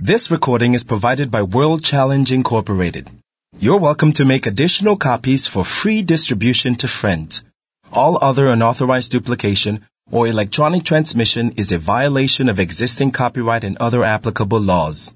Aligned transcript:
This 0.00 0.30
recording 0.30 0.74
is 0.74 0.84
provided 0.84 1.32
by 1.32 1.42
World 1.42 1.82
Challenge 1.82 2.30
Incorporated. 2.30 3.10
You're 3.58 3.80
welcome 3.80 4.12
to 4.12 4.24
make 4.24 4.46
additional 4.46 4.96
copies 4.96 5.48
for 5.48 5.64
free 5.64 6.02
distribution 6.02 6.76
to 6.76 6.86
friends. 6.86 7.42
All 7.92 8.16
other 8.22 8.46
unauthorized 8.46 9.10
duplication 9.10 9.80
or 10.08 10.28
electronic 10.28 10.84
transmission 10.84 11.54
is 11.56 11.72
a 11.72 11.78
violation 11.78 12.48
of 12.48 12.60
existing 12.60 13.10
copyright 13.10 13.64
and 13.64 13.76
other 13.78 14.04
applicable 14.04 14.60
laws. 14.60 15.12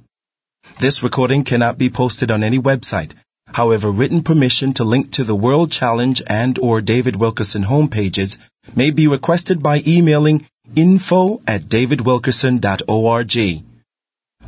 This 0.80 1.04
recording 1.04 1.44
cannot 1.44 1.78
be 1.78 1.88
posted 1.88 2.32
on 2.32 2.42
any 2.42 2.58
website. 2.58 3.12
However, 3.46 3.88
written 3.88 4.24
permission 4.24 4.72
to 4.74 4.82
link 4.82 5.12
to 5.12 5.22
the 5.22 5.36
World 5.36 5.70
Challenge 5.70 6.20
and 6.26 6.58
or 6.58 6.80
David 6.80 7.14
Wilkerson 7.14 7.62
homepages 7.62 8.36
may 8.74 8.90
be 8.90 9.06
requested 9.06 9.62
by 9.62 9.80
emailing 9.86 10.44
info 10.74 11.40
at 11.46 11.62
davidwilkerson.org. 11.62 13.62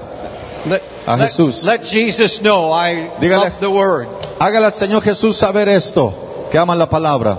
Let, 0.67 0.83
A 1.07 1.17
let- 1.17 1.29
Jesús. 1.31 1.65
let 1.65 1.85
Jesus 1.85 2.41
know 2.41 2.73
I 2.73 3.11
Dígale. 3.21 3.45
love 3.45 3.61
the 3.61 3.71
word. 3.71 4.09
Hágale 4.41 4.65
al 4.67 4.73
Señor 4.73 5.03
Jesús 5.03 5.37
saber 5.37 5.69
esto, 5.69 6.13
que 6.51 6.59
aman 6.59 6.79
la 6.79 6.89
palabra. 6.89 7.39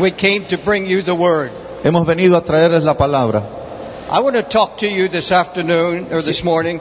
We 0.00 0.10
came 0.10 0.44
to 0.46 0.58
bring 0.58 0.86
you 0.86 1.02
the 1.02 1.14
word. 1.14 1.50
Hemos 1.84 2.04
venido 2.06 2.36
a 2.36 2.40
traerles 2.42 2.82
la 2.84 2.94
palabra. 2.96 3.42
I 4.10 4.18
want 4.20 4.34
to 4.36 4.42
talk 4.42 4.78
to 4.78 4.86
you 4.88 5.08
this 5.08 5.30
afternoon 5.30 6.08
or 6.10 6.20
this 6.22 6.42
morning 6.42 6.80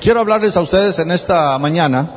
Quiero 0.00 0.20
hablarles 0.24 0.56
a 0.56 0.62
ustedes 0.62 0.98
en 0.98 1.10
esta 1.10 1.58
mañana 1.58 2.08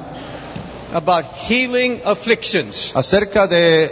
about 0.94 1.26
healing 1.50 2.02
afflictions. 2.06 2.92
acerca 2.96 3.46
de 3.48 3.92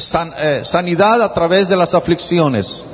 san- 0.00 0.32
eh, 0.38 0.60
sanidad 0.64 1.22
a 1.22 1.32
través 1.32 1.68
de 1.68 1.76
las 1.76 1.94
aflicciones. 1.94 2.84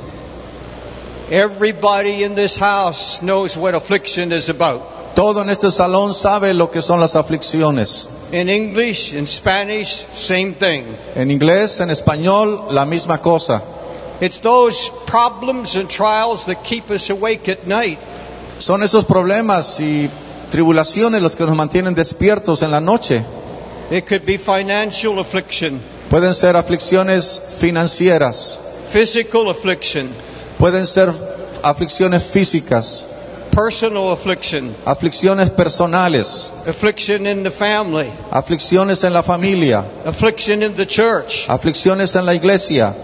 Everybody 1.31 2.23
in 2.25 2.35
this 2.37 2.57
house 2.59 3.21
knows 3.21 3.57
what 3.57 3.75
affliction 3.75 4.33
is 4.33 4.49
about. 4.49 5.15
Todo 5.17 5.41
en 5.43 5.49
este 5.51 5.71
salón 5.73 6.15
sabe 6.15 6.53
lo 6.55 6.71
que 6.71 6.83
son 6.83 7.01
las 7.01 7.17
aflicciones. 7.17 8.07
In 8.33 8.49
English, 8.49 9.13
in 9.15 9.27
Spanish, 9.27 10.05
same 10.15 10.53
thing. 10.53 10.85
En 11.17 11.31
inglés, 11.31 11.81
en 11.81 11.91
español, 11.91 12.67
la 12.71 12.85
misma 12.85 13.21
cosa. 13.23 13.63
It's 14.21 14.39
those 14.41 14.91
problems 15.07 15.75
and 15.77 15.89
trials 15.89 16.45
that 16.47 16.63
keep 16.63 16.91
us 16.91 17.11
awake 17.11 17.49
at 17.51 17.67
night. 17.67 17.99
Son 18.59 18.83
esos 18.83 19.05
problemas 19.05 19.81
y 19.81 20.09
tribulaciones 20.53 21.23
los 21.23 21.35
que 21.35 21.45
nos 21.45 21.57
mantienen 21.57 21.95
despiertos 21.95 22.63
en 22.63 22.71
la 22.71 22.81
noche. 22.81 23.25
It 23.91 24.07
could 24.09 24.25
be 24.25 24.39
financial 24.39 25.19
affliction, 25.19 25.81
Pueden 26.11 26.35
ser 26.35 26.55
aflicciones 26.57 27.41
financieras, 27.61 28.59
physical 28.93 29.49
affliction, 29.51 30.09
pueden 30.59 30.87
ser 30.87 31.13
aflicciones 31.63 32.23
físicas, 32.23 33.07
personal 33.51 34.13
affliction, 34.13 34.73
aflicciones 34.85 35.51
personales, 35.51 36.49
affliction 36.67 37.27
in 37.27 37.43
the 37.43 37.51
family, 37.51 38.09
aflicciones 38.31 39.03
en 39.03 39.13
la 39.15 39.23
familia, 39.23 39.85
affliction 40.05 40.63
in 40.63 40.75
the 40.75 40.87
church. 40.87 41.47
aflicciones 41.49 42.15
en 42.15 42.25
la 42.25 42.35
iglesia. 42.35 42.95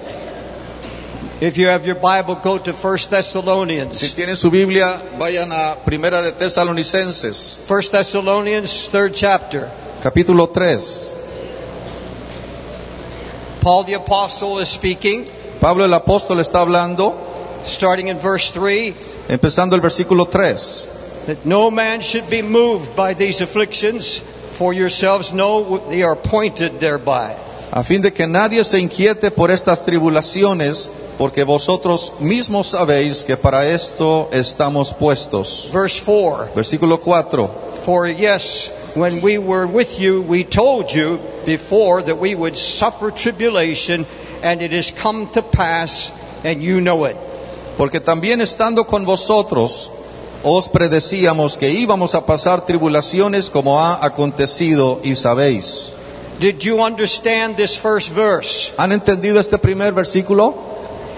If 1.40 1.56
you 1.58 1.66
have 1.66 1.84
your 1.84 1.96
Bible, 1.96 2.36
go 2.36 2.58
to 2.58 2.72
1 2.72 2.98
Si 2.98 3.08
Thessalonians. 3.08 4.14
tienen 4.14 4.36
su 4.36 4.48
Biblia, 4.48 4.96
vayan 5.18 5.50
a 5.50 5.74
Primera 5.84 6.22
de 6.22 6.30
Tesalonicenses, 6.30 7.62
1 7.66 7.82
Thessalonians, 7.90 8.88
third 8.92 9.12
chapter. 9.12 9.66
capítulo 10.04 10.48
3. 10.50 11.14
Paul 13.62 13.84
the 13.84 13.94
Apostle 13.94 14.58
is 14.58 14.68
speaking, 14.68 15.26
Pablo 15.60 15.84
el 15.84 15.92
apóstol 15.92 16.40
está 16.40 16.60
hablando, 16.60 17.14
starting 17.64 18.08
in 18.08 18.18
verse 18.18 18.50
3, 18.50 18.92
empezando 19.28 19.76
el 19.76 19.80
versículo 19.80 20.28
3. 20.28 20.88
that 21.26 21.46
no 21.46 21.70
man 21.70 22.00
should 22.00 22.28
be 22.28 22.42
moved 22.42 22.96
by 22.96 23.14
these 23.14 23.40
afflictions, 23.40 24.18
for 24.58 24.72
yourselves 24.72 25.32
know 25.32 25.78
they 25.88 26.02
are 26.02 26.12
appointed 26.12 26.80
thereby. 26.80 27.36
A 27.72 27.82
fin 27.82 28.02
de 28.02 28.12
que 28.12 28.26
nadie 28.26 28.62
se 28.64 28.78
inquiete 28.78 29.30
por 29.30 29.50
estas 29.50 29.86
tribulaciones, 29.86 30.90
porque 31.16 31.42
vosotros 31.42 32.12
mismos 32.20 32.66
sabéis 32.66 33.24
que 33.24 33.34
para 33.34 33.66
esto 33.66 34.28
estamos 34.30 34.92
puestos. 34.92 35.70
Verse 35.72 36.02
4. 36.04 36.50
Versículo 36.54 37.00
4. 37.00 37.50
For 37.86 38.08
yes, 38.08 38.70
when 38.94 39.22
we 39.22 39.38
were 39.38 39.66
with 39.66 39.98
you, 39.98 40.20
we 40.20 40.44
told 40.44 40.92
you 40.92 41.18
before 41.46 42.02
that 42.02 42.18
we 42.18 42.34
would 42.34 42.56
suffer 42.56 43.10
tribulation, 43.10 44.04
and 44.42 44.60
it 44.60 44.72
has 44.72 44.92
come 44.92 45.26
to 45.32 45.40
pass, 45.40 46.12
and 46.44 46.60
you 46.60 46.82
know 46.82 47.06
it. 47.06 47.16
Porque 47.78 48.00
también 48.00 48.42
estando 48.42 48.86
con 48.86 49.06
vosotros, 49.06 49.90
os 50.44 50.68
predecíamos 50.68 51.56
que 51.56 51.70
íbamos 51.70 52.14
a 52.14 52.26
pasar 52.26 52.66
tribulaciones 52.66 53.48
como 53.48 53.80
ha 53.80 54.04
acontecido 54.04 55.00
y 55.02 55.14
sabéis. 55.14 56.01
Did 56.42 56.64
you 56.64 56.82
understand 56.82 57.56
this 57.56 57.76
first 57.76 58.10
verse? 58.10 58.72
¿Han 58.76 58.90
entendido 58.90 59.38
este 59.38 59.58
primer 59.58 59.92
versículo? 59.92 60.56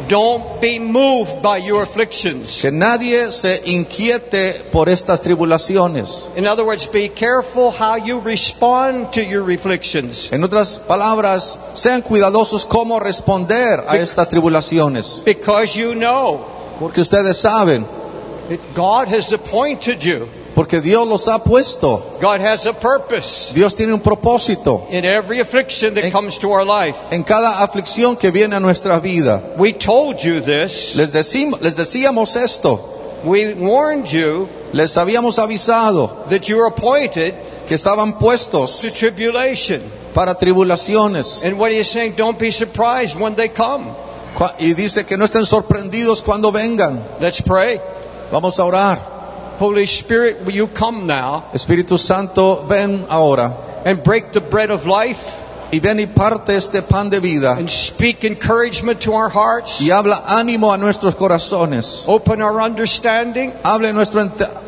Don't 0.06 0.60
be 0.60 0.78
moved 0.78 1.40
by 1.40 1.56
your 1.56 1.82
afflictions. 1.82 2.60
Que 2.60 2.70
nadie 2.70 3.32
se 3.32 3.62
inquiete 3.64 4.60
por 4.70 4.90
estas 4.90 5.22
tribulaciones. 5.22 6.28
In 6.36 6.46
other 6.46 6.66
words, 6.66 6.86
be 6.86 7.08
careful 7.08 7.70
how 7.70 7.96
you 7.96 8.20
respond 8.20 9.14
to 9.14 9.22
your 9.22 9.50
afflictions. 9.50 10.30
En 10.30 10.44
otras 10.44 10.78
palabras, 10.78 11.58
sean 11.72 12.02
cuidadosos 12.02 12.66
cómo 12.66 13.00
responder 13.00 13.82
a 13.88 13.96
estas 13.96 14.28
tribulaciones. 14.28 15.22
Because 15.24 15.74
you 15.74 15.94
know 15.94 16.44
Porque 16.78 17.00
ustedes 17.00 17.38
saben, 17.38 17.86
that 18.50 18.60
God 18.74 19.08
has 19.08 19.32
appointed 19.32 20.04
you. 20.04 20.28
Porque 20.54 20.80
Dios 20.80 21.06
los 21.08 21.26
ha 21.28 21.42
puesto. 21.42 22.00
God 22.20 22.40
has 22.40 22.66
a 22.66 22.72
purpose 22.72 23.52
Dios 23.54 23.74
tiene 23.74 23.92
un 23.92 24.00
propósito 24.00 24.86
in 24.90 25.04
every 25.04 25.40
affliction 25.40 25.94
that 25.94 26.04
En- 26.04 26.12
comes 26.12 26.38
to 26.38 26.50
our 26.52 26.64
life. 26.64 26.96
en 27.10 27.22
cada 27.24 27.62
aflicción 27.62 28.16
que 28.16 28.30
viene 28.30 28.54
a 28.56 28.60
nuestra 28.60 29.00
vida. 29.00 29.40
We 29.56 29.72
told 29.72 30.18
you 30.18 30.40
this. 30.40 30.94
Les, 30.96 31.12
decim- 31.12 31.58
les 31.60 31.76
decíamos 31.76 32.36
esto, 32.36 32.90
We 33.24 33.54
warned 33.54 34.06
you 34.08 34.48
les 34.72 34.96
habíamos 34.98 35.38
avisado 35.38 36.10
that 36.28 36.42
you're 36.46 36.66
appointed 36.68 37.32
que 37.66 37.74
estaban 37.74 38.18
puestos 38.18 38.82
to 38.82 38.90
tribulation. 38.90 39.80
para 40.14 40.34
tribulaciones. 40.34 41.42
And 41.42 41.58
what 41.58 41.72
he's 41.72 41.88
saying, 41.88 42.14
don't 42.16 42.38
be 42.38 42.50
surprised 42.52 43.18
when 43.18 43.34
they 43.34 43.48
come. 43.48 43.86
Y 44.58 44.74
dice 44.74 45.06
que 45.06 45.16
no 45.16 45.24
estén 45.24 45.46
sorprendidos 45.46 46.20
cuando 46.22 46.52
vengan. 46.52 47.00
Let's 47.20 47.40
pray. 47.40 47.80
Vamos 48.30 48.58
a 48.58 48.64
orar. 48.64 49.13
Holy 49.58 49.86
Spirit, 49.86 50.44
will 50.44 50.54
you 50.54 50.66
come 50.66 51.06
now 51.06 51.50
Espíritu 51.52 51.98
Santo, 51.98 52.66
ven 52.66 53.06
ahora. 53.08 53.82
and 53.84 54.02
break 54.02 54.32
the 54.32 54.40
bread 54.40 54.70
of 54.70 54.86
life 54.86 55.43
y 55.72 55.80
ven 55.80 56.00
y 56.00 56.06
parte 56.06 56.56
este 56.56 56.82
pan 56.82 57.10
de 57.10 57.20
vida 57.20 57.52
and 57.58 57.68
speak 57.70 58.24
encouragement 58.24 59.00
to 59.00 59.12
our 59.12 59.28
hearts? 59.30 59.80
y 59.80 59.90
habla 59.90 60.22
ánimo 60.26 60.72
a 60.72 60.76
nuestros 60.78 61.14
corazones. 61.14 62.04
Open 62.06 62.42
our 62.42 62.60
understanding 62.60 63.52
Hable 63.62 63.92
nuestro 63.92 64.20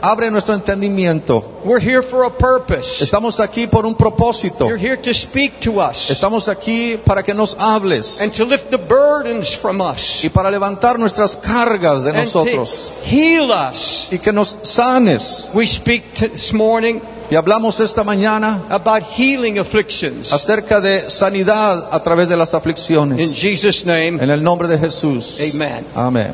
abre 0.03 0.31
nuestro 0.31 0.55
entendimiento 0.55 1.45
We're 1.65 1.81
here 1.81 2.03
for 2.03 2.25
a 2.25 2.31
purpose. 2.31 3.03
Estamos 3.03 3.41
aquí 3.41 3.67
por 3.67 3.87
un 3.87 3.97
propósito. 3.97 4.69
You're 4.69 4.79
here 4.79 4.97
to 4.97 5.13
speak 5.13 5.61
to 5.63 5.81
us 5.81 6.11
Estamos 6.11 6.49
aquí 6.49 6.97
para 7.05 7.23
que 7.25 7.35
nos 7.35 7.57
hables 7.59 8.21
and 8.21 8.33
to 8.35 8.45
lift 8.45 8.71
the 8.71 8.79
burdens 8.79 9.55
from 9.55 9.81
us 9.81 10.25
y 10.25 10.29
para 10.29 10.51
levantar 10.51 10.99
nuestras 10.99 11.37
cargas 11.37 12.05
de 12.05 12.11
and 12.11 12.19
to 12.19 12.25
nosotros 12.25 12.93
heal 13.05 13.51
us. 13.51 14.09
y 14.13 14.19
que 14.19 14.33
nos 14.33 14.57
sanes. 14.63 15.51
We 15.55 15.67
speak 15.67 16.15
this 16.15 16.53
morning 16.53 17.01
Y 17.29 17.35
hablamos 17.35 17.81
esta 17.81 18.05
mañana 18.05 18.63
about 18.69 19.03
healing 19.03 19.59
afflictions. 19.59 20.33
acerca 20.33 20.81
de 20.81 20.86
sanidad 21.09 21.89
a 21.93 22.03
través 22.03 22.29
de 22.29 22.37
las 22.37 22.53
In 22.53 22.59
aflicciones. 22.59 23.35
Jesus' 23.35 23.85
name, 23.85 24.19
En 24.23 24.31
el 24.31 24.43
nombre 24.43 24.69
de 24.69 24.79
Jesús. 24.79 25.41
amen. 25.55 25.85
Amén. 25.95 26.33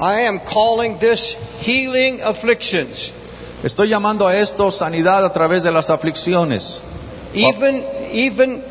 I 0.00 0.20
am 0.22 0.38
calling 0.38 0.98
this 0.98 1.36
healing 1.60 2.20
afflictions. 2.22 3.12
Estoy 3.64 3.88
llamando 3.88 4.28
a 4.28 4.36
esto 4.36 4.70
sanidad 4.70 5.24
a 5.24 5.32
través 5.32 5.62
de 5.64 5.72
las 5.72 5.90
aflicciones. 5.90 6.82
Even, 7.34 7.84
even 8.12 8.62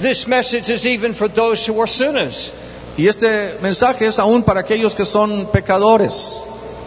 this 0.00 0.28
message 0.28 0.70
is 0.70 0.86
even 0.86 1.12
for 1.14 1.28
those 1.28 1.66
who 1.66 1.80
are 1.80 1.88
sinners. 1.88 2.52
Y 2.96 3.08
este 3.08 3.56
mensaje 3.62 4.06
es 4.06 4.18
aún 4.18 4.42
para 4.42 4.60
aquellos 4.60 4.94
que 4.94 5.04
son 5.04 5.46
pecadores. 5.46 6.40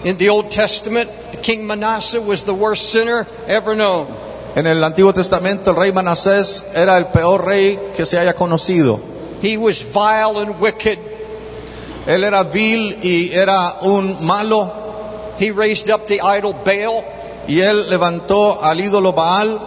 In 0.04 0.18
the 0.18 0.30
Old 0.30 0.50
Testament, 0.50 1.10
King 1.42 1.66
Manasseh 1.66 2.20
was 2.20 2.44
the 2.44 2.54
worst 2.54 2.92
sinner 2.92 3.26
ever 3.48 3.76
known. 3.76 4.08
En 4.56 4.68
el 4.68 4.84
Antiguo 4.84 5.14
Testamento 5.14 5.72
el 5.72 5.78
rey 5.78 5.92
Manasés 5.92 6.64
era 6.76 6.98
el 6.98 7.08
peor 7.08 7.46
rey 7.46 7.80
que 7.96 8.06
se 8.06 8.20
haya 8.20 8.34
conocido. 8.36 9.00
He 9.42 9.58
was 9.58 9.84
vile 9.84 10.40
and 10.42 10.60
wicked. 10.62 11.00
Él 12.06 12.24
era 12.24 12.44
vil 12.44 13.00
y 13.02 13.32
era 13.34 13.78
un 13.82 14.26
malo 14.26 14.72
He 15.40 15.52
raised 15.52 15.90
up 15.90 16.06
the 16.06 16.20
idol 16.22 16.54
Baal. 16.54 17.04
y 17.48 17.60
él 17.60 17.90
levantó 17.90 18.64
al 18.64 18.80
ídolo 18.80 19.14
Baal 19.14 19.60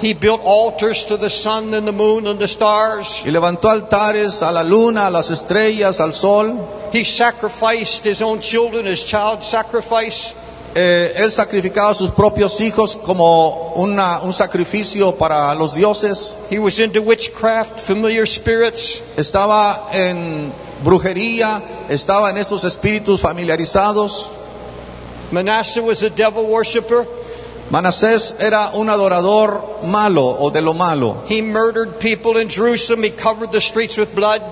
He 0.00 0.14
built 0.14 0.40
altars 0.44 1.04
to 1.06 1.18
the 1.18 1.28
sun 1.28 1.74
and 1.74 1.86
the 1.86 1.92
moon 1.92 2.26
and 2.26 2.38
the 2.38 2.48
stars. 2.48 3.22
y 3.24 3.30
levantó 3.30 3.68
altares 3.68 4.40
a 4.42 4.50
la 4.50 4.62
luna, 4.62 5.06
a 5.08 5.10
las 5.10 5.30
estrellas, 5.30 6.00
al 6.00 6.12
sol. 6.14 6.54
He 6.92 7.04
sacrificed 7.04 8.04
his 8.06 8.22
own 8.22 8.40
children 8.40 8.86
as 8.86 9.04
child 9.04 9.42
sacrifice. 9.42 10.32
Eh, 10.74 11.12
él 11.16 11.30
sacrificaba 11.32 11.90
a 11.90 11.94
sus 11.94 12.12
propios 12.12 12.60
hijos 12.60 12.96
como 12.96 13.72
una- 13.74 14.20
un 14.22 14.32
sacrificio 14.32 15.16
para 15.16 15.54
los 15.54 15.74
dioses. 15.74 16.36
He 16.48 16.58
was 16.58 16.78
into 16.78 17.02
witchcraft, 17.02 17.78
familiar 17.80 18.24
spirits. 18.26 19.02
Estaba 19.16 19.88
en 19.92 20.52
brujería, 20.84 21.60
estaba 21.90 22.30
en 22.30 22.36
esos 22.38 22.64
espíritus 22.64 23.20
familiarizados. 23.20 24.28
Manasseh 25.32 25.80
was 25.82 26.02
a 26.02 26.08
devil 26.10 26.44
worshiper. 26.46 27.04
Manasés 27.70 28.34
era 28.40 28.70
un 28.74 28.88
adorador 28.88 29.62
malo 29.84 30.26
o 30.26 30.50
de 30.50 30.60
lo 30.60 30.74
malo. 30.74 31.22
He 31.28 31.40
murdered 31.40 32.00
people 32.00 32.36
in 32.36 32.48
Jerusalem. 32.48 33.04
He 33.04 33.10
covered 33.10 33.52
the 33.52 33.60
streets 33.60 33.96
with 33.96 34.12
blood. 34.12 34.42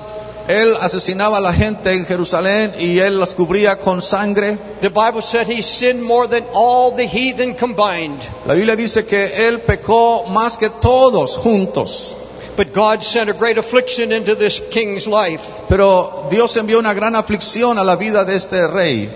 Él 0.47 0.77
asesinaba 0.81 1.39
a 1.39 1.41
la 1.41 1.53
gente 1.53 1.93
en 1.93 2.07
Jerusalén 2.07 2.75
y 2.79 3.01
él 3.01 3.19
las 3.19 3.35
cubría 3.35 3.81
con 3.81 4.03
sangre. 4.03 4.57
The 4.81 4.91
Bible 4.91 5.21
said 5.21 5.49
he 5.49 5.63
sinned 5.63 6.03
more 6.03 6.29
than 6.29 6.45
all 6.55 6.93
the 6.93 7.07
heathen 7.07 7.55
combined. 7.55 8.21
La 8.47 8.55
Biblia 8.55 8.77
dice 8.77 9.05
que 9.05 9.49
él 9.49 9.61
pecó 9.63 10.25
más 10.29 10.57
que 10.57 10.71
todos 10.71 11.37
juntos. 11.37 12.15
But 12.57 12.73
God 12.73 13.03
sent 13.03 13.29
a 13.29 13.35
great 13.35 13.59
affliction 13.59 14.13
into 14.13 14.37
this 14.37 14.63
king's 14.71 15.09
life. 15.09 15.43
Pero 15.69 16.29
Dios 16.31 16.57
envió 16.57 16.79
una 16.79 16.95
gran 16.95 17.17
aflicción 17.17 17.79
a 17.79 17.85
la 17.85 17.97
vida 17.97 18.25
de 18.25 18.37
este 18.37 18.67
rey. 18.69 19.09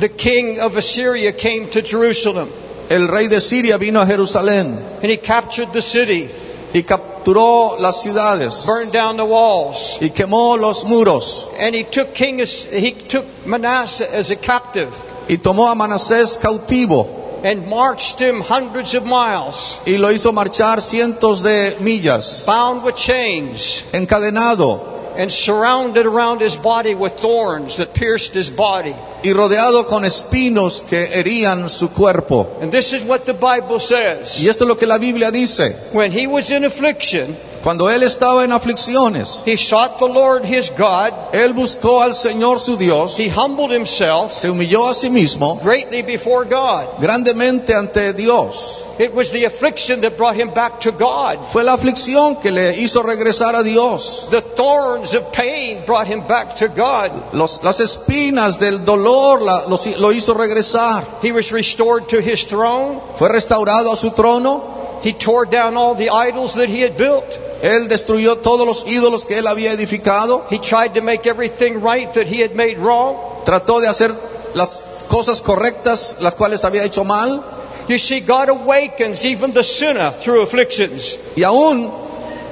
The 0.00 0.10
king 0.10 0.58
of 0.58 0.76
Assyria 0.76 1.32
came 1.32 1.68
to 1.68 1.82
Jerusalem 1.82 2.48
El 2.92 3.08
rey 3.08 3.28
de 3.28 3.40
Siria 3.40 3.78
vino 3.78 4.00
a 4.02 4.06
Jerusalén 4.06 4.76
and 5.02 5.10
he 5.10 5.16
captured 5.16 5.72
the 5.72 5.80
city, 5.80 6.28
y 6.74 6.82
capturó 6.82 7.78
las 7.80 8.02
ciudades 8.02 8.66
burned 8.66 8.92
down 8.92 9.16
the 9.16 9.24
walls, 9.24 9.96
y 10.00 10.10
quemó 10.10 10.58
los 10.58 10.84
muros. 10.84 11.46
And 11.58 11.74
he 11.74 11.84
took 11.84 12.12
king 12.12 12.40
As- 12.40 12.66
he 12.70 12.92
took 12.92 13.24
Manasseh 13.46 14.08
as 14.12 14.30
a 14.30 14.36
captive 14.36 14.90
y 15.28 15.36
tomó 15.38 15.70
a 15.70 15.74
Manasés 15.74 16.38
cautivo 16.38 17.06
and 17.44 17.66
marched 17.66 18.20
him 18.20 18.40
hundreds 18.42 18.94
of 18.94 19.04
miles, 19.04 19.80
y 19.86 19.96
lo 19.96 20.08
hizo 20.12 20.32
marchar 20.32 20.80
cientos 20.82 21.42
de 21.42 21.76
millas, 21.80 22.44
bound 22.46 22.84
with 22.84 22.94
chains 22.96 23.84
encadenado 23.92 24.80
and 25.16 25.30
surrounded 25.30 26.06
around 26.06 26.40
his 26.40 26.56
body 26.56 26.94
with 26.94 27.12
thorns 27.20 27.76
that 27.76 27.94
pierced 27.94 28.34
his 28.34 28.50
body. 28.50 28.94
y 29.24 29.32
rodeado 29.32 29.86
con 29.86 30.04
espinos 30.04 30.82
que 30.82 31.06
herían 31.14 31.70
su 31.70 31.88
cuerpo. 31.88 32.58
And 32.60 32.72
this 32.72 32.92
is 32.92 33.02
what 33.04 33.24
the 33.24 33.34
Bible 33.34 33.78
says. 33.78 34.42
Y 34.42 34.48
esto 34.48 34.64
es 34.64 34.68
lo 34.68 34.76
que 34.76 34.86
la 34.86 34.98
Biblia 34.98 35.30
dice. 35.30 35.74
When 35.92 36.10
he 36.12 36.26
was 36.26 36.50
in 36.50 36.64
affliction, 36.64 37.36
Cuando 37.62 37.88
él 37.88 38.02
estaba 38.02 38.44
en 38.44 38.50
aflicciones, 38.52 39.42
he 39.46 39.56
sought 39.56 39.98
the 39.98 40.08
Lord 40.08 40.44
his 40.44 40.70
God. 40.76 41.12
él 41.32 41.54
buscó 41.54 42.02
al 42.02 42.12
Señor 42.14 42.58
su 42.58 42.76
Dios, 42.76 43.16
He 43.18 43.28
humbled 43.30 43.70
himself 43.70 44.32
se 44.32 44.50
humilló 44.50 44.88
a 44.88 44.94
sí 44.94 45.10
mismo 45.10 45.60
greatly 45.62 46.02
before 46.02 46.44
God. 46.44 46.86
grandemente 47.00 47.74
ante 47.74 48.12
Dios. 48.14 48.84
It 48.98 49.14
was 49.14 49.30
the 49.30 49.44
affliction 49.46 50.00
that 50.02 50.16
brought 50.16 50.36
him 50.36 50.50
back 50.52 50.80
to 50.80 50.92
God. 50.92 51.38
Fue 51.52 51.62
la 51.62 51.74
aflicción 51.74 52.36
que 52.42 52.50
le 52.50 52.76
hizo 52.80 53.02
regresar 53.02 53.54
a 53.54 53.62
Dios. 53.62 54.26
The 54.30 54.40
thorns 54.42 55.14
of 55.14 55.30
pain 55.32 55.84
brought 55.86 56.06
him 56.08 56.26
back 56.26 56.56
to 56.56 56.68
God. 56.68 57.10
Los- 57.32 57.62
las 57.62 57.78
espinas 57.80 58.58
del 58.58 58.84
dolor 58.84 59.40
la- 59.40 59.66
los- 59.68 59.86
lo 59.98 60.10
hizo 60.12 60.34
regresar. 60.34 61.04
He 61.22 61.32
was 61.32 61.50
restored 61.52 62.08
to 62.08 62.18
his 62.20 62.44
throne. 62.46 63.00
Fue 63.18 63.28
restaurado 63.28 63.92
a 63.92 63.96
su 63.96 64.10
trono. 64.10 64.60
He 65.02 65.12
tore 65.12 65.46
down 65.46 65.76
all 65.76 65.94
the 65.94 66.10
idols 66.10 66.54
that 66.54 66.68
he 66.68 66.80
had 66.80 66.96
built. 66.96 67.24
Él 67.62 67.88
destruyó 67.88 68.36
todos 68.38 68.66
los 68.66 68.84
ídolos 68.86 69.26
que 69.26 69.38
él 69.38 69.46
había 69.46 69.72
edificado. 69.72 70.44
He 70.48 70.58
tried 70.58 70.94
to 70.94 71.00
make 71.00 71.26
everything 71.26 71.80
right 71.80 72.12
that 72.14 72.26
he 72.26 72.40
had 72.40 72.54
made 72.54 72.78
wrong. 72.78 73.16
Trató 73.44 73.80
de 73.80 73.88
hacer 73.88 74.14
las 74.54 74.84
cosas 75.08 75.42
correctas, 75.42 76.16
las 76.20 76.34
cuales 76.34 76.64
había 76.64 76.84
hecho 76.84 77.04
mal. 77.04 77.42
You 77.88 77.98
see, 77.98 78.20
God 78.20 78.48
awakens 78.48 79.24
even 79.24 79.52
the 79.52 79.64
sinner 79.64 80.12
through 80.12 80.42
afflictions. 80.42 81.18
Y 81.36 81.42
aún 81.42 81.90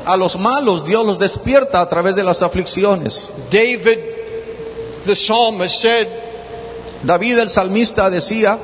a 0.06 0.16
los 0.16 0.38
malos 0.38 0.84
Dios 0.84 1.06
los 1.06 1.18
despierta 1.18 1.80
a 1.80 1.88
través 1.88 2.16
de 2.16 2.24
las 2.24 2.42
aflicciones. 2.42 3.28
David, 3.50 3.98
the 5.06 5.14
psalmist, 5.14 5.80
said, 5.80 6.08
David 7.04 7.38
el 7.38 7.48
salmista 7.48 8.10
decía, 8.10 8.58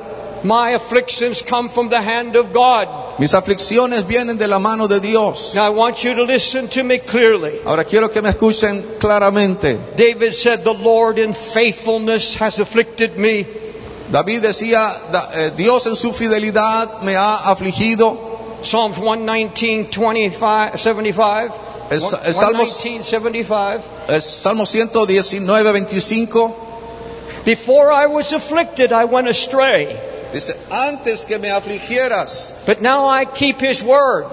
My 0.46 0.70
afflictions 0.74 1.42
come 1.42 1.68
from 1.68 1.88
the 1.88 2.00
hand 2.00 2.36
of 2.36 2.52
God. 2.52 2.88
mis 3.18 3.34
aflicciones 3.34 4.06
vienen 4.06 4.38
de 4.38 4.46
la 4.46 4.58
mano 4.58 4.86
de 4.86 5.00
Dios. 5.00 5.54
Now 5.54 5.66
I 5.66 5.70
want 5.70 6.04
you 6.04 6.14
to 6.14 6.22
listen 6.24 6.68
to 6.68 6.84
me 6.84 6.98
clearly. 6.98 7.60
Ahora 7.64 7.84
quiero 7.84 8.08
que 8.10 8.22
me 8.22 8.28
escuchen 8.30 8.82
claramente. 9.00 9.76
David 9.96 10.32
said, 10.34 10.62
The 10.62 10.72
Lord 10.74 11.18
in 11.18 11.34
faithfulness 11.34 12.34
has 12.36 12.60
afflicted 12.60 13.16
me. 13.18 13.44
David 14.10 14.42
decía, 14.42 14.94
"Da- 15.10 15.30
eh, 15.34 15.50
Dios 15.56 15.86
en 15.86 15.96
su 15.96 16.12
fidelidad 16.12 17.02
me 17.02 17.16
ha 17.16 17.36
afligido. 17.50 18.16
Psalms 18.62 18.96
119, 18.96 19.90
25, 19.98 20.76
75. 20.78 21.54
El, 21.90 21.96
el 21.98 22.34
Salmos- 22.34 22.68
119, 22.82 23.04
75. 23.04 23.82
el 24.08 24.22
Salmo 24.22 24.64
119, 24.66 25.72
25 25.72 26.54
Before 27.46 27.90
I 27.92 28.06
was 28.06 28.32
afflicted, 28.34 28.92
I 28.92 29.04
went 29.06 29.28
astray. 29.28 29.86
dice, 30.34 30.52
antes 30.70 31.24
que 31.24 31.38
me 31.38 31.48
afligieras, 31.48 32.52
But 32.66 32.82
now 32.82 33.06
I 33.06 33.24
keep 33.24 33.60
his 33.60 33.82
word. 33.82 34.26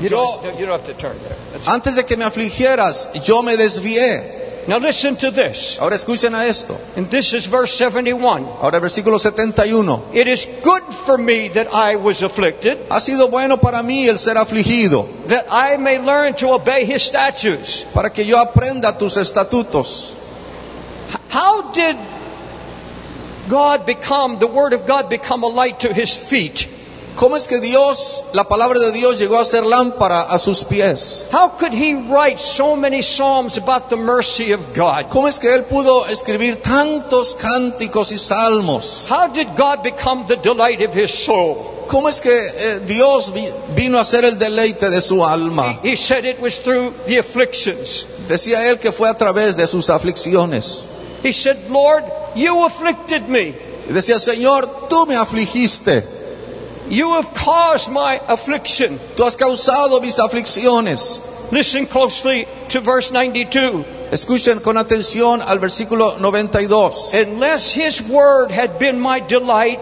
You 0.00 0.08
Yo- 0.10 0.16
don't, 0.42 0.58
you 0.60 0.66
don't 0.66 0.78
have 0.78 0.86
to 0.86 0.94
turn 0.94 1.18
there. 1.26 1.36
That's- 1.52 1.66
antes 1.68 1.96
de 1.96 2.04
que 2.04 2.16
me 2.16 2.24
afligieras, 2.24 3.08
yo 3.26 3.42
me 3.42 3.56
desvié. 3.56 4.44
Now 4.68 4.78
listen 4.78 5.16
to 5.16 5.30
this. 5.30 5.78
Ahora 5.80 5.94
escuchen 5.94 6.34
a 6.34 6.44
esto. 6.46 6.76
And 6.96 7.08
this 7.08 7.32
is 7.32 7.46
verse 7.46 7.72
71. 7.72 8.44
Ahora 8.60 8.80
versículo 8.80 9.18
71. 9.18 10.02
It 10.12 10.26
is 10.28 10.46
good 10.62 10.82
for 11.06 11.16
me 11.16 11.48
that 11.50 11.72
I 11.72 11.96
was 11.96 12.20
afflicted, 12.22 12.76
Ha 12.90 12.98
sido 13.00 13.28
bueno 13.30 13.56
para 13.58 13.82
mí 13.82 14.08
el 14.08 14.18
ser 14.18 14.36
afligido, 14.36 15.06
that 15.28 15.46
I 15.50 15.76
may 15.78 15.98
learn 16.00 16.34
to 16.34 16.52
obey 16.52 16.84
his 16.84 17.02
statutes. 17.02 17.86
para 17.94 18.10
que 18.10 18.24
yo 18.26 18.38
aprenda 18.38 18.98
tus 18.98 19.16
estatutos. 19.16 20.14
How 21.76 21.92
did 21.92 21.96
God 23.48 23.84
become, 23.86 24.38
the 24.38 24.46
Word 24.46 24.72
of 24.72 24.86
God 24.86 25.08
become 25.10 25.42
a 25.44 25.46
light 25.48 25.80
to 25.80 25.92
his 25.92 26.16
feet? 26.16 26.68
¿Cómo 27.16 27.36
es 27.36 27.46
que 27.48 27.60
Dios, 27.60 28.22
la 28.34 28.44
palabra 28.44 28.78
de 28.78 28.92
Dios 28.92 29.18
llegó 29.18 29.38
a 29.40 29.44
ser 29.44 29.62
lámpara 29.64 30.22
a 30.30 30.38
sus 30.38 30.64
pies? 30.64 31.24
How 31.32 31.48
could 31.50 31.72
he 31.72 31.94
write 31.94 32.38
so 32.38 32.76
many 32.76 33.00
psalms 33.02 33.56
about 33.56 33.88
the 33.90 33.96
mercy 33.96 34.52
of 34.52 34.74
God? 34.74 35.08
¿Cómo 35.10 35.26
es 35.28 35.38
que 35.38 35.52
él 35.52 35.64
pudo 35.64 36.06
escribir 36.06 36.62
tantos 36.62 37.34
cánticos 37.36 38.10
y 38.12 38.16
salmos? 38.18 39.06
How 39.10 39.28
did 39.28 39.48
God 39.56 39.82
become 39.82 40.26
the 40.26 40.36
delight 40.36 40.80
of 40.82 40.92
his 40.94 41.10
soul? 41.12 41.56
¿Cómo 41.88 42.08
es 42.08 42.20
que 42.20 42.30
eh, 42.36 42.80
Dios 42.86 43.32
vi- 43.32 43.50
vino 43.74 43.98
a 43.98 44.04
ser 44.04 44.24
el 44.24 44.38
deleite 44.38 44.90
de 44.90 45.00
su 45.00 45.24
alma? 45.24 45.78
He 45.82 45.94
said 45.96 46.24
it 46.26 46.40
was 46.40 46.58
through 46.58 46.92
the 47.06 47.18
afflictions. 47.18 48.06
Decía 48.28 48.68
él 48.70 48.78
que 48.78 48.92
fue 48.92 49.08
a 49.08 49.14
través 49.16 49.56
de 49.56 49.66
sus 49.66 49.88
aflicciones. 49.88 50.84
He 51.22 51.32
said, 51.32 51.70
Lord, 51.70 52.04
you 52.34 52.64
afflicted 52.64 53.28
me. 53.28 53.54
Y 53.88 53.92
decía, 53.92 54.18
Señor, 54.18 54.88
tú 54.88 55.06
me 55.06 55.16
afligiste, 55.16 56.04
You 56.88 57.14
have 57.14 57.34
caused 57.34 57.90
my 57.90 58.20
affliction. 58.28 58.98
tú 59.16 59.24
has 59.24 59.36
causado 59.36 60.00
mis 60.00 60.18
aflicciones. 60.20 61.20
Listen 61.50 61.86
closely 61.86 62.46
to 62.68 62.80
verse 62.80 63.10
92. 63.10 63.84
Escuchen 64.12 64.60
con 64.60 64.76
atención 64.76 65.42
al 65.42 65.58
versículo 65.58 66.16
92. 66.20 67.12
Unless 67.14 67.72
his 67.72 68.00
word 68.02 68.50
had 68.52 68.78
been 68.78 69.00
my 69.00 69.18
delight, 69.20 69.80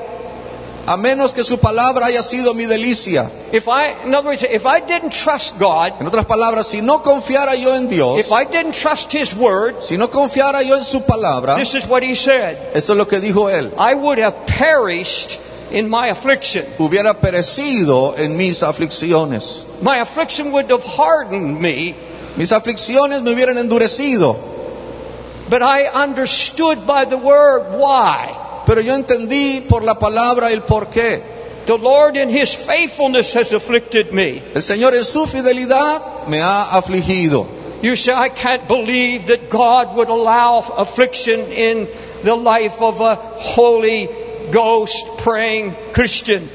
A 0.87 0.97
menos 0.99 1.33
que 1.33 1.43
su 1.45 1.59
palabra 1.59 2.07
haya 2.07 2.23
sido 2.23 2.53
mi 2.55 2.67
delicia. 2.67 3.31
if 3.53 3.67
I, 3.69 3.95
in 4.05 4.14
other 4.14 4.29
words, 4.29 4.43
if 4.43 4.67
I 4.67 4.81
didn't 4.81 5.12
trust 5.12 5.59
God, 5.59 5.93
En 6.00 6.07
otras 6.07 6.26
palabras, 6.26 6.67
si 6.67 6.83
no 6.83 7.03
confiara 7.03 7.55
yo 7.55 7.75
en 7.75 7.88
Dios, 7.88 8.21
if 8.21 8.33
I 8.33 8.45
didn't 8.45 8.75
trust 8.75 9.11
his 9.12 9.35
word, 9.35 9.83
si 9.83 9.97
no 9.97 10.09
confiara 10.09 10.62
yo 10.62 10.76
en 10.76 10.85
su 10.85 11.00
palabra, 11.00 11.57
this 11.57 11.75
is 11.75 11.87
what 11.87 12.03
he 12.03 12.14
said. 12.14 12.59
eso 12.75 12.93
es 12.93 12.99
lo 12.99 13.07
que 13.07 13.21
dijo 13.21 13.49
él, 13.49 13.73
I 13.79 13.95
would 13.95 14.19
have 14.19 14.47
perished 14.47 15.38
in 15.71 15.88
my 15.88 16.09
affliction. 16.09 16.67
hubiera 16.79 17.14
perecido 17.14 18.14
en 18.19 18.37
mis 18.37 18.62
aflicciones. 18.62 19.64
My 19.81 19.99
affliction 20.00 20.53
would 20.53 20.71
have 20.71 20.85
hardened 20.85 21.61
me, 21.61 21.95
Mis 22.37 22.50
aflicciones 22.53 23.23
me 23.23 23.33
hubieran 23.33 23.57
endurecido, 23.59 24.37
but 25.49 25.62
I 25.62 25.85
understood 25.87 26.87
by 26.87 27.05
the 27.07 27.17
word 27.17 27.79
why. 27.79 28.41
Pero 28.66 28.80
yo 28.80 28.94
entendí 28.94 29.61
por 29.68 29.83
la 29.83 29.99
palabra 29.99 30.50
el 30.52 30.62
por 30.62 30.88
qué. 30.88 31.23
The 31.66 31.78
Lord 31.78 32.16
in 32.16 32.28
his 32.28 32.54
faithfulness 32.54 33.35
has 33.35 33.52
afflicted 33.52 34.12
me. 34.12 34.42
El 34.54 34.62
Señor 34.62 34.94
en 34.94 35.04
su 35.04 35.26
fidelidad 35.26 36.26
me 36.28 36.40
ha 36.40 36.76
afligido. 36.76 37.47
You 37.83 37.97
say, 37.97 38.14
I 38.14 38.28
can't 38.28 38.66
believe 38.66 39.26
that 39.26 39.50
God 39.50 39.97
would 39.97 40.09
allow 40.09 40.61
affliction 40.78 41.40
in 41.52 41.88
the 42.23 42.35
life 42.35 42.80
of 42.80 43.00
a 43.00 43.16
Holy 43.16 44.09
Ghost 44.50 45.18
praying 45.18 45.75
Christian. 45.92 46.49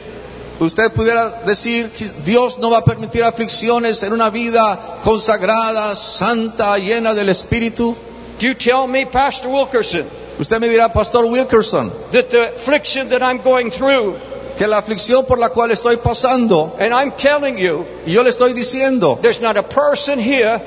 Usted 0.59 0.91
pudiera 0.91 1.45
decir 1.45 1.89
que 1.89 2.05
Dios 2.25 2.59
no 2.59 2.69
va 2.69 2.79
a 2.79 2.83
permitir 2.83 3.23
aflicciones 3.23 4.03
en 4.03 4.11
una 4.11 4.29
vida 4.29 4.77
consagrada, 5.03 5.95
santa, 5.95 6.77
llena 6.77 7.13
del 7.13 7.29
Espíritu. 7.29 7.95
Do 8.39 8.47
you 8.47 8.53
tell 8.55 8.87
me, 8.87 9.05
Pastor 9.05 9.49
Wilkerson, 9.49 10.05
Usted 10.39 10.61
me 10.61 10.69
dirá, 10.69 10.91
Pastor 10.93 11.25
Wilkerson, 11.25 11.91
that 12.11 12.29
the 12.29 12.55
affliction 12.55 13.09
that 13.09 13.21
I'm 13.21 13.39
going 13.39 13.71
through, 13.71 14.15
que 14.57 14.65
la 14.65 14.77
aflicción 14.77 15.25
por 15.27 15.37
la 15.37 15.49
cual 15.49 15.71
estoy 15.71 15.97
pasando, 15.97 16.77
and 16.79 16.93
I'm 16.93 17.11
telling 17.11 17.57
you, 17.57 17.85
y 18.05 18.13
yo 18.13 18.23
le 18.23 18.29
estoy 18.29 18.53
diciendo 18.53 19.19
there's 19.21 19.41
not 19.41 19.57
a 19.57 19.63
person 19.63 20.17
here 20.17 20.61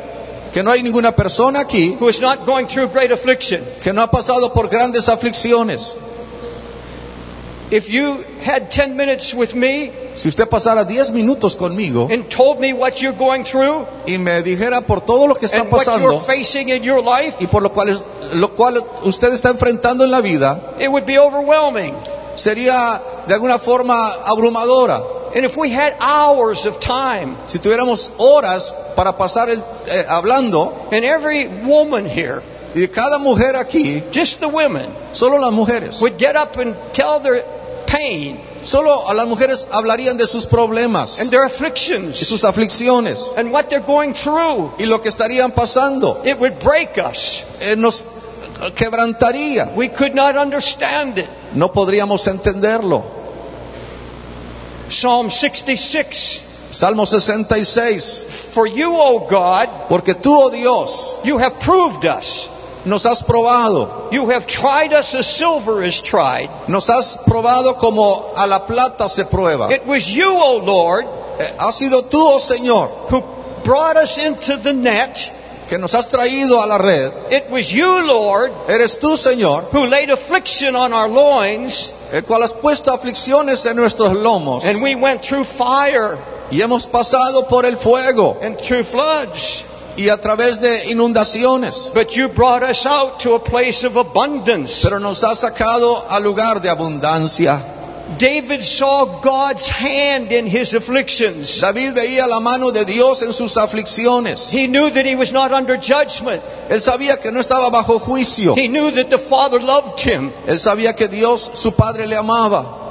que 0.52 0.62
no 0.62 0.70
hay 0.70 0.82
ninguna 0.82 1.12
persona 1.12 1.60
aquí 1.60 1.96
who 1.98 2.08
is 2.08 2.20
not 2.20 2.44
going 2.44 2.66
through 2.66 2.88
great 2.88 3.10
affliction. 3.10 3.64
que 3.82 3.94
no 3.94 4.02
ha 4.02 4.10
pasado 4.10 4.52
por 4.52 4.68
grandes 4.68 5.08
aflicciones. 5.08 5.96
If 7.72 7.88
you 7.88 8.22
had 8.44 8.70
10 8.70 8.96
minutes 8.98 9.32
with 9.32 9.54
me 9.54 9.90
Si 10.14 10.28
usted 10.28 10.46
pasara 10.50 10.84
10 10.86 11.12
minutos 11.14 11.56
conmigo 11.56 12.06
and 12.12 12.28
told 12.28 12.60
me 12.60 12.74
what 12.74 13.00
you're 13.00 13.16
going 13.16 13.44
through 13.44 13.86
y 14.06 14.18
me 14.18 14.42
dijera 14.42 14.82
por 14.82 15.00
todo 15.00 15.26
lo 15.26 15.34
que 15.34 15.46
está 15.46 15.62
and 15.62 15.72
what 15.72 15.86
you're 15.86 15.96
pasando 15.96 16.20
facing 16.20 16.68
in 16.68 16.82
your 16.82 17.02
life, 17.02 17.36
y 17.40 17.46
por 17.46 17.62
lo 17.62 17.70
cual, 17.70 17.98
lo 18.34 18.48
cual 18.54 18.76
usted 19.04 19.32
está 19.32 19.48
enfrentando 19.50 20.04
en 20.04 20.10
la 20.10 20.20
vida, 20.20 20.60
it 20.78 20.88
would 20.90 21.06
be 21.06 21.18
overwhelming. 21.18 21.94
sería 22.36 23.00
de 23.26 23.32
alguna 23.32 23.58
forma 23.58 24.12
abrumadora. 24.26 25.02
And 25.34 25.46
if 25.46 25.56
we 25.56 25.70
had 25.70 25.94
hours 25.98 26.66
of 26.66 26.78
time, 26.78 27.36
Si 27.46 27.58
tuviéramos 27.58 28.12
horas 28.18 28.74
para 28.94 29.16
pasar 29.16 29.48
el- 29.48 29.64
eh, 29.86 30.04
hablando, 30.06 30.74
and 30.92 31.06
every 31.06 31.46
woman 31.46 32.04
here, 32.04 32.42
y 32.74 32.86
cada 32.88 33.18
mujer 33.18 33.56
aquí, 33.56 34.02
just 34.12 34.40
the 34.40 34.46
women, 34.48 34.86
solo 35.12 35.38
las 35.38 35.52
mujeres, 35.52 36.02
would 36.02 36.18
get 36.18 36.36
up 36.36 36.58
and 36.58 36.74
tell 36.92 37.18
their 37.20 37.42
pain 37.92 38.38
solo 38.62 39.08
a 39.08 39.14
las 39.14 39.26
mujeres 39.26 39.66
hablarían 39.72 40.16
de 40.16 40.26
sus 40.26 40.46
problemas 40.46 41.20
and 41.20 41.30
their 41.30 41.44
y 41.44 41.46
afflictions 41.46 42.16
sus 42.18 42.44
aflicciones 42.44 43.20
and 43.36 43.52
what 43.52 43.68
they're 43.68 43.84
going 43.84 44.14
through, 44.14 44.72
y 44.78 44.86
lo 44.86 45.00
que 45.00 45.08
estarían 45.10 45.52
pasando. 45.52 46.22
it 46.24 46.38
would 46.38 46.58
break 46.58 46.98
us. 46.98 47.42
Eh, 47.60 47.76
nos 47.76 48.04
quebrantaría. 48.74 49.74
We 49.74 49.88
could 49.88 50.14
not 50.14 50.36
understand 50.36 51.18
it. 51.18 51.28
No 51.54 51.72
podríamos 51.72 52.26
entenderlo. 52.26 53.02
Psalm 54.88 55.30
66 55.30 56.52
Salmo 56.72 57.04
66. 57.04 58.24
For 58.54 58.66
you, 58.66 58.94
O 58.94 59.26
God, 59.28 59.68
Porque 59.88 60.14
tú, 60.14 60.34
oh 60.34 60.50
Dios, 60.50 61.18
you 61.22 61.38
have 61.38 61.60
proved 61.60 62.06
us. 62.06 62.48
Nos 62.84 63.04
has 63.04 63.22
probado. 63.22 64.12
You 64.12 64.30
have 64.30 64.46
tried 64.46 64.92
us 64.92 65.14
as 65.14 65.26
silver 65.26 65.82
is 65.84 66.00
tried. 66.00 66.48
Nos 66.68 66.88
has 66.88 67.16
probado 67.26 67.78
como 67.78 68.32
a 68.36 68.46
la 68.46 68.66
plata 68.66 69.08
se 69.08 69.24
prueba. 69.24 69.70
It 69.70 69.86
was 69.86 70.06
you, 70.08 70.30
O 70.30 70.58
Lord, 70.58 71.06
Eh, 71.38 71.50
has 71.58 71.76
sido 71.78 72.02
tú, 72.02 72.18
oh 72.20 72.38
Señor, 72.38 72.88
who 73.10 73.22
brought 73.64 73.96
us 73.96 74.18
into 74.18 74.56
the 74.58 74.72
net. 74.72 75.16
que 75.68 75.78
nos 75.78 75.94
has 75.94 76.06
traído 76.10 76.62
a 76.62 76.66
la 76.66 76.76
red. 76.76 77.10
It 77.30 77.48
was 77.48 77.72
you, 77.72 78.06
Lord, 78.06 78.52
Eres 78.68 78.98
tú, 79.00 79.16
Señor, 79.16 79.64
who 79.72 79.86
laid 79.86 80.10
affliction 80.10 80.76
on 80.76 80.92
our 80.92 81.08
loins, 81.08 81.92
el 82.12 82.22
cual 82.24 82.42
has 82.42 82.52
puesto 82.52 82.92
aflicciones 82.92 83.64
en 83.64 83.76
nuestros 83.76 84.12
lomos. 84.14 84.64
and 84.66 84.82
we 84.82 84.94
went 84.94 85.22
through 85.22 85.44
fire 85.44 86.18
Y 86.50 86.60
hemos 86.60 86.84
pasado 86.86 87.48
por 87.48 87.64
el 87.64 87.76
fuego 87.78 88.36
and 88.42 88.58
through 88.58 88.82
floods. 88.84 89.64
Y 89.96 90.08
a 90.08 90.20
través 90.20 90.60
de 90.60 90.90
inundaciones. 90.90 91.92
But 91.94 92.16
you 92.16 92.28
brought 92.28 92.62
us 92.62 92.86
out 92.86 93.20
to 93.20 93.34
a 93.34 93.38
place 93.38 93.84
of 93.84 93.96
abundance. 93.96 94.82
Pero 94.82 94.98
nos 94.98 95.22
has 95.22 95.40
sacado 95.40 96.04
al 96.10 96.22
lugar 96.22 96.60
de 96.60 96.70
abundancia. 96.70 97.60
David 98.18 98.62
saw 98.62 99.20
God's 99.22 99.68
hand 99.68 100.32
in 100.32 100.46
his 100.46 100.74
afflictions. 100.74 101.60
David 101.60 101.94
veía 101.94 102.26
la 102.28 102.40
mano 102.40 102.70
de 102.70 102.84
Dios 102.84 103.22
en 103.22 103.32
sus 103.32 103.56
aflicciones. 103.56 104.50
He 104.50 104.66
knew 104.66 104.90
that 104.90 105.06
he 105.06 105.14
was 105.14 105.32
not 105.32 105.52
under 105.52 105.76
judgment. 105.76 106.42
Él 106.68 106.80
sabía 106.80 107.20
que 107.20 107.30
no 107.30 107.40
estaba 107.40 107.70
bajo 107.70 107.98
juicio. 107.98 108.54
He 108.56 108.68
knew 108.68 108.90
that 108.90 109.08
the 109.08 109.18
Father 109.18 109.60
loved 109.60 110.00
him. 110.00 110.32
Él 110.46 110.58
sabía 110.58 110.94
que 110.94 111.08
Dios, 111.08 111.52
su 111.54 111.72
Padre, 111.72 112.06
le 112.06 112.16
amaba. 112.16 112.81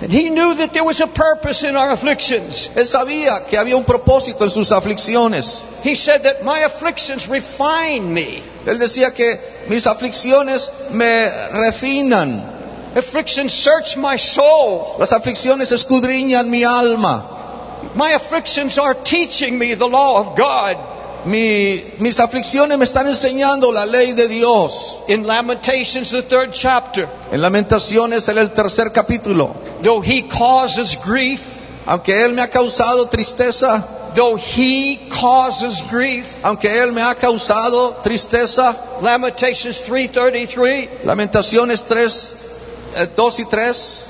And 0.00 0.12
he 0.12 0.30
knew 0.30 0.54
that 0.54 0.72
there 0.72 0.84
was 0.84 1.00
a 1.00 1.08
purpose 1.08 1.64
in 1.64 1.74
our 1.74 1.90
afflictions. 1.90 2.70
Él 2.76 2.86
sabía 2.86 3.44
que 3.48 3.58
había 3.58 3.76
un 3.76 3.84
propósito 3.84 4.44
en 4.44 4.50
sus 4.50 4.70
aflicciones. 4.70 5.64
He 5.82 5.96
said 5.96 6.22
that 6.22 6.44
my 6.44 6.60
afflictions 6.60 7.26
refine 7.28 8.14
me. 8.14 8.40
Él 8.64 8.78
decía 8.78 9.12
que 9.12 9.40
mis 9.68 9.86
aflicciones 9.86 10.70
me 10.92 11.28
refinan. 11.52 12.40
Afflictions 12.94 13.52
search 13.52 13.96
my 13.96 14.16
soul. 14.16 14.96
Las 15.00 15.10
aflicciones 15.10 15.72
escudriñan 15.72 16.48
mi 16.48 16.62
alma. 16.62 17.24
My 17.94 18.12
afflictions 18.12 18.78
are 18.78 18.94
teaching 18.94 19.58
me 19.58 19.74
the 19.74 19.88
law 19.88 20.20
of 20.20 20.36
God. 20.36 20.76
Mi- 21.24 21.82
mis 21.98 22.20
aflicciones 22.20 22.78
me 22.78 22.84
están 22.84 23.06
enseñando 23.06 23.72
la 23.72 23.84
ley 23.86 24.12
de 24.12 24.28
Dios. 24.28 25.00
In 25.08 25.26
Lamentations, 25.26 26.10
the 26.10 26.22
third 26.22 26.52
chapter, 26.52 27.08
En 27.32 27.42
Lamentaciones, 27.42 28.28
en 28.28 28.38
el 28.38 28.50
tercer 28.52 28.92
capítulo, 28.92 29.54
though 29.82 30.02
he 30.02 30.22
causes 30.28 30.96
grief, 31.04 31.40
aunque 31.86 32.22
Él 32.24 32.34
me 32.34 32.42
ha 32.42 32.48
causado 32.48 33.06
tristeza, 33.08 33.84
though 34.14 34.38
he 34.38 35.08
causes 35.20 35.82
grief, 35.90 36.26
aunque 36.44 36.68
Él 36.78 36.92
me 36.92 37.02
ha 37.02 37.14
causado 37.14 37.96
tristeza, 38.02 38.74
Lamentations 39.02 39.82
3:33, 39.84 40.88
Lamentaciones 41.04 41.84
3, 41.84 42.34
eh, 42.96 43.08
2 43.16 43.38
y 43.40 43.44
3, 43.44 44.04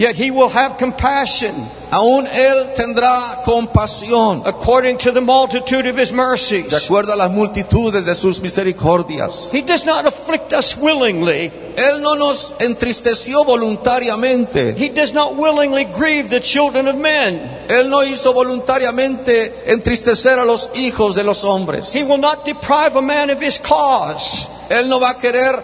yet 0.00 0.16
he 0.16 0.30
will 0.30 0.48
have 0.48 0.78
compassion 0.78 1.54
aún 1.90 2.26
Él 2.26 2.74
tendrá 2.74 3.42
compasión 3.44 4.42
according 4.46 4.96
to 4.96 5.12
the 5.12 5.20
multitude 5.20 5.86
of 5.86 5.96
his 5.98 6.10
de 6.10 6.16
mercies. 6.16 6.72
acuerdo 6.72 7.12
a 7.12 7.16
las 7.16 7.30
multitudes 7.30 8.06
de 8.06 8.14
sus 8.14 8.40
misericordias. 8.40 9.50
He 9.52 9.60
does 9.62 9.84
not 9.84 10.06
afflict 10.06 10.54
us 10.54 10.76
willingly. 10.76 11.52
Él 11.76 12.00
no 12.00 12.14
nos 12.14 12.52
entristeció 12.60 13.44
voluntariamente. 13.44 14.74
He 14.76 14.88
does 14.88 15.12
not 15.12 15.36
willingly 15.36 15.84
grieve 15.84 16.30
the 16.30 16.40
children 16.40 16.88
of 16.88 16.96
men. 16.96 17.66
Él 17.68 17.90
no 17.90 18.02
hizo 18.02 18.32
voluntariamente 18.32 19.72
entristecer 19.72 20.38
a 20.38 20.44
los 20.44 20.70
hijos 20.74 21.14
de 21.14 21.24
los 21.24 21.44
hombres. 21.44 21.92
He 21.94 22.04
will 22.04 22.20
not 22.20 22.46
deprive 22.46 22.96
a 22.96 23.02
man 23.02 23.30
of 23.30 23.40
his 23.40 23.58
cause. 23.58 24.46
Él 24.70 24.88
no 24.88 25.00
va 25.00 25.10
a 25.10 25.18
querer 25.18 25.60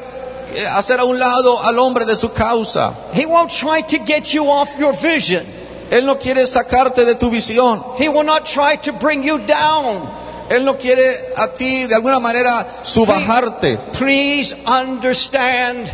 hacer 0.64 1.00
a 1.00 1.04
un 1.04 1.18
lado 1.18 1.62
al 1.62 1.78
hombre 1.78 2.04
de 2.04 2.16
su 2.16 2.32
causa. 2.32 2.94
He 3.14 3.26
won't 3.26 3.50
try 3.50 3.82
to 3.82 4.04
get 4.04 4.32
you 4.32 4.50
off 4.50 4.78
your 4.78 4.94
vision. 4.94 5.44
Él 5.90 6.04
no 6.04 6.18
quiere 6.18 6.46
sacarte 6.46 7.04
de 7.04 7.14
tu 7.14 7.30
visión. 7.30 7.82
He 7.98 8.08
will 8.08 8.25
not 8.25 8.44
try 8.44 8.76
to 8.76 8.92
bring 8.92 9.22
you 9.22 9.38
down. 9.38 10.02
Él 10.48 10.64
no 10.64 10.75
quiere 10.75 11.02
a 11.36 11.48
ti 11.48 11.86
de 11.86 11.94
alguna 11.94 12.20
manera 12.20 12.66
subajarte. 12.82 13.78
Please 13.92 14.54
understand 14.64 15.92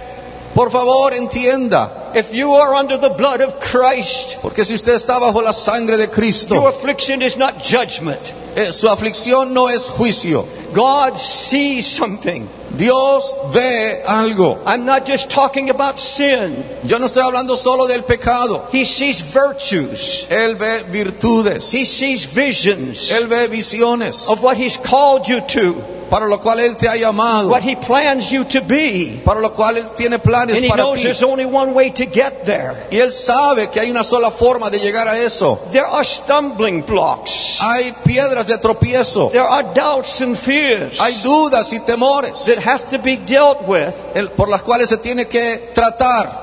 Por 0.54 0.70
favor, 0.70 1.12
entienda. 1.14 1.90
if 2.14 2.34
you 2.34 2.52
are 2.54 2.74
under 2.74 2.98
the 2.98 3.08
blood 3.10 3.40
of 3.40 3.58
Christ, 3.58 4.36
Porque 4.42 4.64
si 4.64 4.74
usted 4.74 4.94
está 4.94 5.18
bajo 5.18 5.40
la 5.42 5.52
sangre 5.52 5.96
de 5.96 6.04
your 6.06 6.14
Cristo, 6.14 6.66
affliction 6.68 7.22
is 7.22 7.36
not 7.38 7.62
judgment. 7.62 8.20
eh, 8.54 8.70
su 8.72 8.86
aflicción 8.88 9.54
no 9.54 9.68
es 9.70 9.88
juicio. 9.88 10.44
God 10.74 11.16
sees 11.18 11.86
something. 11.86 12.46
Dios 12.76 13.34
ve 13.52 14.02
algo. 14.06 14.58
I'm 14.66 14.84
not 14.84 15.06
just 15.06 15.30
talking 15.30 15.70
about 15.70 15.98
sin. 15.98 16.62
Yo 16.84 16.98
no 16.98 17.06
estoy 17.06 17.22
hablando 17.22 17.56
solo 17.56 17.86
del 17.86 18.02
pecado. 18.02 18.62
He 18.72 18.84
sees 18.84 19.20
virtues. 19.22 20.26
Él 20.30 20.56
ve 20.56 20.82
virtudes. 20.90 21.72
He 21.72 21.84
sees 21.86 22.26
visions 22.26 23.10
Él 23.10 23.26
ve 23.28 23.48
visiones 23.48 24.28
of 24.28 24.42
what 24.42 24.56
He's 24.56 24.76
called 24.78 25.26
you 25.28 25.40
to, 25.40 25.74
para 26.10 26.26
lo 26.26 26.38
cual 26.38 26.58
Él 26.60 26.76
te 26.76 26.88
ha 26.88 26.96
llamado. 26.96 27.48
what 27.48 27.62
He 27.62 27.76
plans 27.76 28.30
you 28.32 28.44
to 28.44 28.62
be. 28.62 29.20
Para 29.24 29.40
lo 29.40 29.50
cual 29.52 29.76
Él 29.76 29.86
tiene 29.96 30.18
planes 30.18 30.41
And 30.50 30.58
He 30.64 30.68
para 30.68 30.82
knows 30.82 30.98
ti. 30.98 31.04
there's 31.04 31.22
only 31.22 31.44
one 31.46 31.72
way 31.74 31.90
to 31.90 32.04
get 32.06 32.44
there. 32.44 32.74
Y 32.90 32.96
Él 32.98 33.10
sabe 33.12 33.68
que 33.70 33.80
hay 33.80 33.90
una 33.90 34.02
sola 34.04 34.30
forma 34.30 34.70
de 34.70 34.78
llegar 34.78 35.06
a 35.08 35.18
eso. 35.18 35.58
There 35.72 35.86
are 35.86 36.04
stumbling 36.04 36.82
blocks. 36.82 37.58
Hay 37.60 37.92
piedras 38.04 38.46
de 38.46 38.58
tropiezo. 38.58 39.30
There 39.30 39.42
are 39.46 39.62
doubts 39.74 40.20
and 40.20 40.36
fears 40.36 40.98
Hay 41.00 41.14
dudas 41.22 41.72
y 41.72 41.78
temores 41.80 42.44
that 42.46 42.58
have 42.58 42.90
to 42.90 42.98
be 42.98 43.16
dealt 43.16 43.66
with. 43.66 43.94
el- 44.14 44.28
por 44.30 44.48
las 44.48 44.62
cuales 44.62 44.88
se 44.88 44.96
tiene 44.98 45.26
que 45.26 45.70
tratar. 45.74 46.40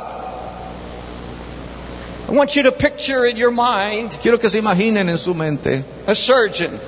I 2.28 2.32
want 2.32 2.56
you 2.56 2.64
to 2.64 2.72
picture 2.72 3.26
in 3.26 3.38
your 3.38 3.50
mind 3.52 4.16
Quiero 4.22 4.38
que 4.38 4.50
se 4.50 4.60
imaginen 4.60 5.10
en 5.10 5.18
su 5.18 5.34
mente 5.34 5.84
a 6.06 6.14
surgeon, 6.14 6.80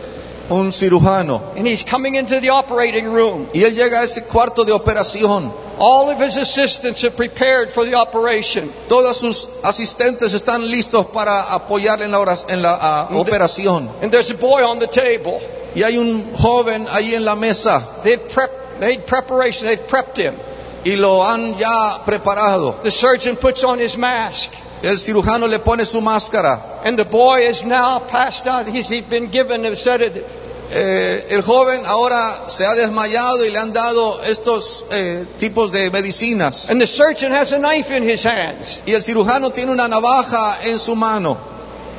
un 0.49 0.71
cirujano 0.71 1.55
and 1.55 1.67
he's 1.67 1.83
coming 1.83 2.15
into 2.15 2.39
the 2.39 2.49
operating 2.49 3.05
room. 3.11 3.47
y 3.53 3.63
él 3.63 3.75
llega 3.75 4.01
a 4.01 4.03
ese 4.03 4.23
cuarto 4.23 4.65
de 4.65 4.71
operación. 4.71 5.51
All 5.79 6.11
of 6.11 6.19
his 6.19 6.37
assistants 6.37 7.01
have 7.01 7.15
prepared 7.15 7.71
for 7.71 7.85
the 7.85 7.95
operation. 7.95 8.71
Todos 8.87 9.17
sus 9.17 9.47
asistentes 9.63 10.33
están 10.33 10.69
listos 10.69 11.07
para 11.07 11.53
apoyarle 11.53 12.05
en 12.05 12.11
la, 12.11 12.37
en 12.49 12.61
la 12.61 12.77
ah, 12.79 13.09
operación. 13.13 13.89
And 14.01 14.11
there's 14.11 14.29
a 14.29 14.35
boy 14.35 14.63
on 14.63 14.79
the 14.79 14.87
table. 14.87 15.41
Y 15.73 15.83
hay 15.83 15.97
un 15.97 16.35
joven 16.35 16.85
ahí 16.91 17.15
en 17.15 17.25
la 17.25 17.35
mesa 17.35 17.81
They've 18.03 18.19
prepped, 18.19 18.79
made 18.79 19.07
preparation, 19.07 19.67
they've 19.67 19.87
prepped 19.87 20.17
him. 20.17 20.35
Y 20.83 20.95
lo 20.95 21.23
han 21.23 21.57
ya 21.57 22.01
preparado. 22.05 22.75
The 22.83 22.91
surgeon 22.91 23.35
puts 23.35 23.63
on 23.63 23.79
his 23.79 23.97
mask, 23.97 24.51
El 24.83 24.97
cirujano 24.97 25.47
le 25.47 25.59
pone 25.59 25.85
su 25.85 26.01
máscara. 26.01 26.59
and 26.83 26.97
the 26.97 27.05
boy 27.05 27.47
is 27.47 27.63
now 27.63 27.99
passed 27.99 28.47
out. 28.47 28.65
He's, 28.67 28.87
been 29.09 29.29
given 29.31 29.65
a 29.65 29.75
sedative. 29.75 30.25
Eh, 30.73 31.27
el 31.31 31.41
joven 31.43 31.81
ahora 31.85 32.45
se 32.47 32.65
ha 32.65 32.73
desmayado 32.73 33.45
y 33.45 33.49
le 33.51 33.59
han 33.59 33.73
dado 33.73 34.21
estos 34.23 34.85
eh, 34.91 35.25
tipos 35.37 35.71
de 35.71 35.91
medicinas. 35.91 36.69
And 36.69 36.79
the 36.79 36.87
surgeon 36.87 37.33
has 37.33 37.51
a 37.51 37.59
knife 37.59 37.91
in 37.91 38.03
his 38.03 38.23
hands, 38.25 38.81
Y 38.85 38.93
el 38.93 39.03
cirujano 39.03 39.51
tiene 39.51 39.71
una 39.73 39.87
navaja 39.89 40.59
en 40.63 40.79
su 40.79 40.95
mano 40.95 41.37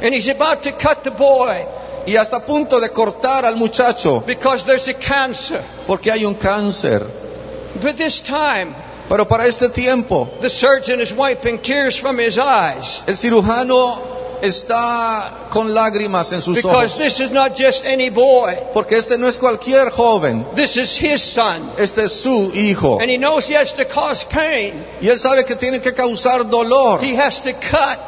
and 0.02 0.12
he's 0.14 0.28
about 0.28 0.64
to 0.64 0.72
cut 0.72 1.04
the 1.04 1.10
boy 1.10 1.64
y 2.06 2.16
hasta 2.16 2.38
a 2.38 2.40
punto 2.40 2.80
de 2.80 2.88
cortar 2.88 3.44
al 3.44 3.56
muchacho 3.56 4.24
because 4.26 4.64
there's 4.64 4.88
a 4.88 4.94
cancer. 4.94 5.62
porque 5.86 6.10
hay 6.10 6.24
un 6.24 6.34
cáncer. 6.34 7.06
But 7.80 7.96
this 7.96 8.20
time, 8.20 8.74
Pero 9.08 9.26
para 9.26 9.46
este 9.46 9.68
tiempo, 9.68 10.28
the 10.40 10.48
surgeon 10.50 11.00
is 11.00 11.12
wiping 11.12 11.58
tears 11.58 11.96
from 11.98 12.18
his 12.18 12.38
eyes 12.38 13.02
el 13.06 13.16
cirujano 13.16 13.98
está 14.42 15.48
con 15.50 15.72
lágrimas 15.74 16.32
en 16.32 16.40
sus 16.42 16.56
because 16.56 16.74
ojos. 16.94 16.98
this 16.98 17.20
is 17.20 17.30
not 17.30 17.56
just 17.56 17.84
any 17.86 18.10
boy. 18.10 18.54
Porque 18.74 18.96
este 18.96 19.16
no 19.18 19.28
es 19.28 19.38
cualquier 19.38 19.90
joven, 19.90 20.44
This 20.54 20.76
is 20.76 20.96
his 20.96 21.22
son. 21.22 21.70
este 21.78 22.04
es 22.04 22.12
su 22.12 22.52
hijo. 22.54 22.98
And 23.00 23.10
he 23.10 23.18
knows 23.18 23.48
he 23.48 23.54
has 23.54 23.74
to 23.74 23.84
cause 23.84 24.24
pain. 24.24 24.74
Y 25.00 25.08
él 25.08 25.18
sabe 25.18 25.44
que 25.44 25.56
tiene 25.56 25.80
que 25.80 25.92
causar 25.94 26.48
dolor, 26.50 27.00
He 27.02 27.16
has 27.16 27.42
to 27.42 27.52
cut. 27.52 27.98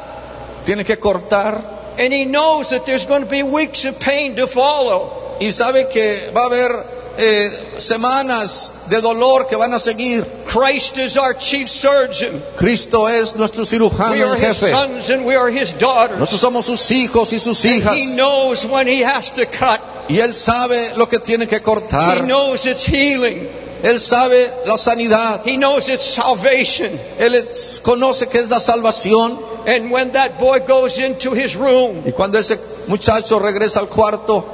tiene 0.66 0.84
que 0.84 0.96
cortar. 0.98 1.60
And 1.98 2.12
he 2.12 2.24
knows 2.24 2.70
that 2.70 2.84
there's 2.86 3.06
going 3.06 3.22
to 3.22 3.30
be 3.30 3.42
weeks 3.44 3.84
of 3.84 3.98
pain 4.00 4.34
to 4.36 4.46
follow. 4.46 5.36
Y 5.40 5.52
sabe 5.52 5.88
que 5.88 6.30
va 6.34 6.42
a 6.42 6.46
haber 6.46 6.93
eh, 7.18 7.50
semanas 7.78 8.70
de 8.88 9.00
dolor 9.00 9.46
que 9.46 9.56
van 9.56 9.72
a 9.72 9.78
seguir. 9.78 10.24
Christ 10.46 10.98
is 10.98 11.16
our 11.16 11.34
chief 11.34 11.68
surgeon. 11.68 12.42
Cristo 12.56 13.06
es 13.08 13.34
nuestro 13.36 13.62
We 13.62 13.66
cirujano 13.66 14.14
are 14.32 14.36
en 14.36 14.42
his 14.50 14.60
jefe. 14.60 14.70
sons 14.70 15.10
and 15.10 15.24
we 15.24 15.36
are 15.36 15.48
his 15.50 15.72
daughters. 15.78 16.18
Nosotros 16.18 16.40
somos 16.40 16.66
sus 16.66 16.90
hijos 16.90 17.32
y 17.32 17.38
sus 17.38 17.62
He 17.64 17.78
hijas. 17.78 17.96
knows 18.16 18.64
when 18.66 18.86
he 18.86 19.02
has 19.02 19.32
to 19.34 19.46
cut. 19.46 19.80
Y 20.08 20.18
él 20.18 20.34
sabe 20.34 20.92
lo 20.96 21.06
que 21.08 21.18
tiene 21.18 21.46
que 21.46 21.56
He 21.56 21.62
cortar. 21.62 22.24
knows 22.26 22.66
it's 22.66 22.84
healing. 22.84 23.48
Él 23.82 24.00
sabe 24.00 24.50
la 24.66 24.76
sanidad. 24.78 25.42
He 25.46 25.56
knows 25.58 25.88
it's 25.88 26.06
salvation. 26.06 26.88
Él 27.18 27.34
es- 27.34 27.80
conoce 27.82 28.28
que 28.28 28.38
es 28.40 28.48
la 28.48 28.58
salvación. 28.60 29.38
And 29.66 29.90
when 29.90 30.12
that 30.12 30.38
boy 30.38 30.60
goes 30.60 30.98
into 30.98 31.34
his 31.34 31.54
room, 31.54 32.02
Y 32.06 32.12
cuando 32.12 32.38
ese 32.38 32.58
muchacho 32.86 33.38
regresa 33.38 33.80
al 33.80 33.88
cuarto, 33.88 34.44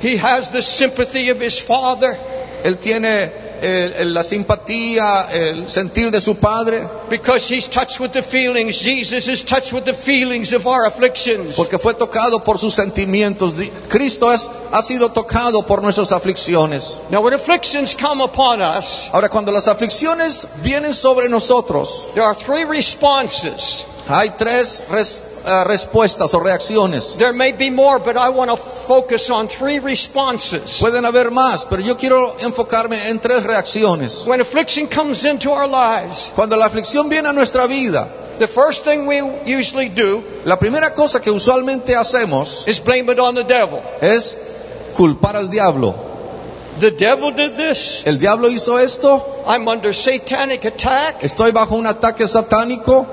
he 0.00 0.16
has 0.16 0.50
the 0.50 0.62
sympathy 0.62 1.30
of 1.30 1.40
his 1.40 1.60
father. 1.60 2.16
Él 2.62 2.80
tiene 2.80 3.30
eh, 3.64 4.04
la 4.04 4.22
simpatía, 4.22 5.28
el 5.32 5.68
sentir 5.70 6.10
de 6.10 6.20
su 6.20 6.36
padre, 6.36 6.86
because 7.08 7.48
he's 7.52 7.68
touched 7.68 7.98
with 8.00 8.10
the 8.12 8.22
feelings. 8.22 8.78
Jesus 8.80 9.28
is 9.28 9.42
touched 9.44 9.72
with 9.72 9.84
the 9.84 9.94
feelings 9.94 10.52
of 10.52 10.66
our 10.66 10.86
afflictions. 10.86 11.56
porque 11.56 11.78
fue 11.78 11.94
tocado 11.94 12.44
por 12.44 12.58
sus 12.58 12.74
sentimientos. 12.74 13.54
Cristo 13.88 14.32
es, 14.32 14.50
ha 14.72 14.82
sido 14.82 15.10
tocado 15.10 15.66
por 15.66 15.82
nuestras 15.82 16.12
aflicciones. 16.12 17.00
Now, 17.10 17.20
when 17.22 17.34
afflictions 17.34 17.94
come 17.94 18.22
upon 18.22 18.60
us, 18.60 19.08
Ahora, 19.12 19.28
cuando 19.28 19.50
las 19.52 19.66
aflicciones 19.68 20.46
vienen 20.62 20.94
sobre 20.94 21.28
nosotros, 21.28 22.08
there 22.14 22.24
are 22.26 22.34
three 22.34 22.64
responses. 22.64 23.84
hay 24.08 24.30
tres 24.36 24.84
res- 24.90 25.20
eh, 25.46 25.64
respuestas 25.64 26.32
o 26.34 26.38
reacciones. 26.40 27.16
There 27.16 27.32
may 27.32 27.52
be 27.52 27.70
more, 27.70 27.98
but 27.98 28.16
I 28.16 28.28
want 28.30 28.50
to 28.50 28.56
focus 28.56 29.30
on 29.30 29.48
three 29.48 29.78
responses. 29.78 30.78
Pueden 30.80 31.04
haber 31.06 31.30
más, 31.30 31.64
pero 31.68 31.80
yo 31.82 31.96
quiero 31.96 32.36
enfocarme 32.40 33.08
en 33.08 33.18
tres 33.18 33.42
reacciones. 33.54 34.26
When 34.26 34.40
affliction 34.40 34.86
comes 34.88 35.24
into 35.24 35.50
our 35.52 35.68
lives, 35.68 36.32
Cuando 36.34 36.56
la 36.56 36.66
aflicción 36.66 37.08
viene 37.08 37.28
a 37.28 37.32
nuestra 37.32 37.66
vida, 37.66 38.08
the 38.38 38.48
first 38.48 38.84
thing 38.84 39.06
we 39.06 39.20
usually 39.46 39.88
do 39.88 40.22
la 40.44 40.58
primera 40.58 40.92
cosa 40.94 41.20
que 41.20 41.30
usualmente 41.30 41.94
hacemos 41.94 42.66
is 42.66 42.80
blame 42.80 43.08
it 43.10 43.18
on 43.18 43.34
the 43.34 43.44
devil. 43.44 43.80
es 44.00 44.36
culpar 44.96 45.36
al 45.36 45.48
diablo. 45.48 45.94
The 46.80 46.90
devil 46.90 47.30
did 47.30 47.56
this. 47.56 48.02
El 48.04 48.18
diablo 48.18 48.48
hizo 48.48 48.78
esto, 48.80 49.22
I'm 49.46 49.68
under 49.68 49.92
satanic 49.94 50.64
attack. 50.64 51.22
estoy 51.22 51.52
bajo 51.52 51.76
un 51.76 51.86
ataque 51.86 52.26
satánico. 52.26 53.06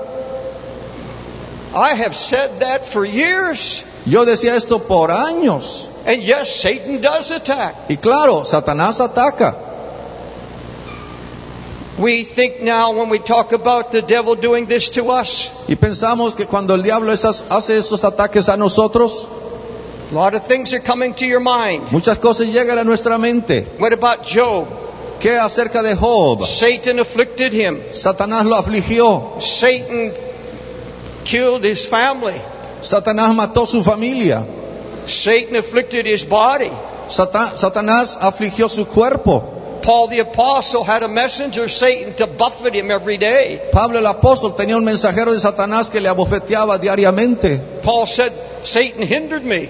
I 1.74 1.94
have 1.94 2.14
said 2.14 2.60
that 2.60 2.84
for 2.84 3.04
years. 3.04 3.84
Yo 4.04 4.24
decía 4.24 4.56
esto 4.56 4.80
por 4.80 5.10
años. 5.10 5.88
And 6.04 6.20
yes, 6.20 6.50
Satan 6.60 7.00
does 7.00 7.30
attack. 7.30 7.88
Y 7.88 7.96
claro, 7.96 8.44
Satanás 8.44 9.00
ataca. 9.00 9.54
We 11.98 12.24
think 12.24 12.60
now 12.62 12.92
when 12.92 13.10
we 13.10 13.18
talk 13.18 13.52
about 13.52 13.90
the 13.92 14.00
devil 14.00 14.34
doing 14.34 14.66
this 14.66 14.90
to 14.92 15.10
us, 15.10 15.50
Y 15.68 15.74
pensamos 15.76 16.34
que 16.34 16.46
cuando 16.46 16.74
el 16.74 16.82
diablo 16.82 17.12
esas- 17.12 17.44
hace 17.50 17.76
esos 17.78 18.02
ataques 18.04 18.48
a 18.48 18.56
nosotros, 18.56 19.26
a 20.10 20.14
lot 20.14 20.34
of 20.34 20.42
things 20.46 20.72
are 20.72 20.80
coming 20.80 21.12
to 21.14 21.26
your 21.26 21.40
mind. 21.40 21.82
muchas 21.92 22.18
cosas 22.18 22.48
llegan 22.48 22.78
a 22.78 22.84
nuestra 22.84 23.18
mente. 23.18 23.66
What 23.78 23.92
about 23.92 24.24
Job? 24.24 24.66
¿Qué 25.20 25.38
acerca 25.38 25.82
de 25.82 25.94
Job? 25.94 26.46
Satan 26.46 26.98
afflicted 26.98 27.52
him. 27.52 27.78
Satanás 27.92 28.46
lo 28.46 28.56
afligió. 28.56 29.40
Satan 29.40 30.12
killed 31.24 31.64
his 31.64 31.86
family. 31.86 32.40
Satanás 32.80 33.34
mató 33.34 33.66
su 33.66 33.84
familia. 33.84 34.44
Satan 35.06 35.56
afflicted 35.56 36.06
his 36.06 36.24
body. 36.28 36.70
Sata- 37.08 37.52
Satanás 37.56 38.16
afligió 38.20 38.68
su 38.68 38.86
cuerpo. 38.86 39.44
Paul 39.82 40.08
the 40.08 40.20
apostle 40.20 40.84
had 40.84 41.02
a 41.02 41.08
messenger 41.08 41.68
Satan 41.68 42.14
to 42.14 42.26
buffet 42.26 42.74
him 42.74 42.90
every 42.90 43.18
day. 43.18 43.60
Pablo 43.72 43.98
el 43.98 44.06
apóstol 44.06 44.56
tenía 44.56 44.76
un 44.76 44.84
mensajero 44.84 45.32
de 45.32 45.40
Satanás 45.40 45.90
que 45.90 46.00
le 46.00 46.08
abofeteaba 46.08 46.78
diariamente. 46.78 47.60
Paul 47.82 48.06
said, 48.06 48.32
Satan 48.62 49.02
hindered 49.02 49.42
me. 49.44 49.68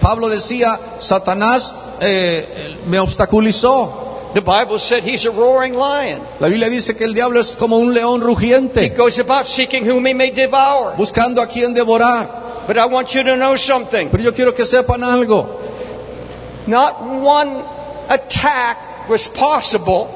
Pablo 0.00 0.28
decía, 0.28 0.78
Satanás 1.00 1.74
eh, 2.00 2.44
me 2.86 2.98
obstaculizó. 2.98 4.10
The 4.34 4.40
Bible 4.40 4.78
said 4.78 5.04
he's 5.04 5.26
a 5.26 5.30
roaring 5.30 5.74
lion. 5.74 6.20
La 6.40 6.48
Biblia 6.48 6.70
dice 6.70 6.96
que 6.96 7.04
el 7.04 7.12
diablo 7.12 7.38
es 7.38 7.54
como 7.54 7.76
un 7.76 7.92
león 7.92 8.22
He 8.22 8.24
rugiente, 8.24 8.88
goes 8.96 9.18
about 9.18 9.44
seeking 9.44 9.84
whom 9.84 10.06
he 10.06 10.14
may 10.14 10.30
devour. 10.30 10.96
buscando 10.96 11.42
a 11.42 11.46
quien 11.46 11.74
devorar. 11.74 12.26
But 12.66 12.78
I 12.78 12.86
want 12.86 13.14
you 13.14 13.22
to 13.24 13.36
know 13.36 13.56
something. 13.56 14.08
Pero 14.08 14.22
yo 14.22 14.32
quiero 14.32 14.54
que 14.54 14.64
sepan 14.64 15.04
algo. 15.04 15.46
Not 16.66 17.02
one 17.02 17.62
attack 18.08 18.78
was 19.08 19.28
possible 19.28 20.08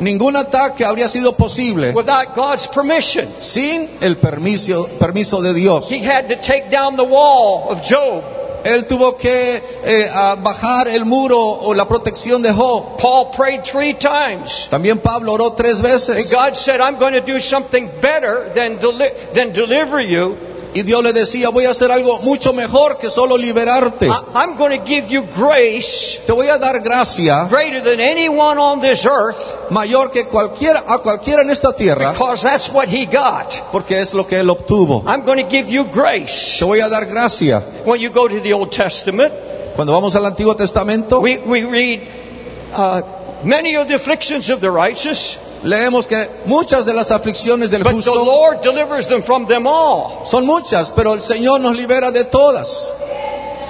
Ningún 0.00 0.36
ataque 0.36 0.84
habría 0.84 1.08
sido 1.08 1.32
posible 1.32 1.90
without 1.92 2.34
God's 2.36 2.68
permission. 2.68 3.26
sin 3.40 3.88
el 4.00 4.16
permiso, 4.16 4.86
permiso 4.98 5.42
de 5.42 5.52
Dios. 5.54 5.90
He 5.90 5.98
had 5.98 6.28
to 6.28 6.36
take 6.36 6.70
down 6.70 6.94
the 6.96 7.02
wall 7.04 7.66
of 7.70 7.82
Job. 7.82 8.22
Él 8.64 8.86
tuvo 8.86 9.16
que 9.16 9.60
eh, 9.84 10.08
bajar 10.42 10.86
el 10.88 11.04
muro 11.04 11.38
o 11.40 11.74
la 11.74 11.86
protección 11.88 12.42
de 12.42 12.52
Job. 12.52 12.98
Paul 12.98 13.30
prayed 13.32 13.64
three 13.64 13.94
times. 13.94 14.68
También 14.70 14.98
Pablo 15.00 15.32
oró 15.32 15.54
tres 15.56 15.80
And 15.80 15.88
veces 15.88 16.30
God 16.32 16.54
said, 16.56 16.80
I'm 16.80 16.98
going 16.98 17.14
to 17.14 17.20
do 17.20 17.40
something 17.40 17.88
better 18.00 18.50
than, 18.54 18.78
deli- 18.78 19.12
than 19.32 19.52
deliver 19.52 20.00
you. 20.00 20.36
Y 20.74 20.82
Dios 20.82 21.02
le 21.02 21.12
decía, 21.12 21.48
voy 21.48 21.64
a 21.64 21.70
hacer 21.70 21.90
algo 21.90 22.18
mucho 22.20 22.52
mejor 22.52 22.98
que 22.98 23.08
solo 23.10 23.36
liberarte. 23.38 24.06
I- 24.06 24.10
I'm 24.34 24.56
going 24.56 24.78
to 24.78 24.84
give 24.86 25.08
you 25.08 25.24
grace 25.36 26.20
Te 26.26 26.32
voy 26.32 26.48
a 26.48 26.58
dar 26.58 26.80
gracia 26.80 27.46
greater 27.50 27.82
than 27.82 28.00
anyone 28.00 28.58
on 28.60 28.80
this 28.80 29.04
earth 29.06 29.70
mayor 29.70 30.10
que 30.10 30.26
cualquiera, 30.26 30.84
a 30.86 30.98
cualquiera 30.98 31.42
en 31.42 31.50
esta 31.50 31.72
tierra 31.72 32.12
because 32.12 32.42
that's 32.42 32.68
what 32.70 32.86
he 32.88 33.06
got. 33.06 33.52
porque 33.72 34.00
es 34.00 34.12
lo 34.14 34.26
que 34.26 34.38
él 34.40 34.50
obtuvo. 34.50 35.02
I'm 35.06 35.24
going 35.24 35.42
to 35.42 35.48
give 35.50 35.68
you 35.70 35.84
grace. 35.84 36.58
Te 36.58 36.64
voy 36.64 36.80
a 36.80 36.88
dar 36.88 37.06
gracia. 37.06 37.62
When 37.84 38.00
you 38.00 38.10
go 38.10 38.28
to 38.28 38.40
the 38.40 38.52
Old 38.52 38.70
Testament, 38.70 39.32
Cuando 39.74 39.92
vamos 39.92 40.14
al 40.16 40.26
Antiguo 40.26 40.56
Testamento, 40.56 41.20
we, 41.20 41.38
we 41.38 41.62
read 41.64 42.00
uh, 42.74 43.00
many 43.44 43.76
of 43.76 43.88
the 43.88 43.94
afflictions 43.94 44.50
of 44.50 44.60
the 44.60 44.70
righteous, 44.70 45.38
leemos 45.64 46.06
que 46.06 46.16
muchas 46.46 46.84
de 46.84 46.92
las 46.92 47.10
aflicciones 47.10 47.70
del 47.70 47.82
but 47.82 47.90
the 47.90 47.96
justo 47.96 48.24
Lord 48.24 48.62
delivers 48.62 49.06
them 49.06 49.22
from 49.22 49.46
them 49.46 49.66
all. 49.66 50.24
son 50.26 50.46
muchas, 50.46 50.90
pero 50.90 51.14
el 51.14 51.20
Señor 51.20 51.60
nos 51.60 51.76
libera 51.76 52.10
de 52.12 52.24
todas. 52.24 52.90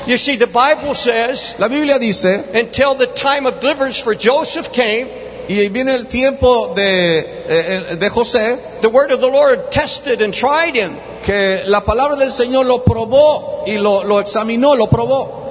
You 0.07 0.16
see, 0.16 0.37
the 0.37 0.46
Bible 0.46 0.94
says, 0.94 1.54
La 1.59 1.68
Biblia 1.68 1.98
dice, 1.98 2.42
until 2.54 2.94
the 2.94 3.07
time 3.07 3.46
of 3.46 3.61
deliverance 3.61 3.98
for 3.98 4.14
Joseph 4.14 4.72
came, 4.72 5.09
y 5.48 5.68
viene 5.68 5.94
el 5.94 6.07
tiempo 6.07 6.74
de, 6.74 7.18
eh, 7.20 7.96
de 7.96 8.11
José, 8.11 8.81
the 8.81 8.88
word 8.88 9.11
of 9.12 9.20
the 9.20 9.28
Lord 9.28 9.70
tested 9.70 10.22
and 10.22 10.33
tried 10.33 10.74
him. 10.74 10.96
que 11.24 11.62
la 11.66 11.85
palabra 11.85 12.16
del 12.16 12.31
Señor 12.31 12.66
lo 12.66 12.85
probó 12.85 13.64
y 13.66 13.76
lo, 13.78 14.04
lo 14.04 14.20
examinó, 14.20 14.74
lo 14.76 14.88
probó. 14.88 15.47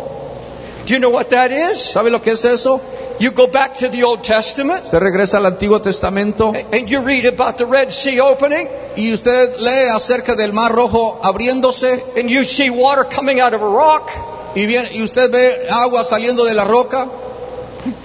Do 0.88 0.94
you 0.94 1.00
know 1.00 1.10
what 1.12 1.30
that 1.32 1.52
is? 1.52 1.78
¿Sabe 1.94 2.10
lo 2.10 2.22
que 2.22 2.32
es 2.32 2.46
eso? 2.46 2.80
You 3.20 3.32
go 3.32 3.48
back 3.48 3.76
to 3.80 3.90
the 3.90 4.04
Old 4.04 4.22
Testament 4.24 4.86
Usted 4.86 5.00
regresa 5.00 5.38
al 5.38 5.46
Antiguo 5.46 5.82
Testamento 5.82 6.54
and 6.72 6.88
you 6.88 7.02
read 7.02 7.26
about 7.26 7.58
the 7.58 7.66
Red 7.66 7.92
Sea 7.92 8.20
opening 8.22 8.68
y 8.96 9.12
usted 9.14 9.58
lee 9.60 9.90
acerca 9.94 10.36
del 10.36 10.54
Mar 10.54 10.72
Rojo 10.72 11.20
abriéndose 11.24 12.02
and 12.18 12.30
you 12.30 12.46
see 12.46 12.70
water 12.70 13.04
coming 13.04 13.42
out 13.42 13.54
of 13.54 13.62
a 13.62 13.68
rock 13.68 14.10
y, 14.56 14.66
bien, 14.66 14.86
y 14.94 15.02
usted 15.04 15.30
ve 15.32 15.68
agua 15.70 16.04
saliendo 16.04 16.46
de 16.46 16.54
la 16.54 16.64
roca 16.64 17.08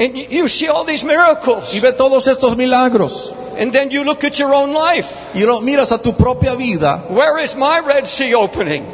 and 0.01 0.17
you- 0.17 0.49
see 0.49 0.69
all 0.69 0.85
these 0.85 1.05
miracles. 1.05 1.75
y 1.75 1.81
ve 1.81 1.93
todos 1.93 2.27
estos 2.27 2.57
milagros. 2.57 3.33
And 3.59 3.71
then 3.73 3.91
you 3.91 4.05
look 4.05 4.25
at 4.25 4.39
your 4.39 4.53
own 4.55 4.73
life. 4.73 5.09
Y 5.35 5.45
lo 5.45 5.61
miras 5.61 5.93
a 5.93 5.99
tu 5.99 6.15
propia 6.15 6.55
vida. 6.57 7.05
Where 7.11 7.39
is 7.43 7.55
my 7.55 7.81
Red 7.81 8.07
Sea 8.07 8.35
opening? 8.35 8.85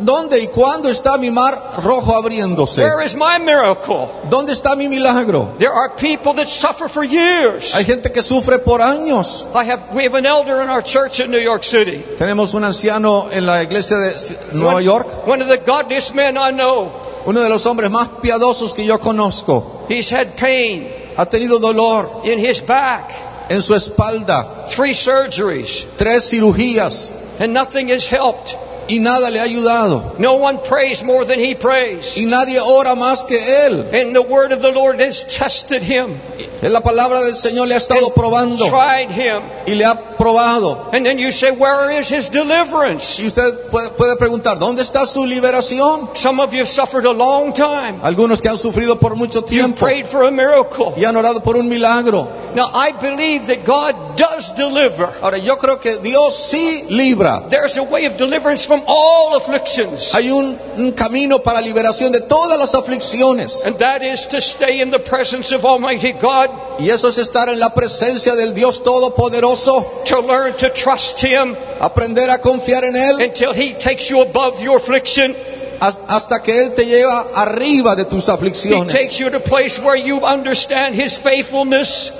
¿Dónde 0.00 0.40
y 0.40 0.48
cuándo 0.48 0.88
está 0.88 1.16
mi 1.18 1.30
mar 1.30 1.74
rojo 1.82 2.14
abriéndose? 2.14 2.82
Where 2.82 3.04
is 3.04 3.14
my 3.14 3.38
miracle? 3.38 4.08
¿Dónde 4.28 4.52
está 4.52 4.74
mi 4.76 4.88
milagro? 4.88 5.54
There 5.58 5.70
are 5.72 5.90
people 5.96 6.34
that 6.34 6.48
suffer 6.48 6.88
for 6.88 7.04
years. 7.04 7.74
Hay 7.74 7.84
gente 7.84 8.10
que 8.12 8.22
sufre 8.22 8.58
por 8.58 8.80
años. 8.82 9.44
I 9.54 9.64
have, 9.70 9.94
we 9.94 10.04
have 10.04 10.14
an 10.16 10.26
elder 10.26 10.60
in 10.62 10.68
our 10.70 10.82
church 10.82 11.20
in 11.20 11.30
New 11.30 11.40
York 11.40 11.62
City. 11.64 12.02
Tenemos 12.18 12.54
un 12.54 12.64
anciano 12.64 13.28
en 13.32 13.46
la 13.46 13.62
iglesia 13.62 13.96
de 13.98 14.14
Nueva 14.52 14.74
One- 14.76 14.84
York, 14.84 15.06
One 15.26 15.42
of 15.42 15.48
the 15.48 15.58
godliest 15.58 16.14
men 16.14 16.36
I 16.36 16.50
know. 16.52 16.90
uno 17.26 17.40
de 17.40 17.48
los 17.48 17.64
hombres 17.66 17.90
más 17.90 18.08
piadosos 18.22 18.74
que 18.74 18.84
yo 18.84 18.98
conozco. 18.98 19.84
He's 19.88 20.10
had 20.10 20.36
pain 20.36 20.88
Ha 21.16 21.26
tenido 21.26 21.58
dolor 21.60 22.22
in 22.24 22.38
his 22.38 22.60
back, 22.64 23.12
en 23.50 23.60
su 23.62 23.74
espalda, 23.74 24.66
three 24.68 24.94
surgeries, 24.94 25.84
tres 25.98 26.30
cirugías 26.30 27.10
and 27.38 27.52
nothing 27.52 27.90
has 27.90 28.06
helped. 28.06 28.56
Y 28.90 28.98
nada 28.98 29.30
le 29.30 29.40
ha 29.40 29.44
ayudado. 29.44 30.14
No 30.18 30.34
one 30.34 30.58
prays 30.58 31.02
more 31.02 31.24
than 31.24 31.38
he 31.40 31.54
prays. 31.54 32.16
Y 32.16 32.26
nadie 32.26 32.58
ora 32.60 32.94
más 32.94 33.24
que 33.24 33.38
él. 33.66 33.86
And 33.92 34.14
the 34.14 34.22
word 34.22 34.52
of 34.52 34.60
the 34.60 34.70
Lord 34.72 35.00
has 35.00 35.24
tested 35.24 35.82
him, 35.82 36.18
la 36.62 36.80
palabra 36.80 37.22
del 37.22 37.34
Señor 37.36 37.68
le 37.68 37.74
ha 37.74 37.78
estado 37.78 38.12
probando 38.12 38.68
tried 38.68 39.10
him. 39.10 39.42
y 39.66 39.74
le 39.74 39.84
ha 39.84 39.94
probado. 40.18 40.90
And 40.92 41.06
then 41.06 41.18
you 41.18 41.30
say, 41.32 41.50
Where 41.52 41.90
is 41.98 42.08
his 42.10 42.28
deliverance? 42.30 43.18
Y 43.22 43.26
usted 43.28 43.70
puede, 43.70 43.90
puede 43.90 44.16
preguntar, 44.16 44.58
¿dónde 44.58 44.82
está 44.82 45.06
su 45.06 45.24
liberación? 45.24 46.10
Some 46.14 46.40
of 46.42 46.52
you 46.52 46.58
have 46.60 46.68
suffered 46.68 47.06
a 47.06 47.12
long 47.12 47.52
time. 47.54 48.00
Algunos 48.02 48.40
que 48.40 48.48
han 48.48 48.58
sufrido 48.58 48.98
por 48.98 49.16
mucho 49.16 49.40
You 49.40 49.46
tiempo 49.46 49.86
prayed 49.86 50.06
for 50.06 50.24
a 50.24 50.30
miracle. 50.30 50.92
y 50.96 51.04
han 51.04 51.16
orado 51.16 51.42
por 51.42 51.56
un 51.56 51.68
milagro. 51.68 52.28
Now, 52.54 52.68
I 52.74 52.90
believe 53.00 53.46
that 53.46 53.64
God 53.64 54.16
does 54.16 54.52
deliver. 54.56 55.08
Ahora, 55.22 55.38
yo 55.38 55.56
creo 55.56 55.80
que 55.80 55.98
Dios 55.98 56.34
sí 56.34 56.84
libra. 56.90 57.44
There's 57.48 57.76
a 57.78 57.82
way 57.84 58.06
of 58.06 58.16
deliverance 58.16 58.64
from 58.66 58.79
all 58.86 59.34
afflictions, 59.36 60.14
Hay 60.14 60.30
un, 60.30 60.58
un 60.76 60.92
camino 60.92 61.38
para 61.40 61.60
liberación 61.60 62.12
de 62.12 62.20
todas 62.20 62.58
las 62.58 62.74
aflicciones. 62.74 63.64
and 63.66 63.76
that 63.78 64.02
is 64.02 64.26
to 64.28 64.40
stay 64.40 64.80
in 64.80 64.90
the 64.90 64.98
presence 64.98 65.52
of 65.54 65.64
Almighty 65.64 66.12
God, 66.12 66.50
Y 66.80 66.88
eso 66.90 67.08
es 67.08 67.18
estar 67.18 67.48
en 67.48 67.58
la 67.60 67.70
presencia 67.74 68.34
del 68.36 68.54
Dios 68.54 68.82
Todopoderoso, 68.82 69.84
to 70.06 70.20
learn 70.20 70.56
to 70.56 70.70
trust 70.70 71.20
Him 71.22 71.56
aprender 71.80 72.30
a 72.30 72.38
confiar 72.38 72.84
en 72.84 72.96
Él 72.96 73.20
until 73.22 73.52
He 73.52 73.74
takes 73.74 74.08
you 74.08 74.20
above 74.22 74.62
your 74.62 74.76
affliction. 74.78 75.34
Has- 75.80 75.98
hasta 76.08 76.42
que 76.42 76.60
Él 76.60 76.74
te 76.74 76.84
lleva 76.86 77.26
arriba 77.34 77.96
de 77.96 78.04
tus 78.04 78.28
aflicciones. 78.28 78.92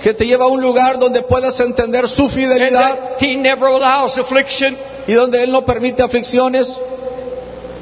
Que 0.02 0.14
te 0.14 0.26
lleva 0.26 0.46
a 0.46 0.48
un 0.48 0.60
lugar 0.60 0.98
donde 0.98 1.22
puedas 1.22 1.60
entender 1.60 2.08
su 2.08 2.28
fidelidad 2.28 2.94
that 2.94 3.22
He 3.22 3.36
never 3.36 3.68
allows 3.68 4.18
affliction 4.18 4.76
y 5.06 5.12
donde 5.12 5.42
Él 5.42 5.52
no 5.52 5.62
permite 5.64 6.02
aflicciones 6.02 6.80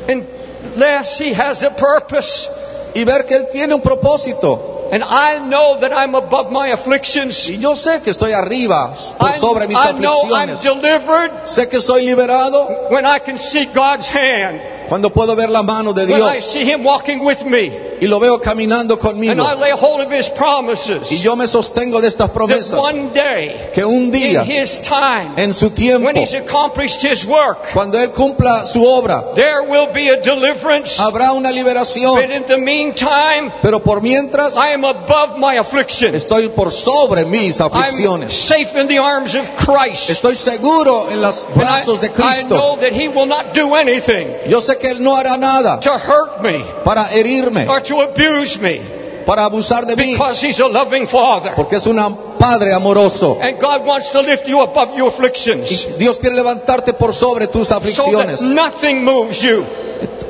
unless 0.08 1.20
He 1.20 1.32
has 1.34 1.62
a 1.62 1.70
purpose. 1.74 2.48
y 2.94 3.04
ver 3.04 3.26
que 3.26 3.36
Él 3.36 3.48
tiene 3.52 3.74
un 3.74 3.80
propósito. 3.82 4.77
And 4.90 5.05
I 5.05 5.38
know 5.38 5.79
that 5.81 5.92
I'm 5.92 6.14
above 6.14 6.51
my 6.51 6.72
afflictions. 6.72 7.48
Y 7.48 7.59
yo 7.59 7.74
sé 7.74 8.01
que 8.03 8.11
estoy 8.11 8.33
arriba 8.33 8.94
por 9.18 9.35
sobre 9.35 9.68
mis 9.68 9.77
I 9.77 9.92
know 9.92 10.31
I'm 10.33 10.57
delivered 10.62 11.31
Sé 11.44 11.68
que 11.68 11.81
soy 11.81 12.05
liberado 12.05 12.88
when 12.90 13.05
I 13.05 13.18
can 13.18 13.37
see 13.37 13.66
God's 13.66 14.09
hand, 14.09 14.61
cuando 14.88 15.11
puedo 15.11 15.37
ver 15.37 15.51
la 15.51 15.62
mano 15.62 15.92
de 15.92 16.07
Dios. 16.07 16.20
when 16.20 16.31
I 16.31 16.40
see 16.40 16.64
Him 16.64 16.85
walking 16.85 17.22
with 17.22 17.44
me, 17.44 17.70
y 18.01 18.07
lo 18.07 18.18
veo 18.18 18.40
caminando 18.40 18.98
conmigo. 18.98 19.33
and. 19.33 19.40
I 19.42 19.55
lay 19.55 19.72
hold 19.72 20.01
of 20.01 20.11
His 20.11 20.31
promises. 20.31 21.12
Y 21.12 21.18
yo 21.18 21.37
me 21.37 21.46
sostengo 21.46 22.01
de 22.01 22.09
estas 22.09 22.31
promesas. 22.31 22.70
That 22.70 22.79
one 22.79 23.11
day, 23.12 23.70
que 23.74 23.85
un 23.85 24.11
día, 24.11 24.42
in 24.42 24.51
His 24.51 24.81
time, 24.81 25.33
en 25.37 25.53
su 25.53 25.70
tiempo, 25.70 26.07
when 26.07 26.16
He's 26.16 26.33
accomplished 26.33 27.03
His 27.03 27.27
work, 27.27 27.72
cuando 27.74 27.98
Él 27.98 28.11
cumpla 28.12 28.64
su 28.64 28.83
obra, 28.83 29.35
there 29.35 29.64
will 29.68 29.92
be 29.92 30.09
a 30.09 30.16
deliverance. 30.22 30.98
habrá 30.98 31.33
una 31.33 31.51
liberación. 31.51 32.14
But 32.14 32.31
in 32.31 32.44
the 32.44 32.57
meantime, 32.57 33.53
Pero 33.61 33.81
por 33.81 34.01
mientras, 34.01 34.57
I 34.57 34.77
am 34.78 34.84
above 34.84 35.38
my 35.38 35.58
affliction. 35.58 36.14
estoy 36.14 36.48
por 36.48 36.70
sobre 36.72 37.24
mis 37.26 37.60
I'm 37.60 37.70
aflicciones. 37.70 38.32
safe 38.32 38.74
in 38.80 38.88
the 38.88 38.98
arms 38.98 39.34
of 39.34 39.46
Christ. 39.56 40.10
Estoy 40.10 40.36
seguro 40.36 41.08
en 41.10 41.20
los 41.20 41.44
And 41.44 41.54
I, 41.54 41.58
brazos 41.58 42.00
de 42.00 42.06
I 42.06 42.10
Cristo. 42.10 42.56
know 42.56 42.76
that 42.76 42.92
He 42.92 43.08
will 43.08 43.26
not 43.26 43.54
do 43.54 43.74
anything 43.74 44.28
Yo 44.48 44.60
sé 44.60 44.78
que 44.78 44.90
Él 44.90 45.00
no 45.00 45.16
hará 45.16 45.36
nada 45.38 45.80
to 45.80 45.90
hurt 45.90 46.40
me 46.42 46.58
para 46.84 47.08
herirme, 47.12 47.68
or 47.68 47.80
to 47.82 48.00
abuse 48.02 48.58
me 48.60 48.80
para 49.26 49.44
abusar 49.44 49.84
de 49.86 49.94
mí, 49.96 50.12
because 50.12 50.40
He's 50.40 50.58
a 50.60 50.68
loving 50.68 51.06
Father. 51.06 51.52
porque 51.54 51.76
es 51.76 51.86
un 51.86 51.98
Padre 52.38 52.72
amoroso. 52.72 53.36
And 53.42 53.58
God 53.60 53.84
wants 53.84 54.10
to 54.12 54.22
lift 54.22 54.46
you 54.48 54.62
above 54.62 54.96
your 54.96 55.08
afflictions 55.08 55.70
Y 55.70 55.98
Dios 55.98 56.18
quiere 56.18 56.34
levantarte 56.36 56.94
por 56.94 57.12
sobre 57.14 57.46
tus 57.48 57.68
so 57.68 57.74
that 57.74 57.82
aflicciones. 57.82 58.40
nothing 58.40 59.04
moves 59.04 59.42
you. 59.42 59.64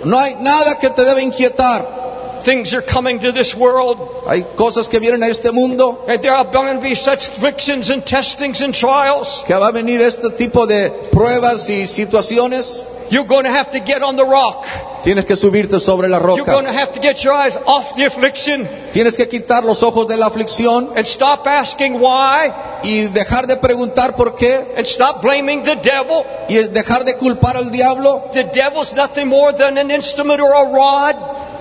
No 0.05 0.19
hay 0.19 0.35
nada 0.41 0.79
que 0.81 0.89
te 0.91 1.05
debe 1.05 1.23
inquietar. 1.23 2.08
Things 2.43 2.73
are 2.75 2.83
coming 2.83 3.21
to 3.21 3.33
this 3.33 3.55
world, 3.55 3.99
Hay 4.27 4.45
cosas 4.57 4.89
que 4.89 4.99
vienen 5.01 5.23
a 5.23 5.29
este 5.29 5.53
mundo 5.53 6.05
and 6.09 6.21
there 6.23 6.33
are 6.35 6.45
going 6.51 6.77
to 6.77 6.81
be 6.83 6.95
such 6.95 7.29
afflictions 7.29 7.91
and 7.91 8.05
testings 8.05 8.61
and 8.63 8.75
trials. 8.75 9.45
que 9.47 9.55
va 9.55 9.69
a 9.69 9.73
venir 9.73 10.01
este 10.01 10.31
tipo 10.37 10.67
de 10.67 10.91
pruebas 11.13 11.69
y 11.69 11.87
situaciones. 11.87 12.85
You're 13.11 13.25
going 13.27 13.45
to 13.45 13.51
have 13.51 13.71
to 13.73 13.81
get 13.81 14.03
on 14.03 14.17
the 14.17 14.25
rock. 14.25 14.67
Tienes 15.03 15.25
que 15.25 15.35
subirte 15.37 15.81
sobre 15.81 16.09
la 16.09 16.19
You're 16.19 16.45
going 16.45 16.67
roca. 16.67 16.73
to 16.73 16.79
have 16.79 16.93
to 16.93 17.01
get 17.01 17.25
your 17.25 17.33
eyes 17.33 17.57
off 17.67 17.95
the 17.97 18.05
affliction 18.05 18.67
Tienes 18.93 19.17
que 19.17 19.27
quitar 19.27 19.65
los 19.65 19.83
ojos 19.83 20.07
de 20.09 20.17
la 20.19 20.27
aflicción 20.27 20.91
and 20.95 21.07
stop 21.07 21.47
asking 21.47 22.01
why 22.01 22.53
y 22.83 23.07
dejar 23.07 23.47
de 23.47 23.57
preguntar 23.57 24.15
por 24.15 24.37
qué 24.37 24.75
and 24.77 24.87
stop 24.87 25.23
blaming 25.23 25.63
the 25.63 25.77
devil. 25.77 26.25
y 26.51 26.57
dejar 26.69 27.05
de 27.07 27.17
culpar 27.17 27.57
al 27.57 27.71
diablo. 27.71 28.25
The 28.35 28.45
devil's 28.45 28.93
nothing 28.95 29.29
more 29.29 29.53
than 29.55 29.79
an 29.79 29.91
instrument 29.91 30.41
or 30.41 30.53
a 30.53 30.71
rod. 30.71 31.17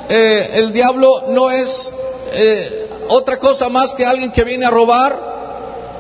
Eh, 0.09 0.49
el 0.55 0.71
diablo 0.71 1.23
no 1.29 1.49
es 1.51 1.91
eh, 2.33 2.87
otra 3.09 3.37
cosa 3.37 3.69
más 3.69 3.93
que 3.95 4.05
alguien 4.05 4.31
que 4.31 4.43
viene 4.43 4.65
a 4.65 4.69
robar. 4.69 5.37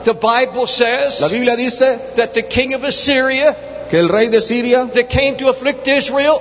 The 0.03 0.13
Bible 0.13 0.61
La 0.61 0.67
says 0.67 1.31
Biblia 1.31 1.55
dice 1.57 1.99
that 2.15 2.33
the 2.33 2.43
king 2.47 2.73
of 2.73 2.83
Assyria 2.83 3.55
que 3.89 3.99
el 3.99 4.07
rey 4.07 4.29
de 4.29 4.39
Siria 4.41 4.85
that 4.85 5.09
came 5.09 5.35
to 5.37 5.49
afflict 5.49 5.85
Israel 5.87 6.39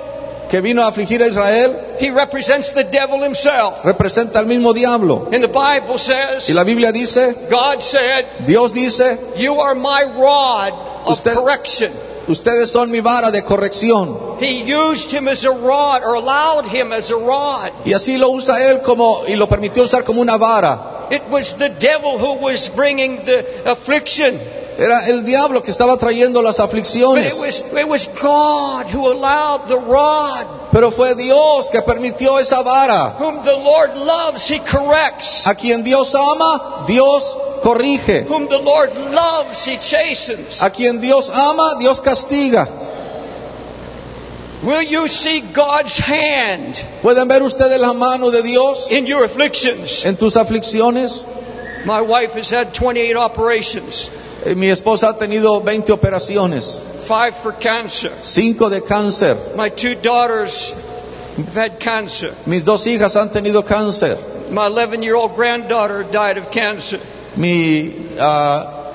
que 0.49 0.61
vino 0.61 0.81
a 0.81 0.87
afligir 0.87 1.21
a 1.21 1.25
Israel 1.27 1.75
he 1.99 2.09
represents 2.11 2.69
the 2.69 2.85
devil 2.85 3.21
himself. 3.21 3.83
representa 3.83 4.39
al 4.39 4.45
mismo 4.45 4.73
diablo. 4.73 5.27
And 5.33 5.43
the 5.43 5.49
Bible 5.49 5.95
Y 5.95 5.99
says, 5.99 6.49
la 6.51 6.63
Biblia 6.63 6.93
dice, 6.93 7.35
God 7.49 7.81
said, 7.81 8.45
Dios 8.45 8.71
dice, 8.73 9.17
You 9.37 9.59
are 9.59 9.75
my 9.75 10.03
rod 10.15 10.73
of 11.07 11.13
Usted- 11.17 11.33
correction. 11.33 11.91
ustedes 12.27 12.69
son 12.71 12.91
mi 12.91 12.99
vara 12.99 13.31
de 13.31 13.41
corrección. 13.43 14.17
He 14.39 14.63
used 14.63 15.09
him 15.11 15.27
as 15.27 15.43
a 15.45 15.51
rod 15.51 16.03
or 16.03 16.15
allowed 16.15 16.65
him 16.65 16.91
as 16.93 17.09
a 17.11 17.15
rod. 17.15 17.71
Y 17.85 17.93
así 17.93 18.17
lo 18.17 18.29
usa 18.29 18.69
él 18.69 18.81
como, 18.81 19.21
y 19.27 19.35
lo 19.35 19.47
permitió 19.47 19.83
usar 19.83 20.03
como 20.03 20.21
una 20.21 20.37
vara. 20.37 21.07
It 21.09 21.23
was 21.29 21.55
the 21.57 21.69
devil 21.69 22.17
who 22.19 22.33
was 22.43 22.69
bringing 22.75 23.23
the 23.23 23.45
affliction. 23.65 24.37
Era 24.79 25.07
el 25.07 25.25
diablo 25.25 25.63
que 25.63 25.71
estaba 25.71 25.97
trayendo 25.97 26.41
las 26.43 26.57
But 26.57 26.65
it 26.65 26.69
aflicciones. 26.69 27.39
was, 27.39 27.63
it 27.75 27.87
was 27.87 28.07
God 28.21 28.85
who 28.93 29.11
allowed 29.11 29.67
the 29.69 29.77
rod. 29.77 30.45
Pero 30.71 30.91
fue 30.91 31.15
Dios 31.15 31.69
que 31.71 31.81
permitió 31.81 32.37
esa 32.39 32.61
vara. 32.61 33.15
Whom 33.19 33.41
the 33.41 33.55
Lord 33.55 33.95
loves, 33.95 34.47
he 34.51 34.59
corrects. 34.59 35.47
A 35.47 35.55
quien 35.55 35.83
Dios 35.83 36.13
ama, 36.13 36.83
Dios 36.87 37.35
corrige. 37.63 38.27
Whom 38.29 38.47
the 38.49 38.59
Lord 38.59 38.95
loves, 38.97 39.65
he 39.65 39.77
chastens. 39.79 40.61
A 40.61 40.69
quien 40.69 40.96
Dios 40.97 41.29
ama, 41.29 41.75
Dios 41.79 41.99
castiga. 41.99 42.67
Will 44.63 44.81
you 44.81 45.07
see 45.07 45.41
God's 45.41 45.97
hand 45.99 46.75
¿Pueden 47.03 47.27
ver 47.27 47.43
ustedes 47.43 47.79
la 47.79 47.93
mano 47.93 48.31
de 48.31 48.41
Dios 48.41 48.91
in 48.91 49.05
your 49.05 49.23
afflictions? 49.23 50.03
en 50.03 50.15
tus 50.17 50.35
aflicciones? 50.35 51.23
My 51.85 52.01
wife 52.01 52.33
has 52.33 52.49
had 52.49 52.73
28 52.73 53.15
operations, 53.15 54.09
Eh, 54.45 54.55
Mi 54.55 54.67
esposa 54.69 55.09
ha 55.09 55.17
tenido 55.17 55.63
20 55.63 55.91
operaciones, 55.93 56.79
five 57.03 57.35
for 57.35 57.53
cancer. 57.53 58.09
5 58.23 58.69
de 58.69 58.81
cáncer. 58.81 59.37
My 59.55 59.69
two 59.69 59.95
daughters 59.95 60.73
have 61.37 61.53
had 61.53 61.79
cancer. 61.79 62.33
Mis 62.45 62.63
dos 62.63 62.85
hijas 62.87 63.15
han 63.15 63.29
tenido 63.29 63.63
cáncer. 63.63 64.17
My 64.51 64.67
11 64.67 65.03
year 65.03 65.15
old 65.15 65.35
granddaughter 65.35 66.03
died 66.03 66.37
of 66.37 66.51
cancer. 66.51 66.99
Mi, 67.35 67.93
ah, 68.19 68.86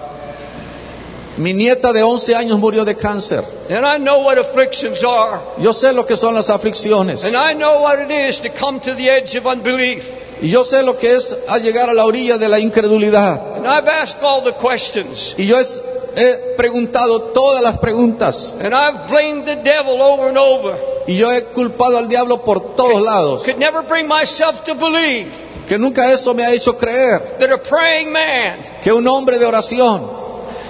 mi 1.39 1.55
nieta 1.55 1.93
de 1.93 2.03
11 2.03 2.35
años 2.37 2.59
murió 2.59 2.85
de 2.85 2.95
cáncer. 2.97 3.43
And 3.71 3.87
I 3.87 3.99
know 3.99 4.21
what 4.23 4.39
afflictions 4.39 5.03
are. 5.05 5.41
Yo 5.59 5.73
sé 5.73 5.93
lo 5.93 6.05
que 6.07 6.17
son 6.17 6.35
las 6.35 6.51
aflicciones. 6.51 7.25
And 7.25 7.35
I 7.37 7.55
know 7.55 7.81
what 7.83 7.99
it 8.01 8.11
is 8.11 8.41
to 8.43 8.51
come 8.51 8.81
to 8.81 8.95
the 8.95 9.09
edge 9.11 9.37
of 9.37 9.47
unbelief. 9.47 10.05
Y 10.43 10.49
yo 10.49 10.65
sé 10.65 10.83
lo 10.83 10.99
que 10.99 11.15
es 11.15 11.37
a 11.49 11.59
llegar 11.59 11.89
a 11.89 11.95
la 11.95 12.05
orilla 12.05 12.37
de 12.37 12.49
la 12.49 12.59
incredulidad. 12.59 13.57
And 13.57 13.67
I've 13.67 13.89
asked 13.89 14.23
all 14.23 14.43
the 14.43 14.53
questions. 14.55 15.35
Y 15.39 15.47
yo 15.47 15.59
es- 15.59 15.81
he 16.17 16.55
preguntado 16.59 17.23
todas 17.33 17.63
las 17.63 17.79
preguntas. 17.79 18.53
And 18.61 18.75
I've 18.75 19.09
blamed 19.09 19.47
the 19.47 19.57
devil 19.57 20.03
over 20.03 20.29
and 20.29 20.37
over. 20.37 20.75
Y 21.07 21.17
yo 21.17 21.33
he 21.33 21.43
culpado 21.45 21.97
al 21.97 22.09
diablo 22.09 22.43
por 22.45 22.75
todos 22.77 23.01
lados. 23.03 23.45
Could 23.45 23.59
never 23.59 23.83
bring 23.83 24.07
myself 24.09 24.65
to 24.65 24.75
believe 24.75 25.29
Que 25.69 25.79
nunca 25.79 26.13
eso 26.13 26.35
me 26.35 26.45
ha 26.45 26.53
hecho 26.53 26.77
creer 26.77 27.21
that 27.39 27.51
a 27.51 27.57
praying 27.57 28.13
man, 28.13 28.59
que 28.83 28.93
un 28.93 29.07
hombre 29.09 29.39
de 29.39 29.47
oración, 29.47 30.03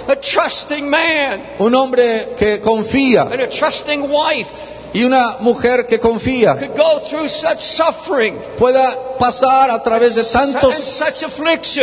a 0.07 0.15
trusting 0.15 0.89
man, 0.89 1.41
un 1.59 1.73
hombre 1.73 2.03
que 2.37 2.59
confía 2.59 3.31
and 3.31 3.41
a 3.41 3.47
trusting 3.47 4.09
wife 4.09 4.73
y 4.93 5.03
una 5.03 5.37
mujer 5.39 5.85
que 5.87 5.99
confía 5.99 6.55
could 6.55 6.77
go 6.77 6.99
through 6.99 7.27
such 7.27 7.61
suffering 7.61 8.37
pueda 8.57 9.17
pasar 9.19 9.71
a 9.71 9.81
través 9.81 10.15
de 10.15 10.23
tantos 10.23 10.75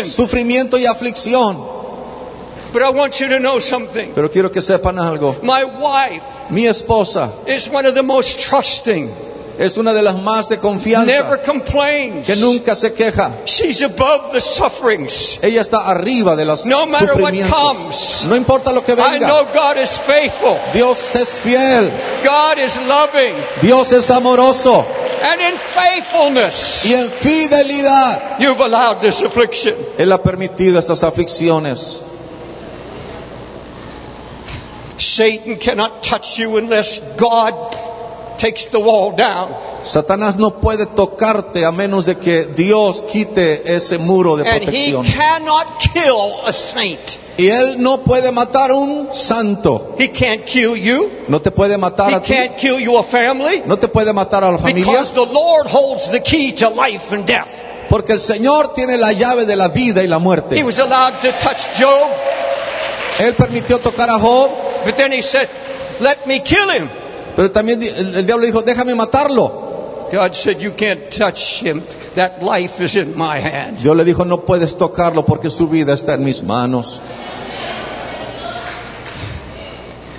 sufrimiento 0.04 0.78
y 0.78 0.86
aflicción. 0.86 1.80
But 2.72 2.82
I 2.82 2.90
want 2.90 3.18
you 3.18 3.28
to 3.28 3.40
know 3.40 3.58
something. 3.58 4.12
Pero 4.14 4.30
quiero 4.30 4.52
que 4.52 4.60
sepan 4.60 4.98
algo. 5.00 5.34
My 5.42 5.64
wife 5.64 6.22
Mi 6.50 6.66
esposa 6.66 7.30
is 7.46 7.68
one 7.68 7.86
of 7.86 7.94
the 7.94 8.02
most 8.02 8.40
trusting, 8.40 9.08
es 9.60 9.76
una 9.76 9.92
de 9.92 10.00
las 10.00 10.16
más 10.22 10.48
de 10.48 10.56
never 10.56 10.62
confianza, 10.70 11.42
complains. 11.44 12.26
que 12.26 12.34
nunca 12.36 12.74
se 12.74 12.94
queja. 12.94 13.30
She's 13.44 13.82
above 13.82 14.32
the 14.32 14.40
sufferings. 14.40 15.38
Ella 15.42 15.60
está 15.60 15.86
arriba 15.86 16.34
de 16.34 16.46
los 16.46 16.64
No 16.64 16.86
matter 16.86 17.08
what 17.20 17.34
sufrimientos. 17.34 17.50
comes. 17.54 18.24
No 18.26 18.36
importa 18.36 18.72
lo 18.72 18.82
que 18.82 18.92
I 18.92 18.96
venga. 18.96 19.26
know 19.28 19.44
God 19.52 19.76
is 19.76 19.90
faithful. 19.98 20.56
Dios 20.72 21.14
es 21.14 21.28
fiel. 21.44 21.90
God 22.24 22.58
is 22.58 22.78
loving. 22.88 23.34
Dios 23.60 23.92
es 23.92 24.10
amoroso. 24.10 24.82
And 25.22 25.42
in 25.42 25.54
faithfulness, 25.58 26.86
Y 26.86 26.94
en 26.94 27.10
fidelidad, 27.10 28.38
you've 28.38 28.60
allowed 28.62 29.00
this 29.02 29.20
affliction. 29.22 29.74
Él 29.98 30.10
ha 30.12 30.22
permitido 30.22 30.78
estas 30.78 31.04
aflicciones. 31.04 32.00
Satan 34.96 35.56
cannot 35.56 36.02
touch 36.02 36.38
you 36.38 36.56
unless 36.56 36.98
God 37.18 37.52
takes 38.40 38.66
the 38.70 38.78
wall 38.78 39.12
down. 39.14 39.54
Satanás 39.84 40.36
no 40.36 40.50
puede 40.60 40.86
tocarte 40.86 41.64
a 41.64 41.72
menos 41.72 42.06
de 42.06 42.16
que 42.16 42.44
Dios 42.46 43.02
quite 43.10 43.74
ese 43.74 43.98
muro 43.98 44.36
de 44.36 44.48
And 44.48 44.62
he 44.62 44.66
protección. 44.66 45.04
cannot 45.04 45.66
kill 45.92 46.46
a 46.46 46.52
saint. 46.52 47.18
Y 47.38 47.48
Él 47.48 47.76
no 47.82 47.98
puede 48.02 48.32
matar 48.32 48.72
un 48.72 49.08
santo. 49.12 49.94
He 49.98 50.08
can't 50.08 50.44
kill 50.44 50.76
you. 50.76 51.10
No 51.28 51.40
te 51.40 51.50
puede 51.50 51.76
matar 51.78 52.10
He 52.10 52.14
a 52.16 52.20
ti. 52.22 52.32
can't 52.34 52.56
kill 52.56 52.80
your 52.80 53.02
family. 53.04 53.62
No 53.66 53.76
te 53.78 53.88
puede 53.88 54.12
matar 54.12 54.42
a 54.44 54.50
la 54.50 54.58
familia. 54.58 54.84
Because 54.86 55.12
the 55.12 55.24
Lord 55.26 55.66
holds 55.68 56.10
the 56.10 56.20
key 56.20 56.52
to 56.52 56.68
life 56.70 57.12
and 57.14 57.26
death. 57.26 57.48
Porque 57.88 58.12
el 58.12 58.20
Señor 58.20 58.72
tiene 58.74 58.96
la 58.98 59.12
llave 59.12 59.46
de 59.46 59.56
la 59.56 59.68
vida 59.68 60.02
y 60.02 60.06
la 60.06 60.16
He 60.16 60.20
muerte. 60.20 60.62
was 60.64 60.78
allowed 60.78 61.20
to 61.22 61.32
touch 61.40 61.76
Job, 61.78 62.08
Él 63.18 63.34
permitió 63.34 63.78
tocar 63.80 64.08
a 64.10 64.18
Job, 64.18 64.50
but 64.84 64.96
then 64.96 65.12
he 65.12 65.22
said, 65.22 65.48
Let 66.00 66.26
me 66.26 66.40
kill 66.40 66.70
him. 66.70 66.88
Pero 67.40 67.52
también 67.52 67.82
el, 67.82 68.16
el 68.16 68.26
diablo 68.26 68.44
dijo, 68.44 68.60
déjame 68.60 68.94
matarlo. 68.94 69.50
God 70.12 70.34
said, 70.34 70.60
You 70.60 70.72
can't 70.72 71.10
touch 71.10 71.62
him. 71.62 71.82
That 72.14 72.42
life 72.42 72.84
is 72.84 72.96
in 72.96 73.16
my 73.16 73.40
hand. 73.40 73.78
Dios 73.78 73.96
le 73.96 74.04
dijo, 74.04 74.26
no 74.26 74.42
puedes 74.42 74.76
tocarlo 74.76 75.24
porque 75.24 75.48
su 75.48 75.66
vida 75.66 75.94
está 75.94 76.12
en 76.12 76.24
mis 76.24 76.42
manos. 76.42 77.00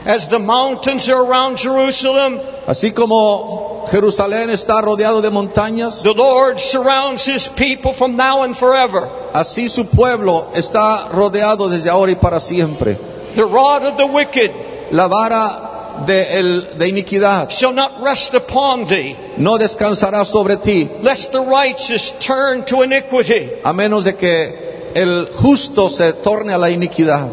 As 0.04 0.30
the 0.30 0.40
mountains 0.40 1.08
are 1.10 1.24
around 1.24 1.60
Jerusalem, 1.60 2.40
Así 2.66 2.92
como 2.92 3.86
Jerusalén 3.92 4.50
está 4.50 4.82
rodeado 4.82 5.22
de 5.22 5.30
montañas, 5.30 6.02
the 6.02 6.16
Lord 6.16 6.60
surrounds 6.60 7.28
his 7.28 7.48
people 7.48 7.94
from 7.94 8.16
now 8.16 8.42
and 8.42 8.56
forever. 8.56 9.08
así 9.34 9.70
su 9.70 9.86
pueblo 9.86 10.48
está 10.56 11.10
rodeado 11.10 11.70
desde 11.70 11.92
ahora 11.92 12.14
y 12.14 12.16
para 12.16 12.40
siempre. 12.40 12.98
The 13.36 13.44
rod 13.44 13.86
of 13.86 13.98
the 13.98 14.06
wicked 14.06 14.52
La 14.92 15.08
vara 15.08 15.71
de, 16.06 16.40
el- 16.40 16.78
de 16.78 16.88
iniquidad 16.90 17.50
shall 17.52 17.74
not 17.74 18.02
rest 18.02 18.34
upon 18.34 18.86
thee, 18.86 19.16
no 19.38 19.58
descansará 19.58 20.26
sobre 20.26 20.58
ti, 20.58 20.90
lest 21.02 21.32
the 21.32 21.42
righteous 21.42 22.12
turn 22.20 22.64
to 22.66 22.82
iniquity. 22.84 23.50
a 23.64 23.74
menos 23.74 24.04
de 24.06 24.14
que 24.16 24.92
el 24.96 25.28
justo 25.34 25.90
se 25.90 26.14
torne 26.14 26.54
a 26.54 26.58
la 26.58 26.70
iniquidad. 26.70 27.30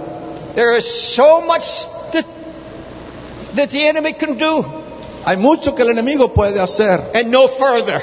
There 0.55 0.77
is 0.77 0.85
so 0.87 1.41
much 1.43 1.87
that, 2.13 2.25
that 3.55 3.71
the 3.71 3.87
enemy 3.89 4.13
can 4.15 4.37
do, 4.39 4.65
Hay 5.25 5.37
mucho 5.37 5.75
que 5.75 5.83
el 5.85 5.91
enemigo 5.91 6.33
puede 6.33 6.59
hacer, 6.61 7.01
and 7.15 7.31
no 7.31 7.49
further. 7.49 8.01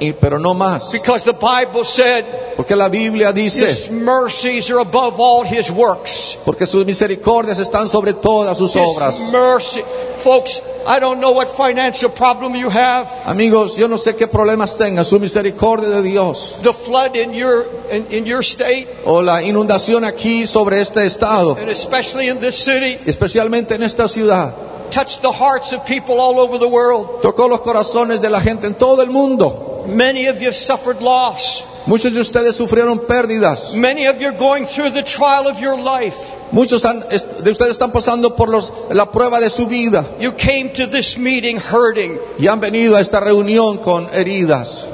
Y- 0.00 0.12
pero 0.12 0.38
no 0.38 0.54
más. 0.54 0.90
Because 0.92 1.24
the 1.24 1.32
Bible 1.32 1.84
said 1.84 2.24
Porque 2.56 2.74
la 2.76 2.88
Biblia 2.88 3.30
his 3.34 3.54
dice, 3.54 3.90
mercies 3.90 4.70
are 4.70 4.80
above 4.80 5.20
all 5.20 5.44
his 5.44 5.70
works. 5.70 6.36
porque 6.44 6.66
sus 6.66 6.84
misericordias 6.86 7.58
están 7.58 7.88
sobre 7.88 8.12
todas 8.14 8.56
sus 8.58 8.74
His 8.74 8.82
obras. 8.82 9.30
mercy. 9.32 9.82
Folks, 10.22 10.60
I 10.86 10.98
don't 10.98 11.20
know 11.20 11.32
what 11.32 11.48
financial 11.48 12.10
problem 12.10 12.54
you 12.56 12.68
have. 12.70 13.06
Amigos, 13.26 13.76
yo 13.76 13.86
no 13.88 13.96
sé 13.98 14.16
qué 14.16 14.26
problemas 14.26 14.76
tengan, 14.76 15.04
su 15.04 15.20
misericordia 15.20 15.88
de 15.90 16.02
Dios 16.02 16.56
The 16.62 16.72
flood 16.72 17.14
in 17.16 17.32
your, 17.32 17.66
in, 17.90 18.06
in 18.10 18.24
your 18.24 18.40
state, 18.42 18.88
o 19.04 19.20
la 19.22 19.42
inundación 19.42 20.04
aquí 20.04 20.46
sobre 20.46 20.80
este 20.80 21.04
estado, 21.06 21.56
and 21.60 21.68
especially 21.68 22.28
in 22.28 22.38
this 22.40 22.56
city, 22.56 22.98
especialmente 23.06 23.74
en 23.74 23.82
esta 23.82 24.08
ciudad, 24.08 24.52
touched 24.90 25.20
the 25.22 25.32
hearts 25.32 25.72
of 25.72 25.84
people 25.84 26.18
all 26.20 26.38
over 26.40 26.58
the 26.58 26.66
world. 26.68 27.20
tocó 27.20 27.48
los 27.48 27.60
corazones 27.60 28.20
de 28.20 28.30
la 28.30 28.40
gente 28.40 28.66
en 28.66 28.74
todo 28.74 29.02
el 29.02 29.10
mundo. 29.10 29.75
Many 29.88 30.26
of 30.28 30.38
you 30.40 30.46
have 30.46 30.56
suffered 30.56 31.00
loss. 31.00 31.64
Muchos 31.86 32.12
de 32.12 32.20
ustedes 32.20 32.56
sufrieron 32.56 32.98
pérdidas. 33.06 33.74
Many 33.74 34.06
of 34.08 34.20
you 34.20 34.28
are 34.28 34.36
going 34.36 34.66
through 34.66 34.90
the 34.92 35.02
trial 35.02 35.46
of 35.46 35.60
your 35.60 35.78
life. 35.78 36.16
Muchos 36.52 36.84
han- 36.84 37.00
de 37.08 37.50
ustedes 37.50 37.72
están 37.72 37.92
pasando 37.92 38.34
por 38.36 38.48
los- 38.48 38.72
la 38.90 39.06
prueba 39.10 39.40
de 39.40 39.50
su 39.50 39.66
vida 39.66 40.04
You 40.20 40.32
came 40.32 40.70
to 40.74 40.86
this 40.86 41.16
meeting 41.18 41.58
hurting. 41.58 42.18
y 42.38 42.46
han 42.46 42.60
venido 42.60 42.96
a 42.96 43.00
esta 43.00 43.20
reunión 43.20 43.78
con 43.78 44.08
heridas. 44.12 44.84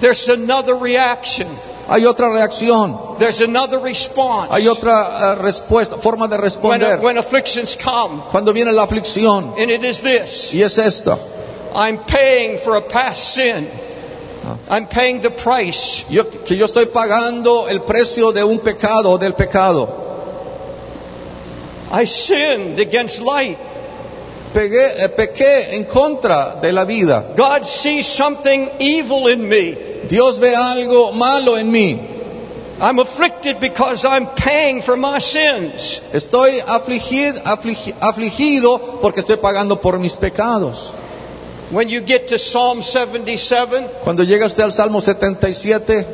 There's 0.00 0.28
another 0.28 0.74
reaction. 0.76 1.48
Hay 1.90 2.04
otra 2.04 2.28
reacción, 2.30 2.98
There's 3.18 3.40
another 3.40 3.78
response. 3.80 4.48
hay 4.52 4.68
otra 4.68 5.32
eh, 5.32 5.34
respuesta, 5.36 5.96
forma 5.96 6.28
de 6.28 6.36
when, 6.36 6.42
responder 6.42 7.00
when 7.00 7.16
afflictions 7.18 7.76
come. 7.82 8.22
cuando 8.30 8.52
viene 8.52 8.72
la 8.72 8.82
aflicción. 8.82 9.54
And 9.58 9.70
it 9.70 9.82
is 9.84 10.00
this. 10.02 10.52
Y 10.52 10.62
es 10.62 10.76
esta. 10.76 11.18
I'm 11.74 11.98
paying 12.04 12.58
for 12.58 12.76
a 12.76 12.82
past 12.82 13.34
sin. 13.34 13.66
I'm 14.70 14.86
paying 14.86 15.20
the 15.20 15.30
price. 15.30 16.04
Yo, 16.10 16.24
que 16.24 16.56
yo 16.56 16.66
estoy 16.66 16.86
pagando 16.86 17.68
el 17.68 17.80
precio 17.80 18.32
de 18.32 18.44
un 18.44 18.58
pecado 18.58 19.18
del 19.18 19.34
pecado. 19.34 19.88
I 21.90 22.04
sinned 22.04 22.80
against 22.80 23.20
light. 23.20 23.58
pegué- 24.54 25.04
eh, 25.04 25.08
pequé 25.10 25.76
en 25.76 25.84
contra 25.84 26.56
de 26.60 26.72
la 26.72 26.84
vida. 26.84 27.34
God 27.36 27.64
sees 27.66 28.06
something 28.06 28.70
evil 28.78 29.28
in 29.28 29.46
me. 29.46 29.76
Dios 30.08 30.38
ve 30.38 30.54
algo 30.54 31.12
malo 31.12 31.58
en 31.58 31.70
mí. 31.70 31.98
I'm 32.80 32.98
afflicted 32.98 33.60
because 33.60 34.04
I'm 34.06 34.26
paying 34.36 34.80
for 34.82 34.96
my 34.96 35.18
sins. 35.18 36.00
Estoy 36.14 36.60
afligido, 36.66 37.40
afligi- 37.44 37.92
afligido 38.00 38.80
porque 39.02 39.20
estoy 39.20 39.36
pagando 39.36 39.80
por 39.80 39.98
mis 39.98 40.16
pecados. 40.16 40.92
When 41.70 41.88
you 41.90 42.00
get 42.00 42.28
to 42.28 42.38
Psalm 42.38 42.82
77, 42.82 43.88
Cuando 44.02 44.24
llega 44.24 44.46
usted 44.46 44.62
al 44.62 44.72
Salmo 44.72 45.00
77, 45.00 46.06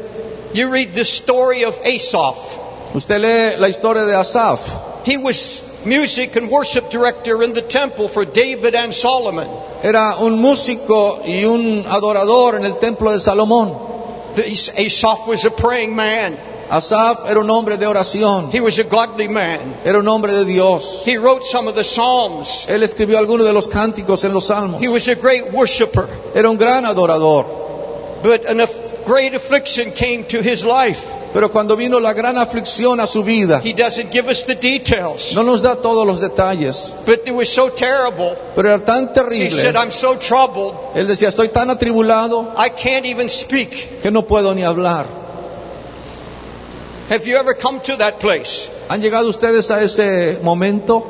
you 0.52 0.68
read 0.68 0.92
the 0.94 1.04
story 1.04 1.64
of 1.64 1.78
Asaph. 1.84 2.94
usted 2.94 3.20
lee 3.20 3.56
la 3.60 3.68
historia 3.68 4.04
de 4.04 4.16
Asaf. 4.16 5.06
He 5.06 5.16
was 5.16 5.62
music 5.84 6.34
and 6.36 6.50
worship 6.50 6.90
director 6.90 7.42
in 7.42 7.52
the 7.52 7.62
temple 7.62 8.08
for 8.08 8.24
David 8.24 8.74
and 8.74 8.92
Solomon. 8.92 9.46
Era 9.82 10.16
un 10.20 10.40
músico 10.40 11.22
y 11.24 11.44
un 11.44 11.84
adorador 11.86 12.56
en 12.56 12.64
el 12.64 12.78
templo 12.78 13.12
de 13.12 13.20
Salomón. 13.20 13.76
Asaph 14.42 15.26
was 15.26 15.44
a 15.44 15.50
praying 15.50 15.94
man. 15.94 16.36
Asaf 16.70 17.28
era 17.28 17.40
un 17.40 17.50
hombre 17.50 17.76
de 17.76 17.86
oración, 17.86 18.50
He 18.52 18.60
was 18.60 18.78
a 18.78 18.84
godly 18.84 19.28
man. 19.28 19.74
era 19.84 19.98
un 19.98 20.08
hombre 20.08 20.32
de 20.32 20.44
Dios. 20.44 21.04
He 21.06 21.18
wrote 21.18 21.44
some 21.44 21.68
of 21.68 21.74
the 21.74 21.84
Psalms. 21.84 22.66
Él 22.68 22.82
escribió 22.82 23.18
algunos 23.18 23.46
de 23.46 23.52
los 23.52 23.68
cánticos 23.68 24.24
en 24.24 24.32
los 24.32 24.46
salmos. 24.46 24.80
He 24.80 24.88
was 24.88 25.06
a 25.08 25.14
great 25.14 25.52
worshiper. 25.52 26.08
Era 26.34 26.48
un 26.48 26.56
gran 26.56 26.84
adorador. 26.86 27.44
But 28.24 28.46
an 28.46 28.60
aff- 28.62 29.04
great 29.04 29.34
affliction 29.34 29.92
came 29.92 30.24
to 30.30 30.40
his 30.40 30.64
life. 30.64 31.04
Pero 31.34 31.50
cuando 31.50 31.76
vino 31.76 31.98
la 32.00 32.14
gran 32.14 32.38
aflicción 32.38 32.98
a 33.00 33.06
su 33.06 33.22
vida, 33.22 33.60
He 33.62 33.74
doesn't 33.74 34.10
give 34.10 34.28
us 34.30 34.44
the 34.46 34.54
details. 34.54 35.34
no 35.34 35.42
nos 35.42 35.60
da 35.60 35.74
todos 35.76 36.06
los 36.06 36.20
detalles, 36.20 36.90
But 37.04 37.26
it 37.26 37.32
was 37.34 37.50
so 37.50 37.68
terrible. 37.68 38.34
pero 38.56 38.70
era 38.70 38.82
tan 38.82 39.08
He 39.10 39.14
terrible. 39.14 39.50
said, 39.50 39.76
I'm 39.76 39.90
so 39.92 40.16
troubled, 40.16 40.74
Él 40.94 41.06
decía, 41.06 41.28
estoy 41.28 41.48
tan 41.50 41.68
atribulado 41.68 42.50
I 42.56 42.70
can't 42.70 43.04
even 43.04 43.28
speak. 43.28 44.00
que 44.00 44.10
no 44.10 44.22
puedo 44.22 44.54
ni 44.54 44.62
hablar. 44.62 45.04
Have 47.10 47.26
you 47.26 47.36
ever 47.36 47.52
come 47.54 47.80
to 47.80 47.96
that 47.98 48.20
place? 48.20 48.68
¿Han 48.88 49.02
llegado 49.02 49.28
ustedes 49.28 49.70
a 49.70 49.82
ese 49.82 50.38
momento? 50.42 51.02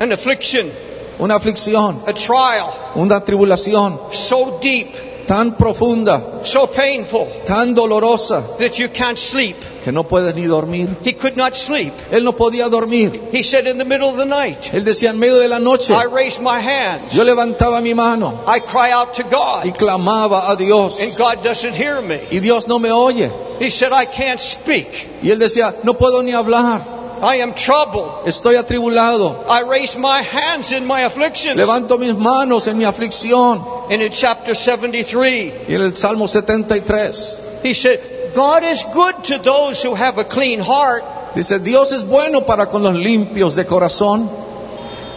An 0.00 0.10
affliction, 0.12 0.70
Una 1.18 1.34
aflicción, 1.36 2.02
a 2.06 2.12
trial, 2.14 2.70
una 2.94 3.20
tribulación 3.24 3.98
so 4.12 4.58
deep, 4.62 4.88
tan 5.26 5.52
profunda, 5.56 6.44
so 6.44 6.66
painful 6.66 7.26
tan 7.44 7.74
dolorosa, 7.74 8.58
that 8.58 8.78
you 8.78 8.88
can't 8.88 9.18
sleep. 9.18 9.56
que 9.86 9.92
no 9.92 10.02
puedes 10.02 10.34
ni 10.34 10.46
dormir. 10.46 10.96
He 11.04 11.12
could 11.12 11.36
not 11.36 11.54
sleep. 11.54 11.92
Él 12.10 12.24
no 12.24 12.32
podía 12.32 12.68
dormir. 12.68 13.20
He 13.32 13.44
said, 13.44 13.68
in 13.68 13.78
the 13.78 13.84
middle 13.84 14.08
of 14.08 14.16
the 14.16 14.24
night, 14.24 14.58
Él 14.72 14.84
decía 14.84 15.10
en 15.10 15.18
medio 15.18 15.38
de 15.38 15.48
la 15.48 15.60
noche, 15.60 15.94
I 15.94 16.06
raised 16.06 16.42
my 16.42 16.58
hands. 16.58 17.14
yo 17.14 17.22
levantaba 17.22 17.80
mi 17.80 17.94
mano 17.94 18.42
I 18.48 18.58
cry 18.60 18.90
out 18.90 19.14
to 19.14 19.22
y 19.22 19.30
God, 19.30 19.78
clamaba 19.78 20.50
a 20.50 20.56
Dios 20.56 21.00
and 21.00 21.16
God 21.16 21.44
doesn't 21.44 21.74
hear 21.74 22.02
me. 22.02 22.20
y 22.32 22.40
Dios 22.40 22.66
no 22.66 22.78
me 22.80 22.90
oye. 22.90 23.30
He 23.60 23.70
said, 23.70 23.92
I 23.92 24.06
can't 24.06 24.40
speak. 24.40 25.08
Y 25.22 25.30
él 25.30 25.38
decía, 25.38 25.74
no 25.84 25.94
puedo 25.94 26.22
ni 26.22 26.32
hablar, 26.32 26.95
I 27.22 27.36
am 27.42 27.54
troubled. 27.54 28.26
estoy 28.26 28.56
atribulado. 28.56 29.44
I 29.48 29.62
raise 29.62 29.96
my 29.96 30.22
hands 30.22 30.72
in 30.72 30.86
my 30.86 31.02
afflictions. 31.02 31.56
Levanto 31.56 31.98
mis 31.98 32.14
manos 32.14 32.66
en 32.66 32.76
mi 32.78 32.84
aflicción. 32.84 33.62
And 33.90 34.02
in 34.02 34.12
chapter 34.12 34.54
73, 34.54 35.68
Y 35.68 35.74
en 35.74 35.82
el 35.82 35.94
Salmo 35.94 36.26
73 36.26 37.40
he 37.62 37.74
said, 37.74 38.00
God 38.34 38.64
is 38.64 38.84
good 38.92 39.24
to 39.24 39.38
those 39.38 39.82
who 39.82 39.94
have 39.94 40.18
a 40.18 40.24
clean 40.24 40.60
heart, 40.60 41.04
dice, 41.34 41.58
Dios 41.60 41.92
es 41.92 42.04
bueno 42.04 42.42
para 42.42 42.66
con 42.66 42.82
los 42.82 42.94
limpios 42.94 43.54
de 43.54 43.64
corazón, 43.64 44.28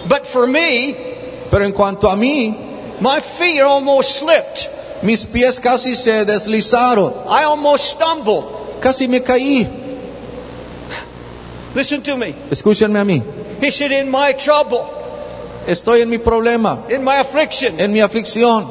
but 0.07 0.25
for 0.25 0.47
me, 0.47 0.95
pero 1.51 1.65
en 1.65 1.73
cuanto 1.73 2.09
a 2.09 2.15
mí, 2.15 2.55
my 3.01 3.19
feet 3.19 3.62
almost 3.62 4.19
slipped. 4.19 4.69
mis 5.03 5.25
pies 5.25 5.59
casi 5.59 5.95
se 5.95 6.25
deslizaron, 6.25 7.13
I 7.27 7.43
almost 7.43 7.85
stumbled. 7.85 8.45
casi 8.81 9.07
me 9.07 9.21
caí. 9.21 9.67
Listen 11.75 12.01
to 12.03 12.17
me. 12.17 12.34
Escúchenme 12.49 12.99
a 12.99 13.05
mí, 13.05 13.21
He 13.62 13.71
said, 13.71 13.91
in 13.91 14.10
my 14.10 14.34
trouble, 14.34 14.86
estoy 15.67 16.01
en 16.01 16.10
mi 16.10 16.17
problema, 16.17 16.86
in 16.89 17.03
my 17.03 17.17
affliction, 17.17 17.79
en 17.79 17.91
mi 17.91 17.99
aflicción. 17.99 18.65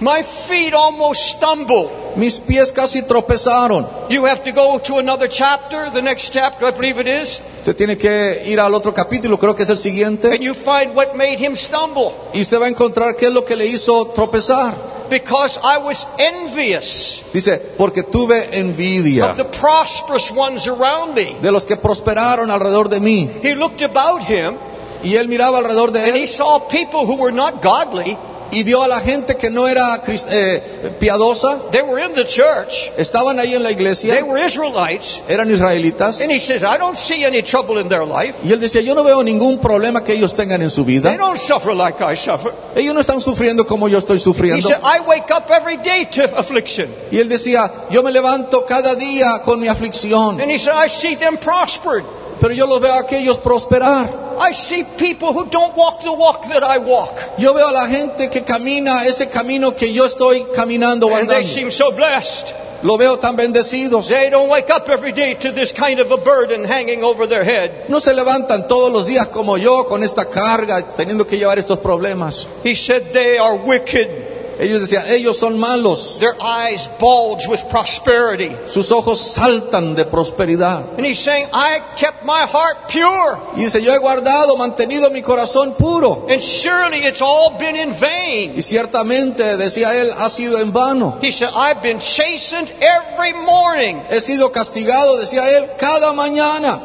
My 0.00 0.22
feet 0.22 0.74
almost 0.74 1.36
stumbled. 1.36 1.90
Mis 2.16 2.40
pies 2.40 2.72
casi 2.72 3.02
tropezaron. 3.02 3.86
You 4.10 4.24
have 4.24 4.42
to 4.44 4.52
go 4.52 4.78
to 4.78 4.98
another 4.98 5.28
chapter, 5.28 5.90
the 5.90 6.02
next 6.02 6.32
chapter, 6.32 6.66
I 6.66 6.70
believe 6.70 6.98
it 6.98 7.06
is, 7.06 7.42
Usted 7.58 7.76
tiene 7.76 7.98
que 7.98 8.42
ir 8.46 8.58
al 8.60 8.74
otro 8.74 8.94
capítulo, 8.94 9.38
creo 9.38 9.54
que 9.54 9.64
es 9.64 9.70
el 9.70 9.78
siguiente, 9.78 10.32
and 10.32 10.40
you 10.40 10.54
find 10.54 10.94
what 10.94 11.14
made 11.14 11.38
him 11.38 11.56
stumble. 11.56 12.12
y 12.34 12.40
usted 12.40 12.60
va 12.60 12.66
a 12.66 12.68
encontrar 12.68 13.16
qué 13.16 13.26
es 13.26 13.32
lo 13.32 13.44
que 13.44 13.56
le 13.56 13.66
hizo 13.66 14.06
tropezar. 14.08 14.74
Because 15.08 15.60
I 15.62 15.78
was 15.78 16.04
envious 16.18 17.22
Dice, 17.32 17.58
porque 17.78 18.02
tuve 18.02 18.58
envidia 18.58 19.26
of 19.30 19.36
the 19.36 19.44
prosperous 19.44 20.32
ones 20.32 20.66
around 20.66 21.14
me. 21.14 21.36
de 21.40 21.52
los 21.52 21.64
que 21.64 21.76
prosperaron 21.76 22.50
alrededor 22.50 22.88
de 22.88 23.00
mí. 23.00 23.30
He 23.42 23.54
looked 23.54 23.82
about 23.82 24.22
him 24.22 24.56
Y 25.04 25.14
él 25.16 25.28
miraba 25.28 25.58
alrededor 25.58 25.92
de 25.92 26.02
and 26.02 26.16
he 26.16 26.26
saw 26.26 26.58
people 26.58 27.06
who 27.06 27.16
were 27.16 27.30
not 27.32 27.62
godly. 27.62 28.16
Y 28.52 28.62
vio 28.62 28.82
a 28.82 28.88
la 28.88 29.00
gente 29.00 29.36
que 29.36 29.50
no 29.50 29.66
era 29.68 30.02
eh, 30.06 30.92
piadosa, 31.00 31.58
They 31.72 31.82
were 31.82 32.00
in 32.04 32.14
the 32.14 32.24
church. 32.24 32.90
estaban 32.96 33.38
ahí 33.38 33.54
en 33.54 33.62
la 33.62 33.68
They 33.70 33.76
iglesia, 33.76 34.24
were 34.24 34.42
Israelites. 34.44 35.20
eran 35.28 35.50
israelitas. 35.50 36.20
And 36.20 36.30
he 36.30 36.38
says, 36.38 36.62
I 36.62 36.78
don't 36.78 36.96
see 36.96 37.24
any 37.24 37.42
trouble 37.42 37.78
in 37.80 37.88
their 37.88 38.04
life. 38.06 38.36
Y 38.44 38.52
él 38.52 38.60
decía, 38.60 38.80
yo 38.82 38.94
no 38.94 39.02
veo 39.04 39.22
ningún 39.22 39.58
problema 39.58 40.02
que 40.04 40.12
ellos 40.14 40.34
tengan 40.34 40.62
en 40.62 40.70
su 40.70 40.84
They 40.84 41.00
vida. 41.00 41.16
don't 41.16 41.36
suffer 41.38 41.74
like 41.74 42.00
I 42.02 42.16
suffer. 42.16 42.52
Ellos 42.74 42.94
no 42.94 43.00
están 43.00 43.20
sufriendo 43.20 43.66
como 43.66 43.88
yo 43.88 43.98
estoy 43.98 44.16
He 44.18 44.20
sufriendo. 44.20 44.68
said, 44.68 44.80
I 44.82 45.00
wake 45.00 45.30
up 45.30 45.50
every 45.50 45.76
day 45.78 46.06
to 46.12 46.24
affliction. 46.38 46.88
Y 47.10 47.18
él 47.18 47.28
decía, 47.28 47.70
yo 47.90 48.02
me 48.02 48.10
levanto 48.12 48.64
cada 48.66 48.94
día 48.94 49.42
con 49.44 49.60
mi 49.60 49.68
aflicción, 49.68 50.40
And 50.40 50.50
he 50.50 50.58
said, 50.58 50.74
I 50.74 50.88
see 50.88 51.16
them 51.16 51.36
prospered. 51.38 52.04
Pero 52.40 52.52
yo 52.52 52.66
los 52.66 52.80
veo 52.80 52.92
a 52.92 53.00
aquellos 53.00 53.38
prosperar. 53.38 54.08
I 54.38 54.52
see 54.52 54.84
people 54.98 55.32
who 55.32 55.46
don't 55.46 55.74
walk 55.76 56.02
the 56.02 56.12
walk 56.12 56.42
that 56.48 56.62
I 56.62 56.78
walk. 56.78 57.18
Yo 57.38 57.54
veo 57.54 57.68
a 57.68 57.72
la 57.72 57.86
gente 57.86 58.28
que 58.30 58.42
camina 58.42 59.06
ese 59.06 59.28
camino 59.28 59.74
que 59.74 59.92
yo 59.92 60.04
estoy 60.04 60.44
caminando 60.54 61.08
And 61.14 61.28
they 61.28 61.44
seem 61.44 61.70
so 61.70 61.92
blessed. 61.92 62.54
Lo 62.82 62.98
veo 62.98 63.18
tan 63.18 63.36
bendecidos. 63.36 64.08
They 64.08 64.28
don't 64.30 64.50
wake 64.50 64.70
up 64.70 64.88
every 64.90 65.12
day 65.12 65.34
to 65.34 65.52
this 65.52 65.72
kind 65.72 65.98
of 65.98 66.10
a 66.12 66.18
burden 66.18 66.64
hanging 66.64 67.02
over 67.02 67.26
their 67.26 67.42
head. 67.42 67.88
No 67.88 68.00
se 68.00 68.12
levantan 68.12 68.68
todos 68.68 68.92
los 68.92 69.06
días 69.06 69.28
como 69.28 69.56
yo 69.56 69.84
con 69.86 70.02
esta 70.02 70.26
carga, 70.26 70.82
teniendo 70.94 71.26
que 71.26 71.38
llevar 71.38 71.58
estos 71.58 71.78
problemas. 71.78 72.46
He 72.62 72.74
said, 72.74 73.12
they 73.12 73.38
are 73.38 73.56
wicked. 73.56 74.35
Ellos 74.58 74.80
decían, 74.80 75.04
ellos 75.08 75.38
son 75.38 75.58
malos. 75.58 76.18
Their 76.18 76.36
eyes 76.40 76.88
bulge 76.98 77.46
with 77.46 77.60
prosperity. 77.70 78.56
Sus 78.66 78.90
ojos 78.90 79.20
saltan 79.20 79.94
de 79.94 80.04
prosperidad. 80.04 80.96
And 80.96 81.04
he's 81.04 81.18
saying, 81.18 81.48
I 81.52 81.80
kept 81.96 82.24
my 82.24 82.46
heart 82.46 82.88
pure. 82.88 83.38
Y 83.56 83.64
dice, 83.64 83.82
yo 83.82 83.92
he 83.92 83.98
guardado, 83.98 84.56
mantenido 84.56 85.10
mi 85.10 85.22
corazón 85.22 85.74
puro. 85.74 86.26
And 86.28 86.40
surely 86.40 87.04
it's 87.04 87.20
all 87.20 87.58
been 87.58 87.76
in 87.76 87.92
vain. 87.92 88.54
Y 88.56 88.62
ciertamente, 88.62 89.56
decía 89.56 89.94
él, 89.94 90.12
ha 90.16 90.30
sido 90.30 90.58
en 90.60 90.72
vano. 90.72 91.18
He 91.20 91.32
said, 91.32 91.50
I've 91.54 91.82
been 91.82 91.98
chastened 91.98 92.70
every 92.80 93.34
morning. 93.34 94.00
He 94.10 94.20
sido 94.20 94.50
castigado, 94.52 95.16
decía 95.18 95.48
él, 95.58 95.68
cada 95.78 96.12
mañana. 96.12 96.80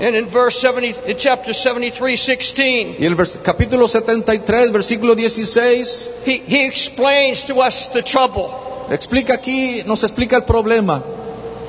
And 0.00 0.16
in 0.16 0.26
verse 0.26 0.58
70, 0.60 0.94
in 1.10 1.16
chapter 1.18 1.52
73, 1.52 2.16
16, 2.16 2.96
Y 2.98 3.04
el 3.04 3.14
vers- 3.16 3.38
capítulo 3.42 3.86
73, 3.86 4.72
versículo 4.72 5.14
16, 5.14 6.10
he, 6.24 6.42
he 6.46 6.66
explains 6.66 7.44
to 7.44 7.60
us 7.60 7.88
the 7.92 8.02
trouble. 8.02 8.48
explica 8.90 9.34
aquí, 9.34 9.82
nos 9.86 10.02
explica 10.02 10.36
el 10.36 10.44
problema. 10.44 11.02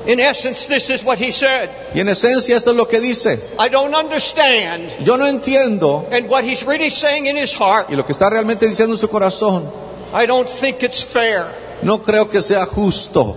In 0.06 0.18
essence, 0.18 0.66
this 0.66 0.88
is 0.90 1.04
what 1.04 1.18
he 1.18 1.30
said. 1.30 1.68
Y 1.94 2.00
en 2.00 2.08
esencia 2.08 2.56
esto 2.56 2.70
es 2.70 2.76
lo 2.76 2.88
que 2.88 3.00
dice. 3.00 3.38
I 3.60 3.68
don't 3.68 3.94
understand. 3.94 4.90
Yo 5.04 5.16
no 5.16 5.26
entiendo, 5.28 6.06
And 6.10 6.28
what 6.28 6.42
he's 6.42 6.64
really 6.66 6.90
saying 6.90 7.26
in 7.26 7.36
his 7.36 7.54
heart, 7.54 7.90
y 7.90 7.94
lo 7.96 8.04
que 8.04 8.12
está 8.12 8.28
realmente 8.30 8.66
diciendo 8.66 8.94
en 8.94 8.98
su 8.98 9.08
corazón, 9.08 9.62
I 10.14 10.26
don't 10.26 10.48
think 10.48 10.82
it's 10.82 11.04
fair. 11.04 11.44
no 11.82 12.02
creo 12.02 12.28
que 12.30 12.42
sea 12.42 12.64
justo. 12.66 13.36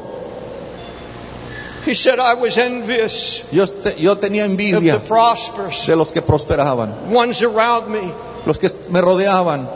He 1.86 1.94
said, 1.94 2.20
I 2.20 2.34
was 2.34 2.58
envious 2.58 3.44
Yo, 3.52 3.64
este- 3.64 4.00
yo 4.00 4.16
tenía 4.16 4.46
of 4.46 4.84
the 4.84 5.00
prosperous 5.08 5.86
de 5.86 5.96
los 5.96 6.12
que 6.12 6.22
prosperaban, 6.22 7.10
ones 7.12 7.44
around 7.44 7.88
me. 7.90 8.12
los 8.46 8.58
que 8.58 8.70
me 8.90 9.02
rodeaban. 9.02 9.68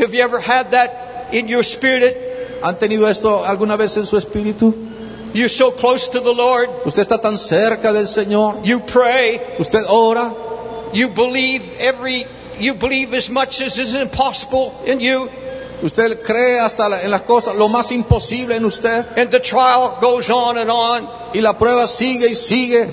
Have 0.00 0.12
you 0.14 0.22
ever 0.22 0.40
had 0.40 0.72
that 0.72 1.28
in 1.32 1.48
your 1.48 1.62
spirit? 1.62 2.16
¿Han 2.62 2.76
tenido 2.78 3.08
esto 3.08 3.44
alguna 3.44 3.76
vez 3.76 3.96
en 3.96 4.06
su 4.06 4.16
espíritu? 4.16 4.74
You're 5.34 5.48
so 5.48 5.70
close 5.70 6.08
to 6.08 6.20
the 6.20 6.32
Lord. 6.32 6.68
Usted 6.86 7.02
está 7.02 7.20
tan 7.20 7.38
cerca 7.38 7.92
del 7.92 8.06
Señor, 8.08 8.64
You 8.64 8.80
pray. 8.80 9.40
usted 9.58 9.84
ora, 9.88 10.32
You 10.92 11.10
believe 11.10 11.62
every, 11.80 12.26
you 12.58 12.74
believe 12.74 13.12
as 13.14 13.28
much 13.28 13.60
as 13.60 13.76
is 13.78 13.94
impossible 13.94 14.72
in 14.86 15.00
you. 15.00 15.28
Usted 15.82 16.22
cree 16.22 16.58
hasta 16.60 17.02
en 17.02 17.10
las 17.10 17.22
cosas, 17.22 17.56
lo 17.56 17.68
más 17.68 17.90
imposible 17.92 18.56
en 18.56 18.64
usted, 18.64 19.04
And 19.16 19.30
the 19.30 19.40
trial 19.40 19.96
goes 20.00 20.30
on 20.30 20.58
and 20.58 20.70
on. 20.70 21.08
y 21.34 21.40
la 21.40 21.56
prueba 21.56 21.86
sigue 21.86 22.28
y 22.28 22.34
sigue. 22.34 22.88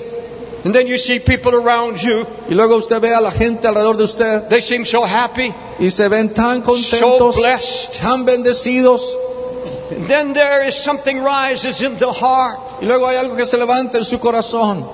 And 0.64 0.74
then 0.74 0.86
you 0.88 0.98
see 0.98 1.20
people 1.20 1.54
around 1.54 1.98
you, 1.98 2.26
Y 2.48 2.54
luego 2.54 2.76
usted 2.76 3.00
ve 3.00 3.14
a 3.14 3.20
la 3.20 3.30
gente 3.30 3.68
alrededor 3.68 3.96
de 3.96 4.04
usted 4.04 4.48
they 4.48 4.60
seem 4.60 4.84
so 4.84 5.04
happy, 5.04 5.52
y 5.78 5.90
se 5.90 6.08
ven 6.08 6.30
tan 6.34 6.64
so 6.64 6.72
contentos, 6.72 7.36
blessed. 7.36 8.00
tan 8.00 8.24
bendecidos. 8.24 9.16
And 9.90 10.08
then 10.08 10.32
there 10.32 10.66
is 10.66 10.74
something 10.74 11.22
rises 11.22 11.82
in 11.82 11.96
the 11.98 12.12
heart. 12.12 12.58
Y 12.82 12.86
luego 12.86 13.06
hay 13.06 13.16
algo 13.16 13.36
que 13.36 13.46
se 13.46 13.56
levanta 13.58 13.98
en 13.98 14.04
su 14.04 14.18
corazón. 14.18 14.84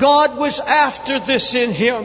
God 0.00 0.38
was 0.38 0.60
after 0.60 1.20
this 1.20 1.54
in 1.54 1.72
him 1.72 2.04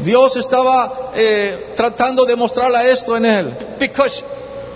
Dios 0.00 0.36
estaba 0.36 1.12
eh, 1.14 1.72
tratando 1.74 2.24
de 2.26 2.36
mostrarle 2.36 2.90
esto 2.92 3.16
en 3.16 3.24
él. 3.24 3.54
because 3.78 4.22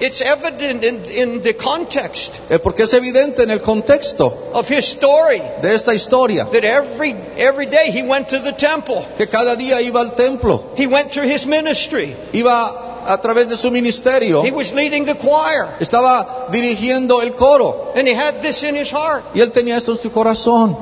it's 0.01 0.21
evident 0.23 0.83
in, 0.85 1.05
in 1.11 1.43
the 1.43 1.55
context 1.55 2.41
Eh, 2.51 2.59
porque 2.59 2.85
es 2.85 2.93
evidente 2.95 3.43
en 3.43 3.51
el 3.51 3.61
contexto 3.61 4.33
of 4.55 4.69
his 4.71 4.87
story 4.87 5.41
de 5.63 5.75
esta 5.75 5.93
historia 5.95 6.45
that 6.47 6.65
every 6.65 7.15
every 7.37 7.67
day 7.67 7.91
he 7.91 8.03
went 8.03 8.29
to 8.29 8.39
the 8.41 8.53
temple. 8.53 9.05
que 9.19 9.27
cada 9.29 9.57
día 9.57 9.81
iba 9.83 10.01
al 10.01 10.15
templo, 10.15 10.65
He 10.77 10.87
went 10.87 11.11
through 11.11 11.29
his 11.31 11.47
ministry. 11.47 12.15
iba 12.33 12.87
a 13.07 13.19
través 13.21 13.49
de 13.49 13.57
su 13.57 13.71
ministerio, 13.71 14.43
He 14.45 14.51
was 14.53 14.73
leading 14.73 15.05
the 15.05 15.15
choir. 15.17 15.69
estaba 15.81 16.49
dirigiendo 16.51 17.23
el 17.23 17.33
coro 17.35 17.93
And 17.95 18.07
he 18.09 18.15
had 18.15 18.41
this 18.41 18.63
in 18.63 18.75
his 18.77 18.91
heart. 18.91 19.25
y 19.35 19.41
él 19.41 19.53
tenía 19.53 19.77
esto 19.77 19.93
en 19.93 19.99
su 19.99 20.11
corazón 20.11 20.77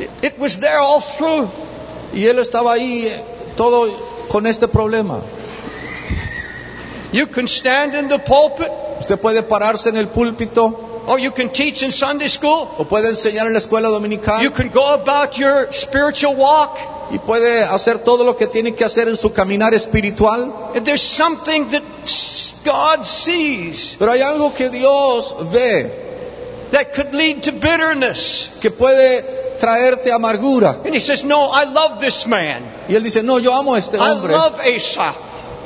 It, 0.00 0.10
it 0.22 0.38
was 0.38 0.58
there 0.58 0.78
all 0.78 1.00
through. 1.00 1.48
y 2.14 2.26
él 2.26 2.38
estaba 2.38 2.72
ahí 2.74 3.06
eh, 3.06 3.22
todo 3.56 3.88
con 4.28 4.46
este 4.46 4.66
problema. 4.68 5.20
You 7.12 7.26
can 7.26 7.46
stand 7.46 7.94
in 7.94 8.08
the 8.08 8.18
pulpit 8.18 8.70
Usted 9.00 9.18
puede 9.18 9.42
pararse 9.42 9.88
en 9.90 9.96
el 9.96 10.06
púlpito 10.08 10.88
or 11.06 11.18
you 11.18 11.32
can 11.32 11.50
teach 11.50 11.82
in 11.82 11.90
Sunday 11.90 12.28
school. 12.28 12.68
o 12.78 12.84
puede 12.84 13.08
enseñar 13.08 13.46
en 13.46 13.52
la 13.52 13.58
escuela 13.58 13.88
You 13.88 13.94
dominical 13.94 14.52
can 14.52 14.70
go 14.70 14.94
about 14.94 15.36
your 15.36 15.68
spiritual 15.72 16.34
walk. 16.36 16.78
y 17.10 17.18
puede 17.18 17.64
hacer 17.64 17.98
todo 17.98 18.24
lo 18.24 18.36
que 18.36 18.46
tiene 18.46 18.74
que 18.74 18.84
hacer 18.84 19.08
en 19.08 19.16
su 19.16 19.32
caminar 19.32 19.74
espiritual. 19.74 20.52
And 20.74 20.84
there's 20.84 21.02
something 21.02 21.68
that 21.70 21.82
God 22.64 23.04
sees 23.04 23.96
Pero 23.98 24.12
hay 24.12 24.22
algo 24.22 24.54
que 24.54 24.70
Dios 24.70 25.34
ve 25.52 25.90
that 26.70 26.94
could 26.94 27.12
lead 27.12 27.42
to 27.42 27.52
bitterness. 27.52 28.50
que 28.60 28.70
puede 28.70 29.22
traerte 29.60 30.10
amargura. 30.12 30.76
And 30.84 30.94
he 30.94 31.00
says, 31.00 31.24
No, 31.24 31.50
I 31.52 31.64
love 31.64 32.00
this 32.00 32.26
man. 32.26 32.62
Y 32.88 32.94
él 32.94 33.02
dice, 33.02 33.22
no, 33.22 33.38
yo 33.38 33.52
amo 33.54 33.74
a 33.74 33.78
este 33.78 33.96
I 33.96 34.00
hombre, 34.00 34.32
love 34.32 34.58
Asaph. 34.60 35.16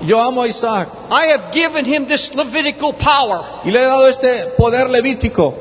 Yo 0.05 0.19
amo 0.21 0.43
a 0.43 0.49
Isaac. 0.49 0.89
I 1.11 1.27
have 1.27 1.53
given 1.53 1.85
him 1.85 2.07
this 2.07 2.35
Levitical 2.35 2.93
power. 2.93 3.45
Y 3.65 3.71
le 3.71 3.81
he 3.81 3.85
dado 3.85 4.09
este 4.09 4.53
poder 4.59 4.89
levítico 4.91 5.55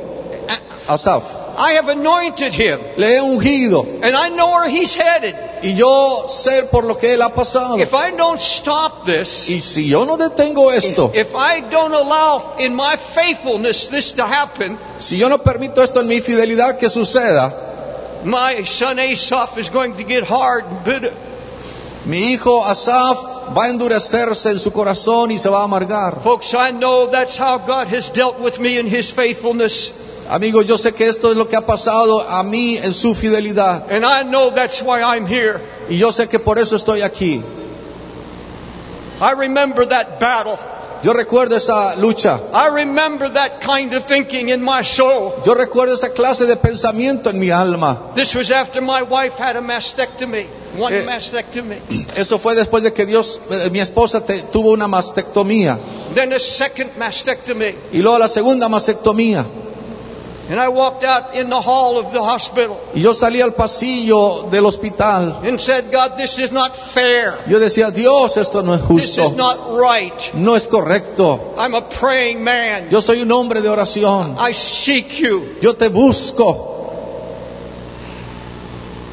a 0.87 0.93
Asaf. 0.93 1.23
I 1.57 1.73
have 1.73 1.87
anointed 1.87 2.53
him. 2.53 2.79
Le 2.97 3.07
he 3.07 3.19
ungido. 3.19 4.03
And 4.03 4.15
I 4.15 4.29
know 4.29 4.51
where 4.51 4.69
he's 4.69 4.93
headed. 4.93 5.35
Y 5.63 5.73
yo 5.73 6.25
sé 6.27 6.69
por 6.69 6.83
lo 6.83 6.95
que 6.95 7.13
él 7.13 7.21
ha 7.21 7.29
pasado. 7.29 7.79
If 7.79 7.93
I 7.93 8.11
don't 8.11 8.41
stop 8.41 9.05
this, 9.05 9.49
Y 9.49 9.61
si 9.61 9.87
yo 9.87 10.05
no 10.05 10.17
detengo 10.17 10.71
esto, 10.71 11.11
if 11.13 11.33
I 11.33 11.61
don't 11.61 11.93
allow 11.93 12.57
in 12.59 12.75
my 12.75 12.97
faithfulness 12.97 13.87
this 13.87 14.11
to 14.13 14.23
happen, 14.27 14.77
si 14.99 15.17
yo 15.17 15.29
no 15.29 15.37
permito 15.37 15.81
esto 15.81 16.01
en 16.01 16.07
mi 16.07 16.19
fidelidad 16.19 16.77
que 16.77 16.89
suceda, 16.89 17.53
my 18.25 18.63
son 18.63 18.99
Asaph 18.99 19.57
is 19.57 19.69
going 19.69 19.95
to 19.95 20.03
get 20.03 20.23
hard 20.23 20.65
and 20.65 20.83
bitter. 20.83 21.13
mi 22.05 22.33
hijo 22.33 22.61
Asaf 22.63 23.34
va 23.53 23.65
a 23.65 23.69
endurecerse 23.69 24.51
en 24.51 24.59
su 24.59 24.71
corazón 24.71 25.31
y 25.31 25.39
se 25.39 25.49
va 25.49 25.61
a 25.61 25.63
amargar. 25.63 26.21
Folks, 26.21 26.53
I 26.53 26.71
know 26.71 27.07
that's 27.07 27.37
how 27.37 27.57
God 27.57 27.87
has 27.93 28.11
dealt 28.11 28.39
with 28.39 28.59
me 28.59 28.77
in 28.77 28.87
his 28.87 29.11
faithfulness. 29.11 29.93
Amigos, 30.29 30.65
yo 30.65 30.77
sé 30.77 30.93
que 30.93 31.07
esto 31.07 31.31
es 31.31 31.37
lo 31.37 31.47
que 31.47 31.55
ha 31.55 31.65
pasado 31.65 32.21
a 32.27 32.43
mí 32.43 32.77
en 32.77 32.93
su 32.93 33.13
fidelidad. 33.13 33.91
And 33.91 34.03
I 34.03 34.23
know 34.23 34.49
that's 34.49 34.81
why 34.81 35.01
I'm 35.01 35.27
here. 35.27 35.61
Y 35.89 35.97
yo 35.97 36.11
sé 36.11 36.27
que 36.27 36.39
por 36.39 36.57
eso 36.57 36.75
estoy 36.75 37.01
aquí. 37.01 37.43
I 39.21 39.31
remember 39.31 39.85
that 39.85 40.19
battle. 40.19 40.57
Yo 41.05 41.13
recuerdo 41.13 41.55
esa 41.55 41.95
lucha. 41.97 42.39
I 42.51 42.67
remember 42.73 43.31
that 43.33 43.61
kind 43.61 43.93
of 43.93 44.05
thinking 44.07 44.49
in 44.49 44.59
my 44.63 44.81
soul. 44.83 45.33
Yo 45.45 45.53
recuerdo 45.53 45.93
esa 45.93 46.09
clase 46.09 46.47
de 46.47 46.55
pensamiento 46.55 47.29
en 47.29 47.39
mi 47.39 47.51
alma. 47.51 48.11
This 48.15 48.33
was 48.33 48.49
after 48.49 48.81
my 48.81 49.03
wife 49.03 49.37
had 49.37 49.55
a 49.55 49.61
mastectomy, 49.61 50.47
one 50.79 50.91
Eh. 50.91 51.05
mastectomy, 51.05 51.77
Eso 52.17 52.39
fue 52.39 52.55
después 52.55 52.81
de 52.81 52.91
que 52.91 53.05
Dios, 53.05 53.39
eh, 53.51 53.69
mi 53.71 53.81
esposa 53.81 54.25
te- 54.25 54.41
tuvo 54.51 54.71
una 54.71 54.87
mastectomía. 54.87 55.77
then 56.15 56.33
a 56.33 56.39
second 56.39 56.89
mastectomy. 56.97 57.75
Y 57.93 57.99
luego 58.01 58.17
la 58.17 58.27
segunda 58.27 58.67
mastectomía. 58.67 59.45
And 60.47 60.59
I 60.59 60.67
walked 60.67 61.03
out 61.03 61.33
in 61.33 61.49
the 61.49 61.59
hall 61.59 61.97
of 61.97 62.11
the 62.11 62.21
hospital 62.21 62.79
Y 62.93 63.01
yo 63.01 63.13
salí 63.13 63.41
al 63.41 63.53
pasillo 63.53 64.47
del 64.51 64.65
hospital. 64.65 65.41
and 65.43 65.59
said, 65.59 65.91
God, 65.91 66.17
this 66.17 66.37
is 66.37 66.51
not 66.51 66.75
fair. 66.75 67.39
Yo 67.47 67.59
decía, 67.59 67.91
Dios, 67.91 68.37
esto 68.37 68.61
no 68.61 68.73
es 68.73 68.81
justo. 68.81 69.23
This 69.23 69.31
is 69.31 69.37
not 69.37 69.57
right. 69.75 70.33
No 70.35 70.53
es 70.53 70.67
correcto. 70.67 71.55
I'm 71.57 71.73
a 71.73 71.81
praying 71.81 72.43
man. 72.43 72.89
Yo 72.91 73.01
soy 73.01 73.21
un 73.23 73.31
hombre 73.31 73.61
de 73.61 73.69
oración. 73.69 74.35
I 74.37 74.51
seek 74.51 75.19
you. 75.19 75.55
Yo 75.61 75.73
te 75.73 75.89
busco. 75.89 76.73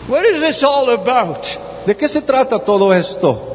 What 0.08 0.26
is 0.26 0.40
this 0.40 0.62
all 0.62 0.90
about? 0.90 1.46
¿De 1.86 1.96
qué 1.96 2.08
se 2.08 2.20
trata 2.20 2.58
todo 2.62 2.92
esto? 2.92 3.48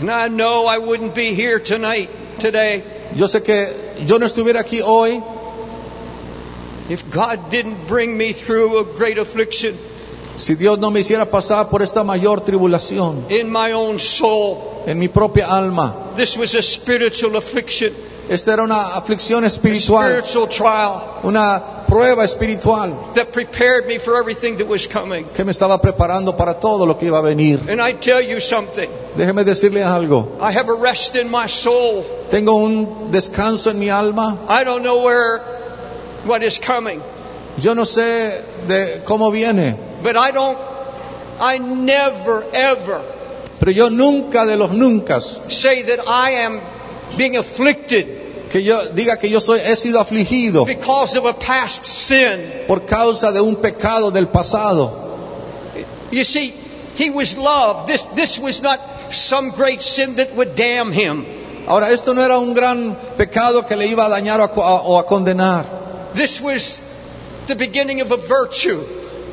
And 0.00 0.10
I 0.10 0.28
know 0.28 0.66
I 0.66 0.78
wouldn't 0.78 1.14
be 1.14 1.34
here 1.34 1.58
tonight, 1.60 2.10
today, 2.38 2.82
Yo 3.16 3.28
sé 3.28 3.42
que 3.42 4.04
yo 4.06 4.18
no 4.18 4.26
estuviera 4.26 4.60
aquí 4.60 4.80
hoy. 4.82 5.22
If 6.88 7.10
God 7.10 7.50
didn't 7.50 7.86
bring 7.86 8.16
me 8.16 8.32
through 8.32 8.78
a 8.80 8.84
great 8.84 9.18
affliction 9.18 9.78
si 10.42 10.56
Dios 10.56 10.76
no 10.80 10.90
me 10.90 10.98
hiciera 11.00 11.24
pasar 11.24 11.68
por 11.70 11.82
esta 11.82 12.02
mayor 12.02 12.40
tribulación 12.40 13.24
in 13.30 13.48
my 13.50 13.72
own 13.72 13.98
soul. 13.98 14.58
en 14.86 14.98
mi 14.98 15.06
propia 15.08 15.46
alma. 15.46 15.94
This 16.16 16.36
was 16.36 16.54
a 16.56 16.62
spiritual 16.62 17.36
affliction, 17.36 17.92
Esta 18.28 18.52
era 18.54 18.62
una 18.64 18.96
aflicción 18.96 19.44
a 19.44 19.46
espiritual, 19.46 20.22
spiritual 20.24 20.48
trial 20.48 21.02
una 21.22 21.62
prueba 21.86 22.24
espiritual 22.24 23.12
that 23.14 23.30
prepared 23.32 23.86
me 23.86 23.98
for 23.98 24.16
everything 24.18 24.56
that 24.56 24.66
was 24.66 24.88
coming. 24.88 25.24
que 25.34 25.44
me 25.44 25.52
estaba 25.52 25.80
preparando 25.80 26.36
para 26.36 26.54
todo 26.58 26.86
lo 26.86 26.98
que 26.98 27.06
iba 27.06 27.18
a 27.18 27.22
venir. 27.22 27.60
And 27.68 27.80
I 27.80 27.92
tell 27.92 28.20
you 28.20 28.40
something, 28.40 28.88
Déjeme 29.16 29.44
decirle 29.44 29.84
algo. 29.84 30.38
I 30.40 30.50
have 30.52 30.68
a 30.68 30.74
rest 30.74 31.14
in 31.14 31.30
my 31.30 31.46
soul. 31.46 32.04
Tengo 32.30 32.54
un 32.54 33.12
descanso 33.12 33.70
en 33.70 33.78
mi 33.78 33.90
alma. 33.90 34.38
I 34.48 34.64
don't 34.64 34.82
know 34.82 35.04
where 35.04 35.40
what 36.24 36.42
is 36.42 36.58
coming, 36.58 37.00
Yo 37.58 37.74
no 37.74 37.84
sé 37.84 38.40
de 38.66 39.02
cómo 39.04 39.30
viene, 39.30 39.76
but 40.02 40.16
I 40.16 40.30
don't 40.30 40.58
I 41.40 41.58
never 41.58 42.44
ever 42.52 43.00
pero 43.58 43.70
yo 43.70 43.88
nunca 43.88 44.44
de 44.46 44.56
los 44.56 44.72
nunca 44.72 45.20
say 45.20 45.82
that 45.82 46.00
I 46.06 46.30
am 46.44 46.60
being 47.16 47.36
afflicted 47.36 48.22
que 48.50 48.62
yo 48.62 48.88
diga 48.92 49.18
que 49.18 49.30
yo 49.30 49.40
soy 49.40 49.60
he 49.60 49.76
sido 49.76 50.00
afligido 50.00 50.66
because 50.66 51.16
of 51.16 51.24
a 51.24 51.32
past 51.32 51.86
sin. 51.86 52.66
por 52.66 52.84
causa 52.84 53.32
de 53.32 53.40
un 53.40 53.56
pecado 53.56 54.10
del 54.10 54.26
pasado. 54.26 55.10
You 56.10 56.24
see, 56.24 56.52
he 56.96 57.08
was 57.08 57.38
loved. 57.38 57.86
This 57.86 58.04
this 58.14 58.38
was 58.38 58.60
not 58.60 58.78
some 59.14 59.50
great 59.50 59.80
sin 59.80 60.16
that 60.16 60.34
would 60.34 60.54
damn 60.54 60.92
him. 60.92 61.24
Ahora 61.66 61.90
esto 61.90 62.12
no 62.12 62.20
era 62.20 62.38
un 62.38 62.54
gran 62.54 62.94
pecado 63.16 63.66
que 63.66 63.76
le 63.76 63.86
iba 63.86 64.04
a 64.04 64.10
dañar 64.10 64.40
o 64.40 64.62
a, 64.62 64.82
o 64.82 64.98
a 64.98 65.06
condenar, 65.06 65.64
This 66.14 66.40
was 66.40 66.78
the 67.46 67.54
beginning 67.54 68.02
of 68.02 68.12
a 68.12 68.18
virtue, 68.18 68.80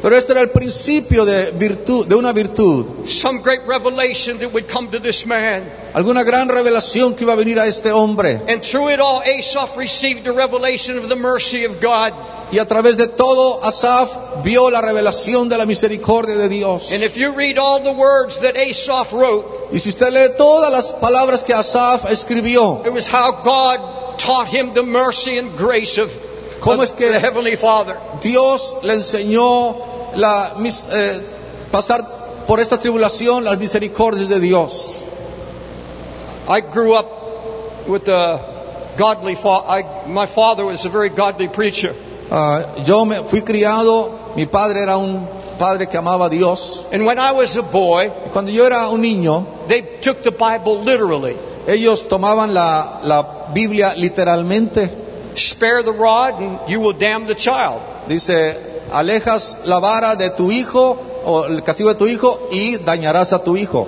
pero 0.02 0.16
este 0.16 0.32
era 0.32 0.42
el 0.42 0.50
principio 0.50 1.26
de 1.26 1.52
virtud, 1.52 2.08
de 2.08 2.16
una 2.16 2.32
virtud, 2.34 3.08
some 3.08 3.42
great 3.42 3.62
revelation 3.68 4.40
that 4.40 4.52
would 4.52 4.68
come 4.68 4.90
to 4.90 5.00
this 5.00 5.26
man. 5.26 5.64
alguna 5.94 6.24
gran 6.24 6.48
revelación 6.50 7.16
que 7.16 7.24
iba 7.24 7.34
a 7.34 7.36
venir 7.36 7.60
a 7.60 7.68
este 7.68 7.92
hombre. 7.92 8.42
And 8.48 8.62
through 8.62 8.90
it 8.94 9.00
all, 9.00 9.22
Asaph 9.22 9.78
received 9.78 10.28
a 10.28 10.32
revelation 10.32 10.98
of 10.98 11.10
the 11.10 11.16
mercy 11.16 11.66
of 11.66 11.80
God. 11.82 12.14
Y 12.52 12.58
a 12.58 12.68
través 12.68 12.98
de 12.98 13.08
todo, 13.08 13.64
Asaf 13.64 14.44
vio 14.44 14.72
la 14.72 14.82
revelación 14.82 15.50
de 15.50 15.58
la 15.58 15.66
misericordia 15.66 16.36
de 16.36 16.50
Dios. 16.50 16.92
And 16.92 17.04
if 17.04 17.16
you 17.16 17.36
read 17.36 17.60
all 17.60 17.80
the 17.80 17.92
words 17.92 18.40
that 18.40 18.58
Asaph 18.58 19.14
wrote, 19.14 19.70
Y 19.72 19.78
si 19.78 19.90
usted 19.90 20.12
lee 20.12 20.36
todas 20.38 20.72
las 20.72 20.94
palabras 20.94 21.44
que 21.44 21.54
Asaf 21.54 22.10
escribió, 22.10 22.84
it 22.86 22.92
was 22.92 23.08
how 23.08 23.44
God 23.44 24.18
taught 24.18 24.48
him 24.48 24.74
the 24.74 24.84
mercy 24.84 25.38
and 25.38 25.56
grace 25.56 25.98
of, 26.00 26.12
¿Cómo 26.60 26.84
es 26.84 26.92
que-. 26.92 27.10
Dios 28.22 28.78
le 28.84 28.94
enseñó 28.94 29.76
la, 30.16 30.54
eh, 30.92 31.22
pasar 31.72 32.06
por 32.48 32.60
esta 32.60 32.78
tribulación, 32.78 33.44
las 33.44 33.58
misericordias 33.58 34.30
de 34.30 34.40
Dios. 34.40 34.96
I 36.48 36.62
grew 36.62 36.96
up 36.96 37.08
with 37.88 38.08
a 38.10 38.40
godly 38.98 39.36
father. 39.36 39.86
My 40.08 40.26
father 40.26 40.66
was 40.66 40.86
a 40.86 40.90
very 40.90 41.10
godly 41.10 41.48
preacher. 41.48 41.94
Ah, 42.32 42.64
yo 42.86 43.06
me 43.06 43.18
fui 43.24 43.42
criado, 43.42 44.12
mi 44.36 44.46
padre 44.46 44.82
era 44.82 44.98
un 44.98 45.28
padre 45.60 45.88
que 45.88 45.98
amaba 45.98 46.26
a 46.26 46.30
Dios. 46.30 46.86
And 46.92 47.06
when 47.06 47.20
I 47.20 47.32
was 47.34 47.56
a 47.58 47.62
boy, 47.62 48.10
Cuando 48.32 48.52
yo 48.52 48.66
era 48.66 48.88
un 48.90 49.02
niño, 49.02 49.46
they 49.68 49.82
took 50.02 50.24
the 50.24 50.32
Bible 50.32 50.84
literally. 50.84 51.36
ellos 51.68 52.08
tomaban 52.08 52.54
la, 52.54 53.02
la 53.04 53.50
Biblia 53.54 53.94
literalmente. 53.96 54.90
Spare 55.40 55.84
the 55.84 55.92
rod 55.92 56.40
and 56.42 56.60
you 56.68 56.80
will 56.82 56.94
damn 56.94 57.26
the 57.26 57.36
child. 57.36 57.82
Dice, 58.08 58.56
alejas 58.92 59.56
la 59.66 59.80
vara 59.80 60.16
de 60.16 60.30
tu 60.32 60.52
hijo 60.52 60.98
o 61.26 61.46
el 61.46 61.62
castigo 61.64 61.90
de 61.90 61.96
tu 61.96 62.06
hijo 62.08 62.50
y 62.52 62.78
dañarás 62.78 63.34
a 63.34 63.44
tu 63.44 63.56
hijo. 63.56 63.88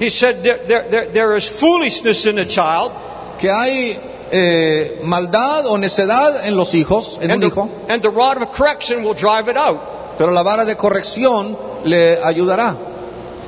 He- 0.00 0.10
said 0.10 0.42
there, 0.42 0.58
there, 0.66 0.82
there, 0.90 1.06
there 1.06 1.36
is 1.36 1.48
foolishness 1.48 2.26
in 2.26 2.38
a 2.38 2.44
child, 2.44 2.92
Que 3.40 3.50
hay 3.50 3.98
eh, 4.30 5.00
maldad 5.04 5.66
o 5.66 5.76
necedad 5.78 6.46
en 6.46 6.56
los 6.56 6.74
hijos, 6.74 7.18
en 7.22 7.30
and 7.30 7.34
un 7.34 7.40
the, 7.40 7.46
hijo, 7.48 7.70
and 7.88 8.02
the 8.02 8.10
rod 8.10 8.42
of 8.42 8.52
correction 8.52 9.02
will 9.04 9.14
drive 9.14 9.48
it 9.48 9.56
out. 9.56 9.80
pero 10.18 10.30
la 10.30 10.42
vara 10.42 10.64
de 10.64 10.76
corrección 10.76 11.56
le 11.84 12.18
ayudará. 12.22 12.76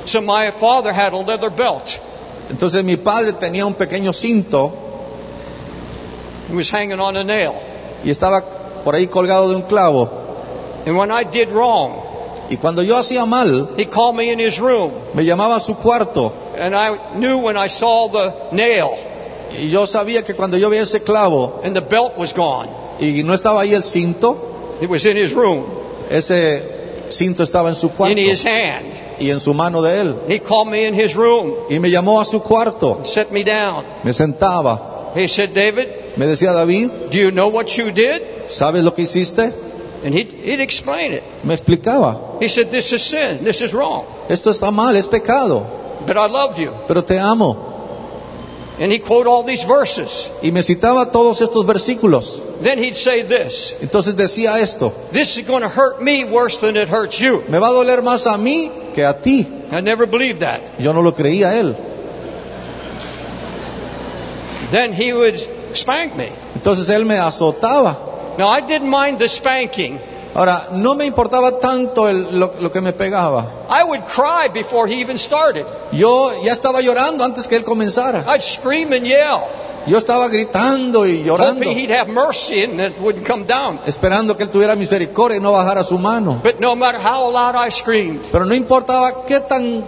So 0.05 0.21
my 0.21 0.51
father 0.51 0.91
had 0.93 1.13
a 1.13 1.17
leather 1.17 1.49
belt. 1.49 1.99
Entonces 2.49 2.83
mi 2.83 2.95
padre 2.97 3.33
tenía 3.33 3.65
un 3.65 3.73
pequeño 3.75 4.13
cinto 4.13 4.84
He 6.49 6.55
was 6.55 6.69
hanging 6.69 6.99
on 6.99 7.17
a 7.17 7.23
nail. 7.23 7.53
y 8.03 8.09
estaba 8.11 8.43
por 8.83 8.95
ahí 8.95 9.07
colgado 9.07 9.49
de 9.49 9.55
un 9.55 9.63
clavo. 9.63 10.09
And 10.85 10.95
when 10.95 11.11
I 11.11 11.23
did 11.23 11.49
wrong, 11.49 12.01
Y 12.47 12.57
cuando 12.57 12.83
yo 12.83 12.95
hacía 12.97 13.25
mal, 13.25 13.69
he 13.75 13.85
called 13.85 14.15
me 14.15 14.31
in 14.31 14.39
his 14.39 14.59
room. 14.59 14.91
me 15.15 15.25
llamaba 15.25 15.55
a 15.55 15.59
su 15.59 15.75
cuarto. 15.75 16.31
And 16.59 16.75
I 16.75 17.15
knew 17.15 17.39
when 17.39 17.57
I 17.57 17.67
saw 17.69 18.07
the 18.07 18.33
nail 18.51 18.91
Y 19.59 19.69
yo 19.69 19.87
sabía 19.87 20.23
que 20.23 20.35
cuando 20.35 20.57
yo 20.57 20.69
veía 20.69 20.83
ese 20.83 21.01
clavo 21.01 21.61
and 21.63 21.75
the 21.75 21.81
belt 21.81 22.17
was 22.17 22.33
gone, 22.33 22.69
y 22.99 23.23
no 23.23 23.33
estaba 23.33 23.61
ahí 23.61 23.73
el 23.73 23.83
cinto, 23.83 24.37
it 24.81 24.89
was 24.89 25.05
in 25.05 25.17
his 25.17 25.33
room, 25.33 25.65
ese 26.09 26.61
cinto 27.09 27.43
estaba 27.43 27.69
en 27.69 27.75
su 27.75 27.87
in 27.87 27.93
cuarto 27.93 28.19
his 28.19 28.45
hand. 28.45 28.85
Y 29.19 29.29
en 29.31 29.39
su 29.39 29.53
mano 29.53 29.81
de 29.81 30.01
él. 30.01 30.15
He 30.27 30.39
called 30.39 30.69
me 30.69 30.85
in 30.87 30.93
his 30.93 31.15
room, 31.15 31.53
Y 31.69 31.79
me 31.79 31.89
llamó 31.89 32.19
a 32.21 32.25
su 32.25 32.41
cuarto, 32.41 32.99
set 33.03 33.31
me 33.31 33.43
down. 33.43 33.83
me 34.03 34.13
sentaba, 34.13 35.11
He 35.15 35.27
said, 35.27 35.51
David, 35.53 35.87
me 36.17 36.25
decía 36.27 36.51
David, 36.53 36.89
do 37.11 37.17
you 37.17 37.31
know 37.31 37.47
what 37.49 37.67
you 37.77 37.91
did? 37.91 38.21
¿sabes 38.47 38.83
lo 38.83 38.93
que 38.93 39.03
hiciste? 39.03 39.53
And 40.03 40.13
he'd, 40.13 40.31
he'd 40.43 40.59
explain 40.59 41.13
it. 41.13 41.23
Me 41.43 41.53
explicaba, 41.55 42.37
He 42.41 42.47
said, 42.49 42.69
this 42.69 42.91
is 42.91 43.01
sin, 43.01 43.43
this 43.43 43.61
is 43.61 43.73
wrong. 43.73 44.03
esto 44.29 44.51
está 44.51 44.71
mal, 44.71 44.95
es 44.95 45.07
pecado, 45.07 45.63
But 46.05 46.17
I 46.17 46.27
love 46.29 46.59
you. 46.59 46.71
pero 46.87 47.03
te 47.03 47.17
amo. 47.17 47.73
And 48.77 48.91
he 48.91 48.99
quote 48.99 49.25
all 49.25 49.43
these 49.43 49.63
verses. 49.63 50.29
Y 50.43 50.51
me 50.51 50.61
citaba 50.61 51.11
todos 51.11 51.39
estos 51.39 51.65
versículos. 51.65 52.41
Then 52.61 52.77
he'd 52.77 52.95
say 52.95 53.21
this, 53.21 53.75
Entonces 53.81 54.15
decía 54.15 54.59
esto, 54.59 54.93
this 55.11 55.37
is 55.37 55.47
going 55.47 55.61
to 55.61 55.69
hurt 55.69 56.01
me 56.01 56.25
worse 56.25 56.57
than 56.57 56.75
it 56.75 56.89
hurts 56.89 57.19
you. 57.19 57.41
me 57.47 57.57
va 57.57 57.69
a 57.69 57.71
doler 57.71 58.01
más 58.01 58.27
a 58.27 58.37
mí 58.37 58.69
que 58.93 59.05
a 59.05 59.13
ti. 59.13 59.47
I 59.71 59.81
never 59.81 60.05
believed 60.05 60.41
that. 60.41 60.61
Yo 60.79 60.91
no 60.91 61.01
lo 61.01 61.13
creía 61.13 61.55
él. 61.57 61.75
Then 64.71 64.91
he 64.93 65.13
would 65.13 65.37
spank 65.73 66.15
me. 66.15 66.29
Entonces 66.55 66.89
él 66.89 67.05
me 67.05 67.15
azotaba. 67.15 68.37
Now 68.37 68.49
I 68.49 68.59
didn't 68.61 68.89
mind 68.89 69.19
the 69.19 69.29
spanking. 69.29 69.99
Ahora, 70.35 70.67
no 70.73 70.95
me 70.95 71.05
importaba 71.05 71.59
tanto 71.59 72.09
el- 72.09 72.37
lo, 72.39 72.51
lo 72.59 72.69
que 72.71 72.81
me 72.81 72.91
pegaba. 72.91 73.47
I 73.69 73.83
would 73.85 74.03
cry 74.05 74.49
before 74.53 74.85
he 74.91 74.99
even 75.01 75.17
started. 75.17 75.65
Yo 75.93 76.43
ya 76.43 76.51
estaba 76.51 76.81
llorando 76.81 77.23
antes 77.23 77.47
que 77.47 77.55
él 77.55 77.63
comenzara. 77.63 78.25
I'd 78.27 78.41
scream 78.41 78.91
and 78.91 79.05
yell, 79.05 79.39
Yo 79.87 79.97
estaba 79.99 80.27
gritando 80.29 81.05
y 81.05 81.23
llorando, 81.23 81.63
he'd 81.69 81.91
have 81.91 82.11
mercy 82.11 82.63
and 82.63 82.81
it 82.81 82.93
wouldn't 82.99 83.25
come 83.25 83.45
down. 83.45 83.79
esperando 83.85 84.35
que 84.35 84.43
él 84.43 84.49
tuviera 84.49 84.75
misericordia 84.75 85.37
y 85.37 85.39
no 85.39 85.51
bajara 85.53 85.83
su 85.83 85.97
mano. 85.99 86.41
But 86.43 86.59
no 86.59 86.75
matter 86.75 86.99
how 86.99 87.31
loud 87.31 87.55
I 87.55 87.69
screamed, 87.71 88.19
Pero 88.31 88.45
no 88.45 88.53
importaba 88.55 89.25
qué 89.27 89.39
tan 89.39 89.83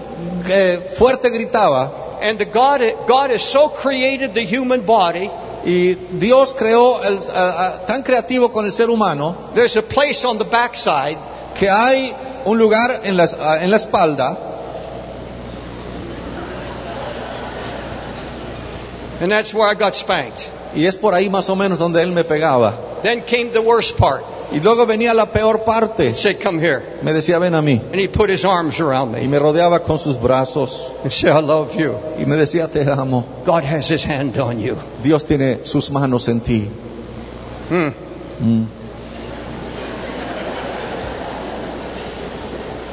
eh, 0.47 0.93
fuerte 0.97 1.29
gritaba. 1.29 1.91
And 2.21 2.37
the 2.39 2.45
God, 2.45 2.81
God 3.07 3.29
has 3.31 3.43
so 3.43 3.69
created 3.69 4.33
the 4.33 4.43
human 4.43 4.81
body, 4.85 5.29
Y 5.65 5.95
Dios 6.17 6.53
creó 6.53 7.03
el- 7.03 7.19
a- 7.35 7.67
a- 7.83 7.85
tan 7.87 8.03
creativo 8.03 8.51
con 8.53 8.65
el 8.65 8.71
ser 8.71 8.89
humano 8.89 9.35
there's 9.53 9.75
a 9.75 9.81
place 9.81 10.23
on 10.23 10.37
the 10.37 10.45
backside 10.45 11.17
que 11.55 11.67
hay 11.69 12.13
un 12.45 12.57
lugar 12.57 13.01
en 13.03 13.17
la, 13.17 13.23
a- 13.25 13.63
en 13.63 13.69
la 13.71 13.77
espalda 13.77 14.37
and 19.19 19.31
that's 19.31 19.53
where 19.53 19.67
I 19.67 19.73
got 19.73 19.95
spanked. 19.95 20.47
y 20.75 20.85
es 20.85 20.95
por 20.95 21.13
ahí 21.13 21.29
más 21.29 21.49
o 21.49 21.55
menos 21.55 21.79
donde 21.79 22.01
él 22.03 22.11
me 22.11 22.23
pegaba. 22.23 23.01
Then 23.01 23.23
came 23.23 23.51
the 23.51 23.61
worst 23.61 23.97
part. 23.97 24.23
Y 24.53 24.61
luego 24.61 24.85
venía 24.85 25.13
la 25.13 25.25
peor 25.25 25.65
parte. 25.65 26.15
Said, 26.15 26.41
come 26.41 26.59
here. 26.59 26.81
Me 27.01 27.11
decía, 27.11 27.37
ven 27.37 27.53
a 27.53 27.61
mí. 27.61 27.81
And 27.91 27.99
he 27.99 28.07
put 28.07 28.29
his 28.29 28.45
arms 28.45 28.79
around 28.79 29.15
Y 29.17 29.27
me 29.27 29.27
me 29.27 29.39
rodeaba 29.39 29.83
con 29.83 29.99
sus 29.99 30.15
brazos 30.19 30.89
and 31.03 31.11
said, 31.11 31.31
I 31.31 31.41
love 31.41 31.75
you. 31.77 31.97
y 32.17 32.25
me 32.25 32.37
decía, 32.37 32.67
te 32.71 32.89
amo. 32.89 33.25
God 33.45 33.63
has 33.63 33.89
his 33.89 34.05
hand 34.05 34.37
on 34.37 34.59
you. 34.59 34.77
Dios 35.03 35.25
tiene 35.25 35.65
sus 35.65 35.91
manos 35.91 36.29
en 36.29 36.39
ti. 36.39 36.69
Hmm. 37.69 37.89
Mm. 38.41 38.67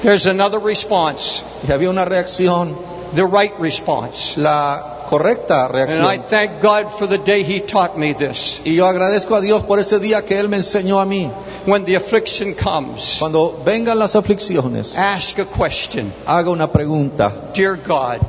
There's 0.03 0.27
another 0.27 0.59
response, 0.59 1.43
Y 1.67 1.73
había 1.73 1.89
una 1.89 2.05
reacción, 2.05 2.77
the 3.15 3.25
right 3.27 3.53
response. 3.59 4.37
la 4.37 5.07
correcta 5.09 5.67
And 5.67 5.75
I 5.77 5.87
reacción. 5.87 6.25
thank 6.29 6.61
God 6.63 6.91
for 6.93 7.07
the 7.07 7.19
day 7.19 7.43
He 7.43 7.61
taught 7.61 7.97
me 7.99 8.13
this. 8.15 8.61
Y 8.65 8.75
yo 8.77 8.87
agradezco 8.87 9.35
a 9.37 9.41
Dios 9.41 9.63
por 9.65 9.79
ese 9.79 9.99
día 10.01 10.25
que 10.25 10.39
Él 10.39 10.49
me 10.49 10.57
enseñó 10.59 11.01
a 11.01 11.05
mí. 11.05 11.31
When 11.67 11.85
the 11.85 11.97
affliction 11.97 12.55
comes, 12.55 13.17
Cuando 13.19 13.61
vengan 13.65 13.99
las 13.99 14.15
aflicciones, 14.17 14.97
ask 14.97 15.39
a 15.39 15.45
question. 15.45 16.13
haga 16.27 16.51
una 16.51 16.71
pregunta. 16.71 17.53
Dear 17.55 17.77
God, 17.77 18.21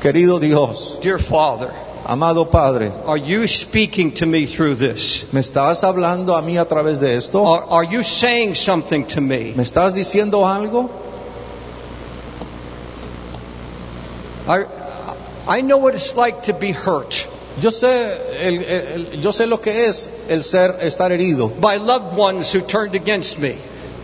Querido 0.00 0.40
Dios, 0.40 0.98
dear 1.02 1.18
Father, 1.18 1.68
amado 2.06 2.46
Padre, 2.50 2.90
are 3.06 3.18
you 3.18 3.46
speaking 3.46 4.12
to 4.12 4.24
me 4.24 4.46
through 4.46 4.74
this? 4.76 5.26
¿me 5.32 5.40
estás 5.40 5.84
hablando 5.84 6.34
a 6.36 6.40
mí 6.42 6.56
a 6.56 6.64
través 6.66 7.00
de 7.00 7.16
esto? 7.16 7.46
Are, 7.46 7.64
are 7.70 7.84
you 7.86 8.02
saying 8.02 8.54
something 8.54 9.04
to 9.04 9.20
me? 9.20 9.52
¿Me 9.54 9.62
estás 9.62 9.92
diciendo 9.92 10.46
algo? 10.46 10.88
I, 14.50 15.58
I 15.58 15.62
know 15.62 15.78
what 15.78 15.94
it's 15.94 16.14
like 16.16 16.42
to 16.42 16.52
be 16.52 16.72
hurt 16.72 17.26
Yo 17.60 17.70
sé, 17.70 17.86
el- 18.46 18.62
el- 18.64 18.86
el- 19.14 19.20
yo 19.20 19.32
sé 19.32 19.46
lo 19.46 19.60
que 19.60 19.86
es 19.86 20.08
el 20.28 20.42
ser, 20.44 20.76
estar 20.82 21.10
herido 21.12 21.48
by 21.60 21.76
loved 21.78 22.16
ones 22.16 22.52
who 22.54 22.60
turned 22.62 22.94
against 22.94 23.38
me. 23.38 23.54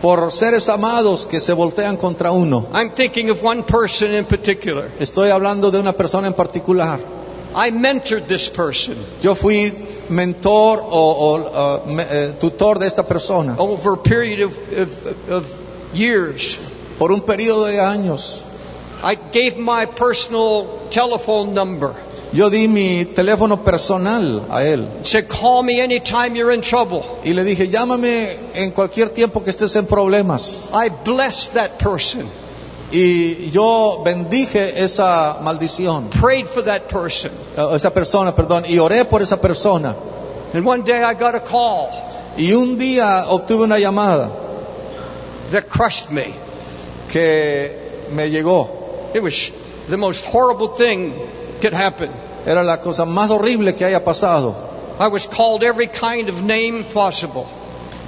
por 0.01 0.31
seres 0.31 0.69
amados 0.69 1.25
que 1.25 1.39
se 1.39 1.53
voltean 1.53 1.97
contra 1.97 2.31
uno. 2.31 2.67
I'm 2.73 2.91
thinking 2.93 3.31
of 3.31 3.41
one 3.43 3.63
person 3.63 4.13
in 4.13 4.25
particular. 4.25 4.91
Estoy 4.99 5.31
hablando 5.31 5.71
de 5.71 5.79
una 5.79 5.91
persona 5.93 6.27
en 6.27 6.33
particular. 6.35 6.99
I 7.55 7.71
mentored 7.71 8.27
this 8.27 8.49
person 8.49 8.95
Yo 9.23 9.33
fui 9.33 9.73
mentor 10.09 10.79
o, 10.81 10.87
o, 10.91 11.37
uh, 11.87 11.89
me- 11.89 12.05
eh, 12.07 12.33
tutor 12.39 12.77
de 12.77 12.85
esta 12.87 13.03
persona 13.07 13.55
over 13.57 13.93
a 13.93 14.03
period 14.03 14.41
of, 14.41 14.55
of, 14.71 15.31
of 15.31 15.45
years. 15.95 16.57
por 16.99 17.11
un 17.11 17.21
periodo 17.21 17.65
de 17.65 17.79
años. 17.79 18.43
I 19.03 19.15
gave 19.31 19.57
my 19.57 19.85
personal 19.85 20.65
telephone 20.89 21.53
number. 21.53 21.93
Yo 22.33 22.49
di 22.49 22.67
mi 22.67 23.05
teléfono 23.05 23.63
personal 23.63 24.45
a 24.49 24.61
él 24.65 24.85
Said, 25.03 25.29
call 25.29 25.63
me 25.63 25.79
anytime 25.79 26.35
you're 26.35 26.51
in 26.51 26.61
trouble. 26.61 27.03
y 27.23 27.31
le 27.33 27.43
dije, 27.45 27.69
llámame 27.69 28.35
en 28.53 28.71
cualquier 28.71 29.09
tiempo 29.09 29.43
que 29.43 29.49
estés 29.51 29.75
en 29.77 29.85
problemas. 29.85 30.57
I 30.73 30.89
blessed 30.89 31.53
that 31.53 31.77
person, 31.79 32.25
Y 32.91 33.49
yo 33.51 34.01
bendije 34.03 34.83
esa 34.83 35.39
maldición, 35.41 36.09
prayed 36.09 36.47
for 36.47 36.63
that 36.65 36.87
person. 36.89 37.31
eh, 37.55 37.75
esa 37.75 37.93
persona, 37.93 38.35
perdón, 38.35 38.65
y 38.67 38.77
oré 38.79 39.05
por 39.05 39.21
esa 39.21 39.39
persona. 39.39 39.95
And 40.53 40.65
one 40.65 40.83
day 40.83 41.01
I 41.03 41.13
got 41.13 41.35
a 41.35 41.39
call 41.41 41.89
Y 42.37 42.51
un 42.53 42.77
día 42.77 43.25
obtuve 43.29 43.63
una 43.63 43.79
llamada 43.79 44.29
that 45.51 45.69
crushed 45.69 46.09
me. 46.11 46.33
que 47.09 47.71
me 48.11 48.29
llegó. 48.29 48.69
It 49.13 49.21
was 49.21 49.51
the 49.89 49.97
most 49.97 50.25
horrible 50.25 50.69
thing 50.69 51.13
could 51.61 51.73
happen. 51.73 52.09
Era 52.45 52.63
la 52.63 52.77
cosa 52.77 53.05
más 53.05 53.29
horrible 53.29 53.73
que 53.73 53.85
haya 53.85 54.03
pasado. 54.03 54.55
I 54.99 55.07
was 55.07 55.25
called 55.27 55.63
every 55.63 55.87
kind 55.87 56.29
of 56.29 56.41
name 56.43 56.83
possible. 56.85 57.47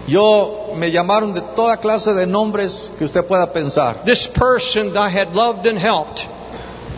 Yo 0.07 0.73
me 0.75 0.91
llamaron 0.91 1.33
de 1.33 1.41
toda 1.41 1.77
clase 1.77 2.15
de 2.15 2.25
nombres 2.25 2.91
que 2.97 3.05
usted 3.05 3.25
pueda 3.27 3.53
pensar. 3.53 4.03
This 4.05 4.27
person 4.27 4.93
that 4.93 4.99
I 4.99 5.09
had 5.09 5.35
loved 5.35 5.67
and 5.67 5.77
helped 5.77 6.27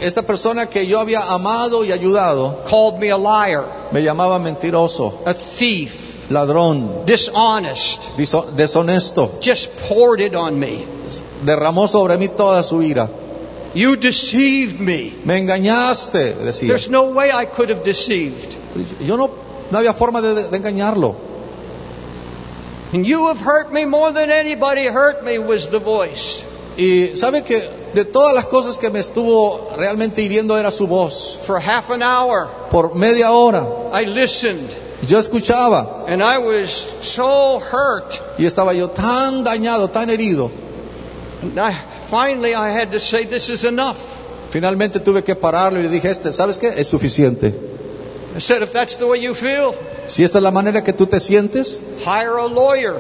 Esta 0.01 0.23
persona 0.23 0.65
que 0.65 0.87
yo 0.87 0.99
había 0.99 1.21
amado 1.31 1.83
y 1.83 1.91
ayudado 1.91 2.63
called 2.67 2.97
me 2.97 3.11
a 3.11 3.17
liar, 3.17 3.65
me 3.91 4.01
llamaba 4.01 4.39
mentiroso, 4.39 5.21
a 5.27 5.33
thief, 5.35 6.27
ladrón, 6.31 7.05
dishonest, 7.05 8.07
deshonesto. 8.17 9.39
just 9.41 9.69
poured 9.87 10.19
it 10.19 10.33
on 10.33 10.59
me. 10.59 10.83
Derramó 11.45 11.87
sobre 11.87 12.17
mí 12.17 12.29
toda 12.29 12.63
su 12.63 12.81
ira. 12.81 13.07
You 13.73 13.95
deceived 13.95 14.79
me. 14.79 15.13
Me 15.23 15.39
engañaste, 15.39 16.35
decía. 16.35 16.67
There's 16.67 16.89
no 16.89 17.03
way 17.11 17.31
I 17.31 17.45
could 17.45 17.69
have 17.69 17.83
deceived. 17.83 18.57
Yo 18.99 19.15
no, 19.15 19.31
no 19.71 19.77
había 19.77 19.93
forma 19.93 20.21
de, 20.21 20.49
de 20.49 20.57
engañarlo. 20.57 21.15
And 22.93 23.05
you 23.05 23.27
have 23.29 23.39
hurt 23.39 23.71
me 23.71 23.85
more 23.85 24.11
than 24.11 24.29
anybody 24.29 24.85
hurt 24.87 25.23
me 25.23 25.39
was 25.39 25.69
the 25.69 25.79
voice. 25.79 26.43
Y 26.77 27.13
sabe 27.17 27.43
que 27.43 27.61
de 27.93 28.03
todas 28.05 28.33
las 28.35 28.45
cosas 28.47 28.77
que 28.77 28.89
me 28.89 28.99
estuvo 28.99 29.71
realmente 29.77 30.21
hiriendo 30.21 30.57
era 30.57 30.71
su 30.71 30.87
voz. 30.87 31.37
For 31.45 31.59
half 31.59 31.89
an 31.91 32.01
hour, 32.03 32.47
Por 32.69 32.95
media 32.95 33.31
hora 33.31 33.65
I 33.93 34.05
listened 34.05 34.69
Yo 35.07 35.19
escuchaba 35.19 36.05
And 36.07 36.21
I 36.21 36.37
was 36.37 36.71
so 37.01 37.59
hurt. 37.59 38.13
y 38.37 38.45
estaba 38.45 38.73
yo 38.73 38.89
tan 38.89 39.43
dañado, 39.45 39.89
tan 39.89 40.09
herido. 40.09 40.51
And 41.41 41.57
I, 41.57 41.73
finally, 42.11 42.53
I 42.53 42.69
had 42.77 42.91
to 42.91 42.99
say, 42.99 43.25
This 43.25 43.49
is 43.49 43.63
enough. 43.63 43.97
Finalmente 44.51 44.99
tuve 44.99 45.23
que 45.23 45.33
pararlo 45.35 45.79
y 45.79 45.83
le 45.83 45.89
dije, 45.89 46.11
este, 46.11 46.33
¿sabes 46.33 46.57
qué? 46.57 46.67
Es 46.77 46.87
suficiente. 46.89 47.53
I 48.35 48.39
said, 48.39 48.61
If 48.61 48.71
that's 48.73 48.97
the 48.97 49.05
way 49.05 49.21
you 49.21 49.33
feel, 49.33 49.73
Si 50.07 50.23
esta 50.23 50.37
es 50.39 50.43
la 50.43 50.51
manera 50.51 50.83
que 50.83 50.93
tú 50.93 51.07
te 51.07 51.19
sientes, 51.19 51.79
hire 52.05 52.37
a 52.39 52.47
lawyer. 52.47 52.95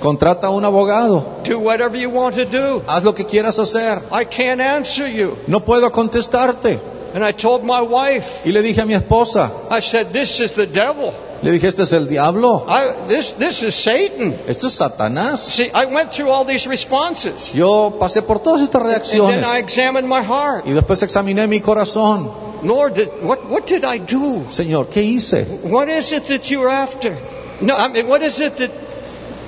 contrata 0.00 0.46
a 0.48 0.50
un 0.50 0.64
abogado. 0.64 1.24
Do 1.44 1.58
whatever 1.58 1.98
you 1.98 2.10
want 2.10 2.36
to 2.36 2.44
do. 2.44 2.82
Haz 2.86 3.02
lo 3.04 3.14
que 3.14 3.24
quieras 3.24 3.58
hacer. 3.58 3.98
I 4.12 4.24
can't 4.24 4.60
answer 4.60 5.06
you. 5.08 5.36
No 5.46 5.64
puedo 5.64 5.90
contestarte. 5.90 6.78
And 7.14 7.24
I 7.24 7.30
told 7.30 7.62
my 7.62 7.80
wife, 7.80 8.44
Y 8.44 8.50
le 8.50 8.60
dije 8.60 8.80
a 8.82 8.86
mi 8.86 8.94
esposa, 8.94 9.52
I 9.70 9.80
said, 9.80 10.12
This 10.12 10.40
is 10.40 10.52
the 10.52 10.66
devil. 10.66 11.12
le 11.42 11.52
dije, 11.52 11.68
este 11.68 11.84
es 11.84 11.92
el 11.92 12.08
diablo. 12.08 12.64
I, 12.68 13.06
this, 13.06 13.34
this 13.34 13.62
is 13.62 13.74
Satan. 13.74 14.34
Esto 14.48 14.66
es 14.66 14.72
Satanás. 14.72 15.40
See, 15.40 15.70
I 15.72 15.84
went 15.84 16.12
through 16.12 16.30
all 16.30 16.44
these 16.44 16.66
responses. 16.66 17.52
Yo 17.54 17.98
pasé 18.00 18.22
por 18.22 18.40
todas 18.40 18.62
estas 18.62 18.82
reacciones. 18.82 19.34
And 19.36 19.44
then 19.44 19.56
I 19.56 19.58
examined 19.58 20.08
my 20.08 20.22
heart. 20.22 20.66
Y 20.66 20.72
después 20.72 21.02
examiné 21.02 21.46
mi 21.46 21.60
corazón. 21.60 22.28
Lord, 22.64 22.94
did, 22.94 23.10
what, 23.22 23.48
what 23.48 23.66
did 23.66 23.84
I 23.84 23.98
do? 23.98 24.46
Señor, 24.50 24.88
¿qué 24.88 25.02
hice? 25.02 25.44
What 25.62 25.88
is 25.88 26.12
it 26.12 26.26
that 26.28 26.50
you're 26.50 26.70
after? 26.70 27.14
No, 27.60 27.76
I 27.76 27.88
mean, 27.88 28.08
what 28.08 28.22
is 28.22 28.40
it 28.40 28.56
that, 28.56 28.70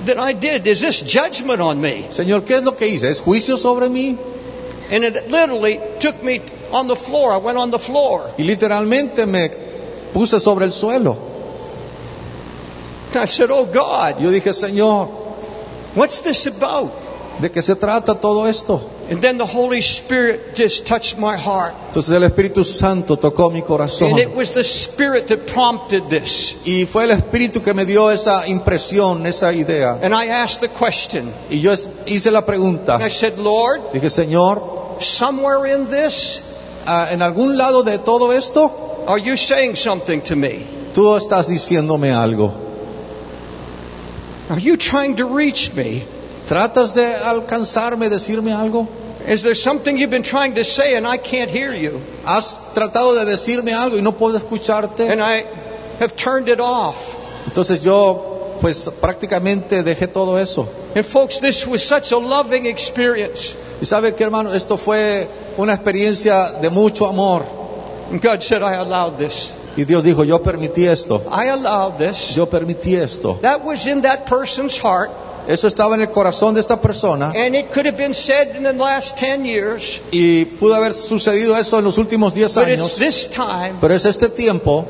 that 0.05 0.19
I 0.19 0.33
did? 0.33 0.67
Is 0.67 0.79
this 0.79 1.01
judgment 1.01 1.59
on 1.59 1.81
me? 1.81 2.05
Señor, 2.11 2.45
¿qué 2.45 2.57
es 2.57 2.63
lo 2.63 2.77
que 2.77 2.87
hice? 2.87 3.09
¿Es 3.09 3.19
juicio 3.19 3.57
sobre 3.57 3.89
mí? 3.89 4.17
And 4.91 5.03
it 5.03 5.29
literally 5.29 5.79
took 5.99 6.21
me 6.23 6.41
on 6.71 6.87
the 6.87 6.95
floor. 6.95 7.33
I 7.33 7.37
went 7.37 7.57
on 7.57 7.71
the 7.71 7.79
floor. 7.79 8.31
Y 8.37 8.43
literalmente 8.43 9.25
me 9.25 9.49
puse 10.13 10.39
sobre 10.39 10.65
el 10.65 10.71
suelo. 10.71 11.17
I 13.15 13.25
said, 13.25 13.49
Oh 13.51 13.65
God, 13.65 14.21
Yo 14.21 14.29
dije, 14.31 14.53
Señor, 14.53 15.09
what's 15.95 16.19
this 16.19 16.47
about? 16.47 16.91
¿de 17.39 17.51
qué 17.51 17.61
se 17.61 17.75
trata 17.75 18.15
todo 18.15 18.47
esto? 18.47 18.81
And 19.09 19.21
then 19.21 19.37
the 19.37 19.45
Holy 19.45 19.79
Spirit 19.79 20.55
just 20.55 20.85
touched 20.85 21.17
my 21.17 21.37
heart. 21.37 21.73
Entonces 21.87 22.13
el 22.13 22.23
Espíritu 22.23 22.65
Santo 22.65 23.15
tocó 23.17 23.49
mi 23.49 23.61
corazón. 23.61 24.09
And 24.09 24.19
it 24.19 24.35
was 24.35 24.51
the 24.51 24.63
Spirit 24.63 25.27
that 25.27 25.45
prompted 25.47 26.09
this. 26.09 26.55
Y 26.65 26.85
fue 26.85 27.05
el 27.05 27.11
Espíritu 27.11 27.63
que 27.63 27.73
me 27.73 27.85
dio 27.85 28.11
esa 28.11 28.47
impresión, 28.47 29.25
esa 29.25 29.53
idea. 29.53 29.97
And 30.01 30.13
I 30.13 30.27
asked 30.27 30.59
the 30.59 30.67
question. 30.67 31.31
Y 31.49 31.61
yo 31.61 31.73
hice 32.05 32.31
la 32.31 32.45
pregunta. 32.45 32.95
And 32.95 33.03
I 33.03 33.09
said, 33.09 33.37
Lord, 33.37 33.93
Dije, 33.93 34.09
Señor, 34.09 34.61
somewhere 35.01 35.65
in 35.65 35.89
this, 35.89 36.41
ah, 36.85 37.07
en 37.11 37.19
algún 37.19 37.57
lado 37.57 37.83
de 37.83 37.97
todo 37.97 38.31
esto, 38.31 39.05
are 39.07 39.19
you 39.19 39.35
saying 39.35 39.75
something 39.75 40.21
to 40.21 40.35
me? 40.35 40.65
tú 40.97 41.15
estás 41.15 41.47
diciéndome 41.47 42.11
algo. 42.11 42.51
Are 44.49 44.59
you 44.59 44.77
trying 44.77 45.17
to 45.17 45.25
reach 45.25 45.71
me? 45.75 46.03
¿Tratas 46.47 46.95
de 46.95 47.05
alcanzarme, 47.05 48.09
decirme 48.09 48.51
algo? 48.51 48.87
Is 49.27 49.43
there 49.43 49.53
something 49.53 49.95
you've 49.95 50.09
been 50.09 50.23
trying 50.23 50.55
to 50.55 50.63
say 50.63 50.95
and 50.95 51.05
I 51.05 51.17
can't 51.17 51.51
hear 51.51 51.71
you? 51.71 52.01
¿Has 52.25 52.57
tratado 52.73 53.13
de 53.13 53.25
decirme 53.25 53.73
algo 53.73 53.97
y 53.97 54.01
no 54.01 54.13
puedo 54.13 54.37
escucharte? 54.39 55.07
And 55.07 55.21
I 55.21 55.45
have 55.99 56.15
turned 56.15 56.49
it 56.49 56.59
off. 56.59 56.97
Entonces 57.45 57.83
yo, 57.83 58.36
pues 58.59 58.89
prácticamente 59.01 59.83
dejé 59.83 60.07
todo 60.07 60.37
eso. 60.39 60.67
And 60.95 61.05
folks, 61.05 61.39
this 61.39 61.65
was 61.67 61.81
such 61.83 62.11
a 62.11 62.17
loving 62.17 62.65
experience. 62.65 63.55
Y 63.81 63.85
sabe 63.85 64.13
que 64.15 64.23
hermano, 64.23 64.53
esto 64.53 64.77
fue 64.77 65.27
una 65.57 65.73
experiencia 65.73 66.51
de 66.61 66.69
mucho 66.69 67.07
amor. 67.07 67.43
And 68.11 68.21
God 68.21 68.41
said, 68.41 68.61
I 68.63 68.75
allowed 68.75 69.17
this. 69.17 69.51
Y 69.75 69.83
Dios 69.85 70.03
dijo, 70.03 70.23
yo 70.23 70.41
permití 70.41 70.85
esto, 70.87 71.21
I 71.31 71.49
allowed 71.49 71.97
this. 71.97 72.33
yo 72.35 72.47
permití 72.49 72.95
esto. 72.95 73.37
That 73.41 73.63
was 73.63 73.85
in 73.85 74.01
that 74.01 74.25
person's 74.27 74.79
heart. 74.79 75.11
Eso 75.47 75.67
estaba 75.67 75.95
en 75.95 76.01
el 76.01 76.09
corazón 76.09 76.55
de 76.55 76.59
esta 76.59 76.81
persona 76.81 77.31
And 77.33 77.55
it 77.55 77.71
could 77.71 77.85
have 77.85 77.95
been 77.95 78.13
said 78.13 78.53
in 78.57 78.63
the 78.63 78.73
last 78.73 79.15
10 79.17 79.45
years. 79.45 80.01
y 80.11 80.43
pudo 80.43 80.75
haber 80.75 80.93
sucedido 80.93 81.55
eso 81.57 81.77
en 81.79 81.85
los 81.85 81.97
últimos 81.97 82.33
10 82.33 82.55
But 82.55 82.67
it's 82.67 82.81
años. 82.81 82.95
this 82.97 83.29
time. 83.29 83.75
Pero 83.79 83.93
es 83.93 84.03
este 84.05 84.27
tiempo, 84.29 84.85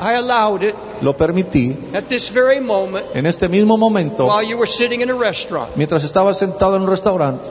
I 0.00 0.14
allowed 0.14 0.64
it 0.64 0.74
lo 1.02 1.16
permití, 1.16 1.76
at 1.94 2.08
this 2.08 2.28
very 2.30 2.60
moment 2.60 3.06
en 3.14 3.26
este 3.26 3.48
mismo 3.48 3.78
momento, 3.78 4.26
while 4.26 4.42
you 4.42 4.56
were 4.56 4.66
sitting 4.66 5.00
in 5.02 5.10
a 5.10 5.14
restaurant. 5.14 5.76
mientras 5.76 6.02
estaba 6.04 6.34
sentado 6.34 6.76
en 6.76 6.82
un 6.82 6.88
restaurante. 6.88 7.48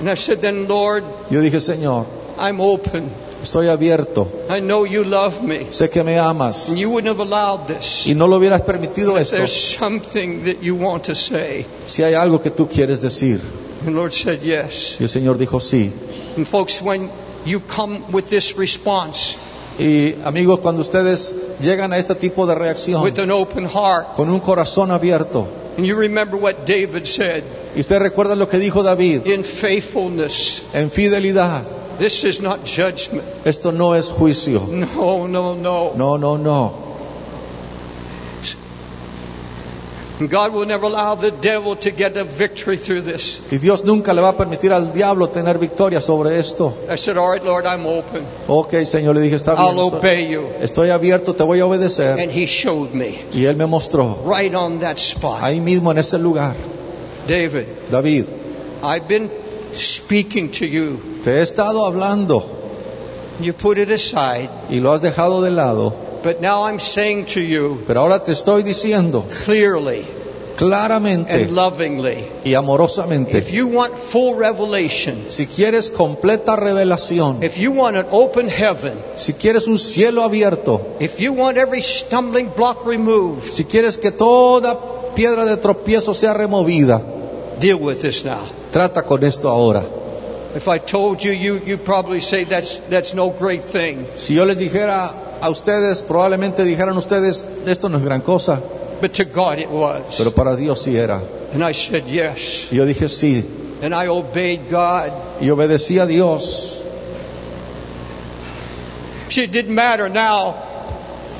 And 0.00 0.10
I 0.10 0.14
said, 0.14 0.40
then 0.40 0.68
Lord, 0.68 1.04
Yo 1.30 1.40
dije, 1.40 1.60
Señor, 1.60 2.06
I'm 2.38 2.60
open. 2.60 3.10
estoy 3.42 3.68
abierto, 3.68 4.28
I 4.48 4.60
know 4.60 4.84
you 4.84 5.04
love 5.04 5.42
me. 5.42 5.66
sé 5.70 5.90
que 5.90 6.04
me 6.04 6.18
amas 6.18 6.68
And 6.68 6.78
you 6.78 6.90
wouldn't 6.90 7.08
have 7.08 7.20
allowed 7.20 7.66
this. 7.66 8.06
y 8.06 8.14
no 8.14 8.26
lo 8.26 8.36
hubieras 8.38 8.62
permitido 8.62 9.18
esto 9.18 9.36
there's 9.36 9.76
something 9.78 10.44
that 10.44 10.62
you 10.62 10.74
want 10.76 11.04
to 11.04 11.14
say. 11.14 11.66
si 11.86 12.02
hay 12.02 12.14
algo 12.14 12.40
que 12.40 12.50
tú 12.50 12.68
quieres 12.68 13.00
decir. 13.00 13.40
And 13.80 13.94
the 13.94 14.00
Lord 14.00 14.12
said, 14.12 14.42
yes. 14.42 14.96
Y 15.00 15.04
el 15.04 15.08
Señor 15.08 15.38
dijo, 15.38 15.60
sí. 15.60 15.90
And 16.36 16.46
folks, 16.46 16.80
when 16.80 17.10
you 17.44 17.60
come 17.60 18.12
with 18.12 18.28
this 18.28 18.56
response, 18.56 19.36
Y 19.78 20.14
amigos, 20.24 20.60
cuando 20.60 20.80
ustedes 20.82 21.34
llegan 21.60 21.92
a 21.92 21.98
este 21.98 22.14
tipo 22.14 22.46
de 22.46 22.54
reacción 22.54 23.02
with 23.02 23.18
an 23.18 23.30
open 23.30 23.68
heart, 23.68 24.14
con 24.16 24.30
un 24.30 24.40
corazón 24.40 24.90
abierto, 24.90 25.46
and 25.76 25.86
you 25.86 25.94
remember 25.94 26.38
what 26.38 26.64
David 26.66 27.06
said, 27.06 27.44
y 27.74 27.80
ustedes 27.80 28.00
recuerdan 28.00 28.38
lo 28.38 28.48
que 28.48 28.58
dijo 28.58 28.82
David, 28.82 29.26
in 29.26 29.44
faithfulness, 29.44 30.62
en 30.72 30.90
fidelidad, 30.90 31.62
this 31.98 32.24
is 32.24 32.40
not 32.40 32.60
judgment. 32.64 33.24
esto 33.44 33.70
no 33.70 33.94
es 33.94 34.10
juicio. 34.10 34.66
No, 34.66 35.26
no, 35.26 35.54
no. 35.54 35.92
No, 35.94 36.16
no, 36.16 36.36
no. 36.38 36.86
And 40.05 40.05
God 40.18 40.54
will 40.54 40.64
never 40.66 40.86
allow 40.86 41.14
the 41.14 41.30
devil 41.30 41.76
to 41.76 41.90
get 41.90 42.16
a 42.16 42.24
victory 42.24 42.78
through 42.78 43.02
this. 43.02 43.42
Y 43.50 43.58
Dios 43.58 43.84
nunca 43.84 44.14
le 44.14 44.22
va 44.22 44.30
a 44.30 44.36
permitir 44.36 44.72
al 44.72 44.92
diablo 44.94 45.28
tener 45.28 45.58
victoria 45.58 46.00
sobre 46.00 46.38
esto. 46.38 46.72
I 46.90 46.96
said, 46.96 47.18
all 47.18 47.30
right, 47.30 47.44
Lord, 47.44 47.66
I'm 47.66 47.84
open. 47.86 48.24
Ok, 48.48 48.72
Señor, 48.86 49.14
le 49.14 49.20
dije, 49.20 49.36
está 49.36 49.54
bien. 49.54 49.66
I'll 49.66 49.78
Estoy, 49.88 49.98
obey 49.98 50.28
you. 50.28 50.48
estoy 50.62 50.88
abierto, 50.90 51.34
te 51.34 51.42
voy 51.44 51.60
a 51.60 51.66
obedecer. 51.66 52.18
And 52.18 52.30
he 52.32 52.46
showed 52.46 52.94
me 52.94 53.18
Y 53.34 53.44
Él 53.44 53.56
me 53.56 53.66
mostró, 53.66 54.16
right 54.24 54.54
on 54.54 54.78
that 54.80 54.96
spot. 54.98 55.42
ahí 55.42 55.60
mismo 55.60 55.90
en 55.90 55.98
ese 55.98 56.18
lugar, 56.18 56.54
David, 57.28 57.66
David, 57.90 58.24
I've 58.82 59.06
been 59.06 59.30
speaking 59.74 60.50
to 60.52 60.64
you. 60.64 60.98
te 61.24 61.30
he 61.32 61.42
estado 61.42 61.84
hablando 61.84 62.42
You 63.38 63.52
put 63.52 63.76
it 63.76 63.90
aside. 63.90 64.48
y 64.70 64.80
lo 64.80 64.92
has 64.94 65.02
dejado 65.02 65.42
de 65.42 65.50
lado, 65.50 65.92
But 66.26 66.40
now 66.40 66.66
I'm 66.66 66.80
saying 66.80 67.26
to 67.34 67.40
you 67.40 67.84
pero 67.86 68.00
ahora 68.00 68.18
te 68.24 68.32
estoy 68.32 68.64
diciendo 68.64 69.24
clearly 69.44 70.04
claramente 70.56 71.32
and 71.32 71.52
lovingly 71.52 72.24
y 72.44 72.54
amorosamente, 72.54 73.38
if 73.38 73.52
you 73.52 73.68
want 73.68 73.94
full 73.94 74.34
revelation, 74.34 75.26
si 75.28 75.46
quieres 75.46 75.88
completa 75.88 76.56
revelación, 76.56 77.44
if 77.44 77.58
you 77.58 77.70
want 77.70 77.96
an 77.96 78.06
open 78.10 78.48
heaven, 78.48 78.94
si 79.14 79.34
quieres 79.34 79.68
un 79.68 79.78
cielo 79.78 80.24
abierto, 80.24 80.96
if 80.98 81.20
you 81.20 81.32
want 81.32 81.58
every 81.58 81.80
stumbling 81.80 82.50
block 82.56 82.84
removed, 82.84 83.44
si 83.44 83.64
quieres 83.64 83.96
que 83.96 84.10
toda 84.10 85.14
piedra 85.14 85.44
de 85.44 85.56
tropiezo 85.58 86.12
sea 86.12 86.34
removida, 86.34 87.00
deal 87.60 87.78
with 87.80 88.00
this 88.00 88.24
now. 88.24 88.40
trata 88.72 89.04
con 89.04 89.22
esto 89.22 89.48
ahora. 89.48 89.84
If 90.56 90.66
I 90.66 90.78
told 90.78 91.20
you, 91.20 91.30
you 91.30 91.60
you 91.64 91.78
probably 91.78 92.20
say 92.20 92.42
that's 92.42 92.80
that's 92.90 93.14
no 93.14 93.30
great 93.30 93.62
thing. 93.62 94.08
Si 94.16 94.34
yo 94.34 94.44
les 94.44 94.56
dijera 94.56 95.25
a 95.42 95.50
ustedes, 95.50 96.02
probablemente 96.02 96.64
dijeran 96.64 96.96
ustedes, 96.96 97.46
esto 97.66 97.88
no 97.88 97.98
es 97.98 98.04
gran 98.04 98.20
cosa, 98.22 98.60
But 99.00 99.12
to 99.14 99.24
God 99.24 99.58
it 99.58 99.68
was. 99.70 100.16
pero 100.16 100.30
para 100.30 100.56
Dios 100.56 100.82
sí 100.82 100.96
era. 100.96 101.20
And 101.52 101.62
I 101.62 101.72
said 101.72 102.04
yes. 102.06 102.68
Y 102.72 102.76
yo 102.76 102.86
dije 102.86 103.08
sí, 103.08 103.44
And 103.82 103.94
I 103.94 104.08
obeyed 104.08 104.70
God. 104.70 105.10
y 105.40 105.50
obedecí 105.50 105.98
a 105.98 106.06
Dios. 106.06 106.80
See, 109.28 109.42
it 109.44 109.50
didn't 109.52 109.74
matter 109.74 110.08
now 110.08 110.54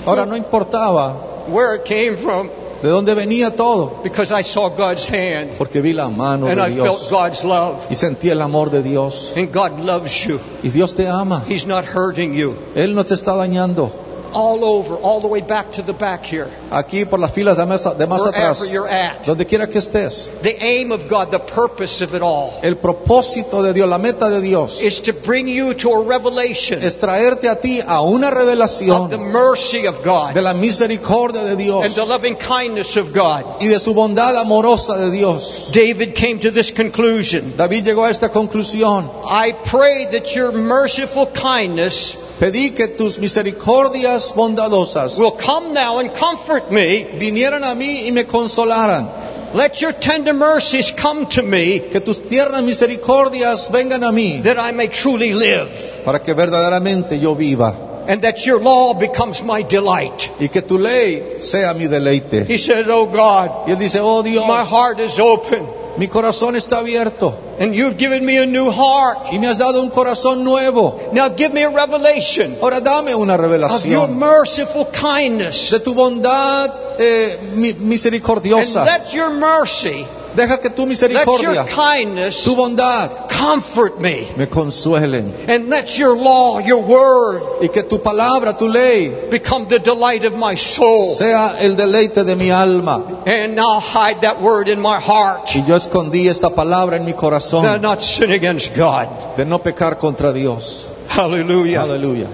Ahora 0.05 0.26
no 0.26 0.36
importaba 0.36 1.47
where 1.49 1.76
it 1.76 1.84
came 1.84 2.16
from 2.16 2.51
de 2.87 2.93
dónde 2.93 3.14
venía 3.14 3.51
todo, 3.57 4.01
because 4.05 4.32
I 4.32 4.45
saw 4.45 4.70
God's 4.70 5.09
hand 5.09 5.57
porque 5.59 5.80
vi 5.80 5.93
la 5.93 6.09
mano 6.09 6.47
and 6.47 6.57
de 6.57 6.62
I 6.62 6.72
felt 6.72 7.01
Dios 7.01 7.11
God's 7.11 7.43
love. 7.45 7.91
y 7.91 7.97
sentí 7.97 8.30
el 8.30 8.41
amor 8.41 8.70
de 8.70 8.82
Dios. 8.82 9.32
And 9.37 9.53
God 9.53 9.80
loves 9.80 10.24
you. 10.24 10.39
Y 10.62 10.68
Dios 10.68 10.95
te 10.95 11.09
ama. 11.09 11.45
He's 11.49 11.66
not 11.66 11.84
hurting 11.84 12.32
you. 12.32 12.55
Él 12.76 12.95
no 12.95 13.05
te 13.05 13.14
está 13.14 13.34
dañando. 13.34 13.91
All 14.33 14.64
over, 14.64 14.97
all 14.97 15.20
the 15.20 15.29
way 15.29 15.41
back 15.41 15.72
to 15.72 15.83
the 15.83 15.93
back 15.93 16.24
here, 16.24 16.49
Aquí 16.70 17.05
por 17.05 17.18
las 17.18 17.33
filas 17.33 17.57
de 17.57 17.64
más, 17.66 17.85
de 17.97 18.07
más 18.07 18.20
wherever 18.20 18.51
atrás, 18.53 18.70
you're 18.72 18.89
at. 18.89 19.24
donde 19.24 19.47
quiera 19.47 19.66
que 19.68 19.79
estés. 19.79 20.29
The 20.43 20.57
aim 20.61 20.93
of 20.93 21.09
God, 21.09 21.31
the 21.31 21.39
purpose 21.39 22.03
of 22.03 22.14
it 22.14 22.22
all, 22.22 22.53
El 22.62 22.77
propósito 22.77 23.62
de 23.62 23.72
Dios, 23.72 23.89
la 23.89 23.99
meta 23.99 24.29
de 24.29 24.41
Dios, 24.41 24.83
is 24.83 25.01
to 25.03 25.12
bring 25.12 25.49
you 25.49 25.74
to 25.74 25.91
a 25.93 26.05
revelation 26.05 26.83
es 26.83 26.99
traerte 26.99 27.49
a 27.49 27.57
ti 27.61 27.81
a 27.87 28.01
una 28.03 28.31
revelación. 28.31 29.05
of 29.05 29.11
the 29.11 29.18
mercy 29.18 29.87
of 29.87 30.03
God 30.05 30.35
de 30.35 30.43
la 30.43 30.53
misericordia 30.55 31.43
de 31.45 31.57
Dios. 31.57 31.85
and 31.85 31.95
the 31.95 32.05
loving 32.05 32.37
kindness 32.37 32.97
of 32.97 33.12
God. 33.12 33.62
y 33.62 33.66
de 33.68 33.81
su 33.81 33.95
bondad 33.95 34.37
amorosa 34.37 34.97
de 34.99 35.11
Dios. 35.11 35.70
David 35.72 36.14
came 36.14 36.41
to 36.41 36.51
this 36.51 36.72
conclusion. 36.72 37.55
David 37.57 37.85
llegó 37.85 38.05
a 38.05 38.11
esta 38.11 38.31
conclusión. 38.31 39.09
I 39.31 39.53
pray 39.53 40.07
that 40.12 40.35
your 40.35 40.53
merciful 40.53 41.27
kindness 41.27 42.16
Pedí 42.39 42.74
que 42.74 42.87
tus 42.87 43.18
misericordias 43.18 44.16
misericordias 44.17 44.33
bondadosas 44.35 45.19
will 45.19 45.33
come 45.33 45.75
now 45.75 45.99
and 45.99 46.14
comfort 46.14 46.71
me. 46.71 47.05
vinieran 47.19 47.62
a 47.64 47.75
mí 47.75 48.07
y 48.07 48.12
me 48.12 48.25
consolaran. 48.25 49.09
Let 49.55 49.81
your 49.81 49.93
tender 49.93 50.35
mercies 50.35 50.91
come 50.91 51.27
to 51.27 51.43
me 51.43 51.79
Que 51.79 52.01
tus 52.01 52.19
tiernas 52.19 52.62
misericordias 52.64 53.71
vengan 53.71 54.03
a 54.03 54.12
mí 54.12 54.43
that 54.43 54.59
I 54.59 54.73
may 54.73 54.89
truly 54.89 55.33
live 55.33 56.03
para 56.05 56.19
que 56.19 56.35
verdaderamente 56.35 57.19
yo 57.21 57.35
viva 57.35 58.05
and 58.09 58.23
that 58.23 58.45
your 58.47 58.61
law 58.61 58.95
becomes 58.95 59.43
my 59.43 59.62
delight. 59.62 60.31
y 60.41 60.49
que 60.49 60.62
tu 60.62 60.79
ley 60.79 61.43
sea 61.43 61.75
mi 61.75 61.87
deleite. 61.87 62.47
He 62.47 62.59
says, 62.59 62.87
Oh 62.89 63.07
God, 63.07 63.69
Y 63.69 63.73
él 63.73 63.79
dice, 63.79 63.99
oh 64.01 64.23
Dios, 64.23 64.47
my 64.47 64.62
heart 64.64 65.01
is 65.01 65.19
open 65.19 65.67
mi 65.99 66.09
corazón 66.09 66.57
está 66.57 66.78
abierto 66.78 67.34
and 67.59 67.74
you've 67.74 67.97
given 67.97 68.24
me 68.24 68.38
a 68.38 68.47
new 68.47 68.70
heart. 68.70 69.32
y 69.32 69.38
me 69.38 69.47
has 69.47 69.59
dado 69.59 69.80
un 69.82 69.88
corazón 69.90 70.44
nuevo. 70.44 70.99
Now 71.12 71.30
give 71.34 71.51
me 71.55 71.64
a 71.64 71.70
revelation 71.70 72.57
Ahora 72.61 72.80
dame 72.80 73.14
una 73.14 73.34
of 73.34 73.40
your 73.40 73.49
revelación 73.51 74.18
merciful 74.18 74.86
kindness. 74.92 75.70
de 75.70 75.80
tu 75.80 75.94
bondad 75.94 76.70
eh, 76.99 77.38
mi- 77.57 77.70
And 77.70 77.80
misericordiosa. 77.80 78.84
let 78.84 79.12
your 79.14 79.30
mercy, 79.30 80.05
Deja 80.37 80.61
que 80.61 80.68
tu 80.68 80.82
let 80.87 81.01
your 81.01 81.11
misericordia, 81.11 81.64
kindness 81.64 82.45
tu 82.45 82.55
bondad 82.55 83.30
comfort 83.30 83.99
me. 83.99 84.28
me 84.37 84.47
consuelen 84.47 85.32
And 85.49 85.70
let 85.70 85.99
your 85.99 86.14
law, 86.16 86.59
your 86.59 86.82
word, 86.82 87.62
y 87.62 87.68
que 87.68 87.82
tu 87.82 87.99
palabra, 87.99 88.57
tu 88.57 88.68
ley 88.68 89.30
become 89.30 89.66
the 89.66 89.78
delight 89.78 90.24
of 90.24 90.34
my 90.34 90.55
soul. 90.55 91.14
sea 91.14 91.57
el 91.61 91.76
deleite 91.76 92.24
de 92.24 92.37
mi 92.37 92.51
alma. 92.51 93.22
And 93.26 93.57
now 93.57 93.80
hide 93.80 94.20
that 94.20 94.43
word 94.43 94.68
in 94.68 94.78
my 94.78 95.01
heart. 95.01 95.55
Y 95.55 95.64
yo 95.66 95.74
escondí 95.74 96.28
esta 96.28 96.51
palabra 96.51 96.97
en 96.97 97.07
mi 97.07 97.12
That 97.12 97.18
corazón 97.18 97.80
not 97.80 98.03
sin 98.03 98.30
against 98.30 98.74
God. 98.76 99.09
de 99.37 99.47
no 99.47 99.59
pecar 99.61 99.99
contra 99.99 100.32
Dios. 100.34 100.87
Hallelujah. 101.09 101.80
Aleluya. 101.80 102.28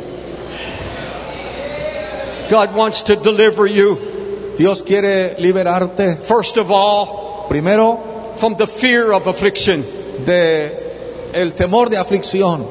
God 2.50 2.74
wants 2.74 3.02
to 3.02 3.16
deliver 3.16 3.66
you, 3.66 3.96
Dios 4.58 4.82
quiere 4.82 5.36
liberarte 5.38 6.18
first 6.24 6.58
of 6.58 6.70
all, 6.70 7.21
primero 7.52 7.98
from 8.36 8.56
the 8.56 8.66
fear 8.66 9.12
of 9.12 9.26
affliction. 9.26 9.84
de 10.26 10.70
el 11.34 11.52
temor 11.54 11.90
de 11.90 11.96
aflicción. 11.96 12.64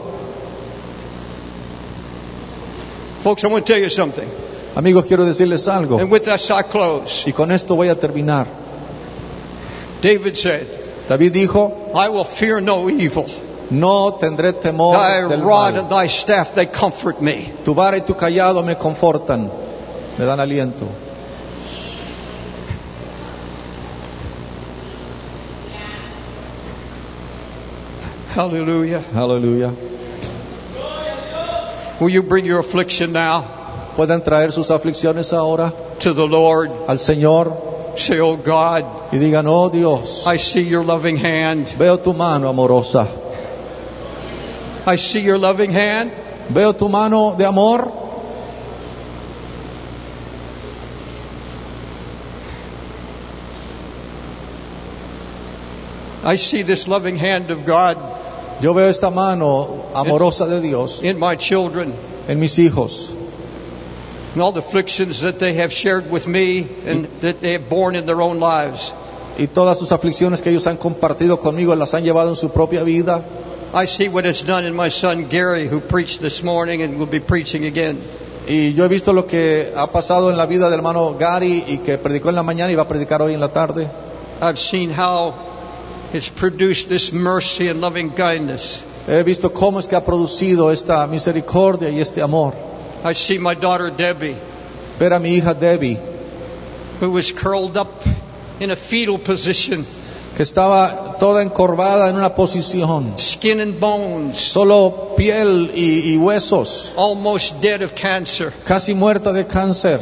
Folks, 3.24 3.44
I 3.44 3.48
want 3.48 3.66
to 3.66 3.74
tell 3.74 3.82
you 3.82 3.90
something. 3.90 4.28
Amigos, 4.76 5.06
quiero 5.06 5.26
decirles 5.26 5.68
algo 5.68 6.00
And 6.00 6.10
with 6.10 6.26
that, 6.26 6.40
I 6.50 6.64
close. 6.64 7.26
y 7.28 7.34
con 7.34 7.52
esto 7.52 7.76
voy 7.76 7.90
a 7.90 7.96
terminar. 7.96 8.48
David 10.02 10.36
said, 10.36 10.66
David 11.08 11.34
dijo, 11.34 11.92
I 11.94 12.10
will 12.10 12.24
fear 12.24 12.62
no 12.62 12.90
evil. 12.90 13.26
no 13.70 14.14
tendré 14.20 14.54
temor 14.54 14.96
Thy 14.98 15.28
del 15.30 15.42
rod 15.42 15.74
mal. 15.74 15.80
and 15.82 15.90
thy 15.90 16.08
staff, 16.08 16.56
they 16.56 16.66
comfort 16.66 17.22
me. 17.22 17.52
Tu 17.64 17.74
vara 17.76 17.98
y 17.98 18.02
tu 18.02 18.16
callado 18.16 18.64
me 18.64 18.76
confortan, 18.76 19.52
me 20.18 20.26
dan 20.26 20.40
aliento. 20.40 20.88
Hallelujah. 28.32 29.02
Hallelujah. 29.02 29.74
Will 32.00 32.10
you 32.10 32.24
bring 32.24 32.46
your 32.46 32.60
affliction 32.60 33.12
now 33.12 33.42
Pueden 33.96 34.22
traer 34.24 34.52
sus 34.52 34.70
aflicciones 34.70 35.34
ahora 35.34 35.74
to 36.00 36.14
the 36.14 36.26
Lord? 36.26 36.72
al 36.88 36.98
Señor 36.98 37.98
Say, 38.00 38.20
Oh 38.22 38.38
God, 38.38 38.86
y 39.12 39.18
digan, 39.20 39.44
oh 39.48 39.70
Dios, 39.70 40.26
I 40.26 40.38
see 40.38 40.62
your 40.62 40.82
loving 40.82 41.18
hand. 41.18 41.68
veo 41.78 41.98
tu 41.98 42.14
mano 42.14 42.48
amorosa, 42.50 43.06
I 44.88 44.96
see 44.96 45.20
your 45.20 45.38
loving 45.38 45.72
hand. 45.72 46.14
veo 46.50 46.72
tu 46.72 46.88
mano 46.88 47.36
de 47.36 47.46
amor, 47.46 47.92
I 56.24 56.36
see 56.36 56.62
this 56.62 56.88
loving 56.88 57.18
hand 57.18 57.52
of 57.52 57.66
God 57.66 57.98
yo 58.62 58.74
veo 58.74 58.90
esta 58.90 59.10
mano 59.10 59.86
amorosa 59.94 60.48
de 60.48 60.62
Dios 60.62 61.02
in 61.04 61.20
my 61.20 61.36
children 61.36 61.94
en 62.28 62.40
mis 62.40 62.58
hijos 62.58 63.10
and 64.34 64.42
all 64.42 64.54
the 64.54 64.60
afflictions 64.60 65.22
that 65.22 65.40
they 65.40 65.54
have 65.54 65.74
shared 65.74 66.10
with 66.10 66.28
me 66.28 66.68
and 66.86 67.06
that 67.22 67.42
they 67.42 67.54
have 67.54 67.70
borne 67.70 67.96
in 67.96 68.06
their 68.06 68.22
own 68.22 68.40
lives. 68.40 68.94
y 69.38 69.48
todas 69.48 69.80
sus 69.80 69.92
aflicciones 69.92 70.42
que 70.42 70.50
ellos 70.50 70.68
han 70.68 70.78
compartido 70.78 71.40
conmigo 71.40 71.76
las 71.76 71.94
han 71.94 72.04
llevado 72.04 72.30
en 72.30 72.36
su 72.36 72.50
propia 72.50 72.84
vida. 72.84 73.24
I 73.74 73.88
see 73.88 74.10
what 74.10 74.26
it's 74.26 74.44
done 74.44 74.68
in 74.68 74.76
my 74.76 74.90
son 74.90 75.28
Gary, 75.30 75.68
who 75.68 75.80
preached 75.80 76.22
this 76.22 76.44
morning 76.44 76.82
and 76.82 76.98
will 76.98 77.10
be 77.10 77.22
preaching 77.22 77.66
again. 77.66 77.98
Y 78.48 78.74
yo 78.74 78.86
he 78.86 78.88
visto 78.90 79.14
lo 79.14 79.28
que 79.28 79.72
ha 79.78 79.88
pasado 79.88 80.30
en 80.30 80.38
la 80.38 80.46
vida 80.46 80.70
del 80.70 80.80
hermano 80.80 81.16
Gary 81.18 81.64
y 81.68 81.78
que 81.78 81.98
predicó 81.98 82.30
en 82.30 82.36
la 82.36 82.44
mañana 82.44 82.72
y 82.72 82.76
va 82.76 82.84
a 82.84 82.88
predicar 82.88 83.22
hoy 83.22 83.34
en 83.34 83.40
la 83.40 83.50
tarde. 83.50 83.88
I've 84.42 84.58
seen 84.58 84.92
how 84.92 85.34
it's 86.14 86.30
produced 86.30 86.90
this 86.90 87.12
mercy 87.14 87.70
and 87.70 87.82
loving 87.82 88.12
kindness. 88.12 88.84
He 89.08 89.24
visto 89.24 89.50
cómo 89.50 89.80
es 89.80 89.88
que 89.88 89.96
ha 89.96 90.06
producido 90.06 90.72
esta 90.72 91.08
misericordia 91.08 91.90
y 91.90 92.00
este 92.00 92.22
amor. 92.22 92.54
I 93.04 93.14
see 93.14 93.40
my 93.40 93.56
daughter 93.56 93.90
Debbie, 93.90 94.36
Ver 95.00 95.14
a 95.14 95.20
mi 95.20 95.38
hija 95.40 95.54
Debbie, 95.60 95.98
who 97.00 97.12
was 97.12 97.32
curled 97.32 97.78
up 97.78 98.04
in 98.60 98.70
a 98.70 98.76
fetal 98.76 99.18
position, 99.18 99.86
que 100.38 100.44
estaba 100.44 101.18
toda 101.20 101.42
encorvada 101.42 102.10
en 102.10 102.16
una 102.16 102.36
posición, 102.36 103.18
skin 103.18 103.60
and 103.60 103.80
bones, 103.80 104.38
solo 104.38 105.16
piel 105.18 105.72
y, 105.74 106.14
y 106.14 106.18
huesos, 106.18 106.94
almost 106.96 107.60
dead 107.62 107.82
of 107.82 107.96
cancer 107.96 108.54
casi 108.66 108.94
muerta 108.94 109.34
de 109.34 109.46
cáncer 109.48 110.00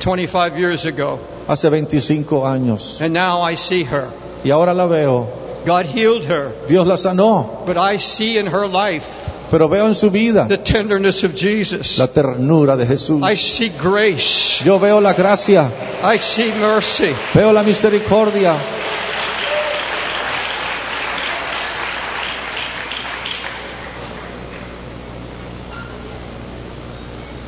25 0.00 0.56
years 0.58 0.84
ago. 0.86 1.20
hace 1.46 1.70
25 1.70 2.46
años. 2.48 3.00
And 3.00 3.14
now 3.14 3.42
I 3.42 3.54
see 3.54 3.84
her. 3.84 4.08
Y 4.44 4.50
ahora 4.50 4.74
la 4.74 4.86
veo. 4.86 5.28
God 5.64 5.86
healed 5.86 6.24
her, 6.24 6.52
Dios 6.66 6.86
la 6.86 6.96
sanó, 6.96 7.64
but 7.66 7.76
I 7.76 7.96
see 7.98 8.36
in 8.38 8.46
her 8.46 8.66
life 8.66 9.06
pero 9.52 9.68
veo 9.68 9.86
en 9.86 9.94
su 9.94 10.10
vida 10.10 10.48
the 10.48 10.56
tenderness 10.56 11.24
of 11.24 11.34
Jesus. 11.34 11.98
la 11.98 12.06
ternura 12.08 12.74
de 12.76 12.86
Jesús. 12.86 13.22
I 13.22 13.36
see 13.36 13.68
grace. 13.68 14.64
Yo 14.64 14.78
veo 14.78 14.98
la 15.00 15.12
gracia, 15.12 15.70
I 16.02 16.16
see 16.18 16.50
mercy. 16.58 17.14
veo 17.34 17.52
la 17.52 17.62
misericordia. 17.62 18.56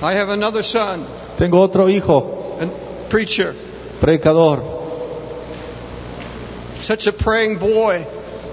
I 0.03 0.12
have 0.12 0.28
another 0.28 0.62
son, 0.62 1.07
Tengo 1.38 1.59
otro 1.62 1.88
hijo, 1.88 2.59
a 2.61 3.09
preacher, 3.09 3.55
predicador, 3.99 4.62
such 6.85 7.07
a 7.07 7.12
praying 7.12 7.59
boy, 7.59 8.05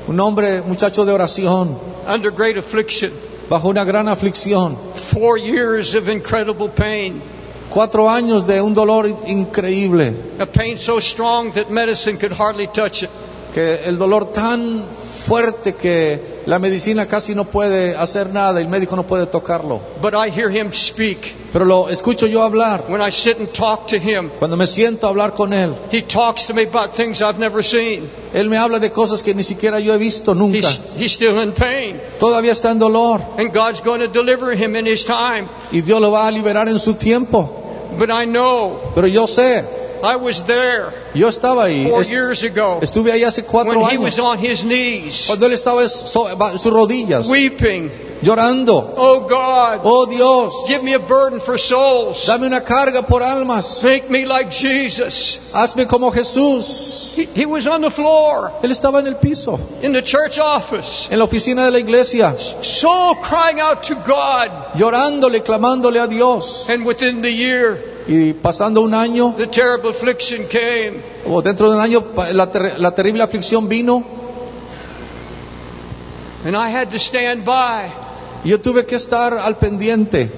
un 0.07 0.19
hombre, 0.19 0.61
muchacho 0.61 1.05
de 1.05 1.11
oración, 1.11 1.77
under 2.07 2.31
great 2.31 2.57
affliction, 2.57 3.11
bajo 3.49 3.69
una 3.69 3.83
gran 3.83 4.07
aflicción. 4.07 4.77
four 4.95 5.37
years 5.37 5.95
of 5.95 6.07
incredible 6.09 6.69
pain, 6.69 7.21
Cuatro 7.69 8.09
años 8.09 8.45
de 8.45 8.61
un 8.61 8.73
dolor 8.73 9.07
increíble, 9.27 10.13
a 10.39 10.45
pain 10.45 10.77
so 10.77 10.99
strong 10.99 11.51
that 11.53 11.69
medicine 11.69 12.17
could 12.17 12.33
hardly 12.33 12.67
touch 12.67 13.03
it. 13.03 13.09
que 13.53 13.79
el 13.85 13.97
dolor 13.97 14.31
tan 14.33 14.83
fuerte 15.21 15.75
que 15.75 16.19
la 16.45 16.59
medicina 16.59 17.05
casi 17.05 17.35
no 17.35 17.45
puede 17.45 17.95
hacer 17.95 18.29
nada, 18.31 18.59
el 18.59 18.67
médico 18.67 18.95
no 18.95 19.03
puede 19.03 19.27
tocarlo. 19.27 19.79
But 20.01 20.13
I 20.13 20.29
hear 20.29 20.49
him 20.49 20.71
speak. 20.73 21.35
Pero 21.53 21.65
lo 21.65 21.89
escucho 21.89 22.27
yo 22.27 22.41
hablar. 22.43 22.85
When 22.87 23.01
I 23.01 23.11
sit 23.11 23.37
and 23.39 23.47
talk 23.51 23.87
to 23.87 23.97
him, 23.97 24.29
Cuando 24.39 24.57
me 24.57 24.67
siento 24.67 25.07
a 25.07 25.09
hablar 25.09 25.33
con 25.33 25.53
él, 25.53 25.75
he 25.91 26.01
talks 26.01 26.47
to 26.47 26.53
me 26.53 26.63
about 26.63 26.95
things 26.95 27.21
I've 27.21 27.39
never 27.39 27.63
seen. 27.63 28.09
él 28.33 28.49
me 28.49 28.57
habla 28.57 28.79
de 28.79 28.91
cosas 28.91 29.23
que 29.23 29.33
ni 29.33 29.43
siquiera 29.43 29.79
yo 29.79 29.93
he 29.93 29.97
visto 29.97 30.33
nunca. 30.33 30.67
He's, 30.67 30.79
he's 30.97 31.11
still 31.13 31.39
in 31.41 31.51
pain. 31.53 32.01
Todavía 32.19 32.51
está 32.53 32.71
en 32.71 32.79
dolor 32.79 33.21
And 33.37 33.53
God's 33.53 33.81
going 33.81 34.01
to 34.01 34.07
deliver 34.07 34.51
him 34.53 34.75
in 34.75 34.85
his 34.87 35.05
time. 35.05 35.47
y 35.71 35.81
Dios 35.81 36.01
lo 36.01 36.11
va 36.11 36.27
a 36.27 36.31
liberar 36.31 36.67
en 36.67 36.79
su 36.79 36.95
tiempo. 36.95 37.57
But 37.97 38.09
I 38.09 38.25
know 38.25 38.79
Pero 38.95 39.07
yo 39.07 39.27
sé, 39.27 39.63
I 40.03 40.15
was 40.15 40.43
there 40.43 40.91
yo 41.13 41.27
estaba 41.29 41.65
ahí, 41.65 41.87
four 41.89 42.03
years 42.03 42.43
ago 42.43 42.79
estuve 42.81 43.11
ahí 43.11 43.23
hace 43.23 43.43
cuatro 43.43 43.79
when 43.79 43.89
he 43.91 43.97
was 43.97 44.17
on 44.19 44.39
his 44.39 44.63
knees, 44.63 45.25
cuando 45.27 45.45
él 45.47 45.53
estaba 45.53 45.83
en 45.83 45.89
sus 46.59 46.71
rodillas, 46.73 47.27
weeping. 47.27 47.91
llorando. 48.21 48.93
Oh 48.97 49.21
God, 49.21 49.81
Oh 49.83 50.05
Dios, 50.05 50.65
give 50.67 50.83
me 50.83 50.93
a 50.93 50.99
burden 50.99 51.39
for 51.39 51.57
souls. 51.57 52.25
dame 52.27 52.45
una 52.45 52.61
carga 52.61 53.01
por 53.01 53.23
almas, 53.23 53.83
Make 53.83 54.09
me 54.09 54.25
like 54.25 54.51
Jesus. 54.51 55.39
hazme 55.53 55.87
como 55.87 56.11
Jesús. 56.11 57.13
He, 57.15 57.25
he 57.41 57.45
was 57.45 57.67
on 57.67 57.81
the 57.81 57.89
floor 57.89 58.51
Él 58.63 58.71
estaba 58.71 58.99
en 58.99 59.07
el 59.07 59.15
piso, 59.15 59.59
in 59.81 59.91
the 59.93 60.01
church 60.03 60.37
office, 60.39 61.09
en 61.11 61.19
la 61.19 61.25
oficina 61.25 61.65
de 61.65 61.71
la 61.71 61.79
iglesia, 61.79 62.35
so 62.61 63.15
crying 63.21 63.59
out 63.59 63.83
to 63.83 63.95
God. 63.95 64.49
llorándole, 64.75 65.41
clamándole 65.43 65.99
a 65.99 66.07
Dios. 66.07 66.69
And 66.69 66.85
within 66.85 67.21
the 67.21 67.31
year, 67.31 67.77
Y 68.13 68.33
pasando 68.33 68.81
un 68.81 68.93
año, 68.93 69.33
the 69.37 69.47
terrible 69.47 69.89
affliction 69.91 70.45
came. 70.49 71.01
o 71.25 71.41
dentro 71.41 71.69
de 71.71 71.77
un 71.77 71.81
año, 71.81 72.03
la, 72.33 72.51
ter- 72.51 72.77
la 72.77 72.91
terrible 72.93 73.23
aflicción 73.23 73.69
vino 73.69 74.03
And 76.43 76.55
I 76.57 76.69
had 76.69 76.91
to 76.91 76.97
stand 76.99 77.45
by. 77.45 77.89
y 78.43 78.49
yo 78.49 78.59
tuve 78.59 78.85
que 78.85 78.95
estar 78.97 79.33
al 79.37 79.55
pendiente. 79.57 80.29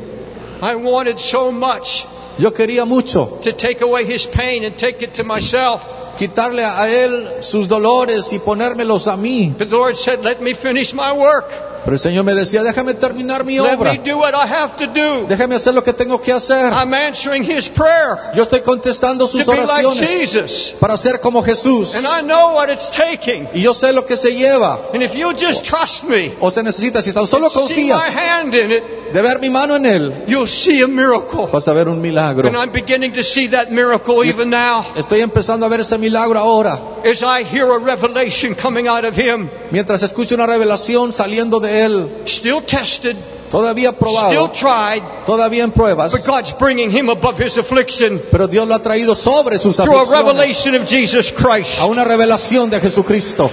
I 0.61 0.75
wanted 0.75 1.17
so 1.17 1.51
much 1.51 2.05
Yo 2.37 2.51
quería 2.51 2.85
mucho 2.85 3.39
to 3.43 3.53
take 3.53 3.81
away 3.83 4.05
his 4.05 4.27
pain 4.27 4.63
and 4.65 4.75
take 4.77 5.01
it 5.03 5.13
to 5.15 5.23
myself. 5.23 5.81
Quitarle 6.17 6.63
a 6.65 6.87
él 6.89 7.27
sus 7.41 7.67
dolores 7.67 8.31
y 8.33 8.39
ponérmelos 8.39 9.07
a 9.07 9.17
mí. 9.17 9.53
But 9.57 9.69
the 9.69 9.75
Lord 9.75 9.95
said, 9.95 10.23
Let 10.23 10.39
me 10.39 10.53
finish 10.53 10.93
my 10.93 11.11
work. 11.11 11.45
Pero 11.83 11.95
el 11.95 11.99
Señor 11.99 12.23
me 12.23 12.33
decía, 12.33 12.63
déjame 12.63 12.93
terminar 12.93 13.43
mi 13.43 13.59
Let 13.59 13.73
obra. 13.75 13.91
me 13.91 13.97
do 13.99 14.17
what 14.17 14.33
I 14.33 14.47
have 14.49 14.77
to 14.77 14.87
do. 14.87 15.27
Déjame 15.27 15.55
hacer 15.55 15.73
lo 15.73 15.83
que 15.83 15.91
tengo 15.91 16.21
que 16.21 16.31
hacer. 16.31 16.71
I'm 16.71 16.93
answering 16.93 17.43
his 17.43 17.67
prayer 17.67 18.17
Yo 18.35 18.43
estoy 18.43 18.61
contestando 18.61 19.27
sus 19.27 19.45
to 19.45 19.51
be 19.51 19.57
like 19.57 19.85
oraciones 19.85 20.09
Jesus. 20.09 20.75
para 20.79 20.95
ser 20.95 21.19
como 21.19 21.43
Jesús. 21.43 21.95
And 21.95 22.07
I 22.07 22.21
know 22.25 22.53
what 22.55 22.69
it's 22.69 22.89
taking. 22.89 23.49
Y 23.53 23.61
yo 23.61 23.73
sé 23.73 23.91
lo 23.91 24.05
que 24.05 24.15
se 24.15 24.33
lleva. 24.33 24.79
And 24.93 25.03
if 25.03 25.13
you'll 25.13 25.35
just 25.37 25.65
trust 25.65 26.05
me, 26.05 26.31
O 26.39 26.49
se 26.51 26.63
necesita, 26.63 27.01
si 27.01 27.11
tan 27.11 27.27
solo 27.27 27.49
see 27.49 27.59
my 27.59 27.67
confías 27.67 28.15
hand 28.15 28.55
in 28.55 28.71
it, 28.71 28.83
de 29.11 29.21
ver 29.21 29.39
mi 29.41 29.49
mano 29.49 29.75
en 29.75 29.85
él, 29.85 30.13
you'll 30.25 30.47
see 30.47 30.81
a 30.83 30.87
miracle. 30.87 31.47
vas 31.51 31.67
a 31.67 31.73
ver 31.73 31.89
un 31.89 32.01
milagro. 32.01 32.47
And 32.47 32.55
I'm 32.55 32.71
beginning 32.71 33.11
to 33.11 33.23
see 33.25 33.49
that 33.49 33.71
miracle 33.71 34.23
even 34.23 34.49
now 34.49 34.85
Estoy 34.95 35.19
empezando 35.19 35.65
a 35.65 35.69
ver 35.69 35.81
ese 35.81 35.97
milagro 35.97 36.02
ahora. 36.11 36.79
as 37.05 37.21
I 37.21 37.43
hear 37.43 37.69
a 37.69 37.79
revelation 37.79 38.55
coming 38.55 38.87
out 38.87 39.03
of 39.05 39.15
him. 39.15 39.49
Mientras 39.71 40.03
escucho 40.03 40.35
una 40.35 40.45
revelación 40.45 41.11
saliendo 41.11 41.59
de 41.59 41.85
él, 41.85 42.09
Still 42.25 42.61
tested, 42.61 43.15
todavía 43.51 43.89
still 43.89 43.99
probado, 43.99 44.51
tried, 44.51 45.03
todavía 45.25 45.63
en 45.63 45.71
pruebas, 45.71 46.11
but 46.11 46.25
God's 46.25 46.53
bringing 46.57 46.91
him 46.91 47.09
above 47.09 47.37
his 47.39 47.57
affliction 47.57 48.21
pero 48.31 48.47
Dios 48.47 48.67
lo 48.67 48.75
ha 48.75 48.79
traído 48.79 49.15
sobre 49.15 49.59
sus 49.59 49.75
through 49.75 49.97
a 49.97 50.01
aflicciones 50.01 50.25
revelation 50.25 50.75
of 50.75 50.87
Jesus 50.87 51.31
Christ. 51.31 51.79
a 51.79 51.85
una 51.85 52.03
revelación 52.03 52.69
de 52.69 52.79
Jesucristo. 52.79 53.51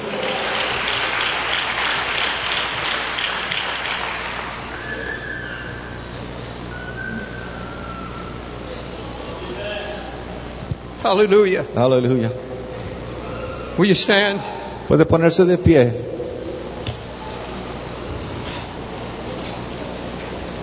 Hallelujah. 11.11 11.65
Hallelujah. 11.75 12.31
Will 13.77 13.87
you 13.87 13.97
stand? 13.97 14.39
Puede 14.87 15.05
ponerse 15.07 15.45
de 15.45 15.59
pie. 15.59 15.93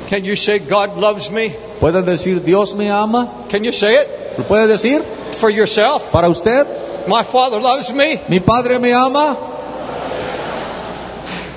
Can 0.07 0.23
you 0.23 0.37
say, 0.37 0.59
God 0.59 0.95
loves 0.97 1.29
me? 1.29 1.49
Puede 1.81 2.01
decir, 2.05 2.39
Dios 2.45 2.73
me 2.75 2.87
ama. 2.89 3.45
Can 3.49 3.65
you 3.65 3.73
say 3.73 3.93
it 3.95 4.07
¿Lo 4.37 4.45
puede 4.45 4.67
decir? 4.67 5.03
for 5.35 5.49
yourself? 5.49 6.13
Para 6.13 6.29
usted, 6.29 6.65
My 7.09 7.23
Father 7.23 7.59
loves 7.59 7.91
me. 7.93 8.17
mi 8.29 8.39
Padre 8.39 8.79
me 8.79 8.93
ama. 8.93 9.35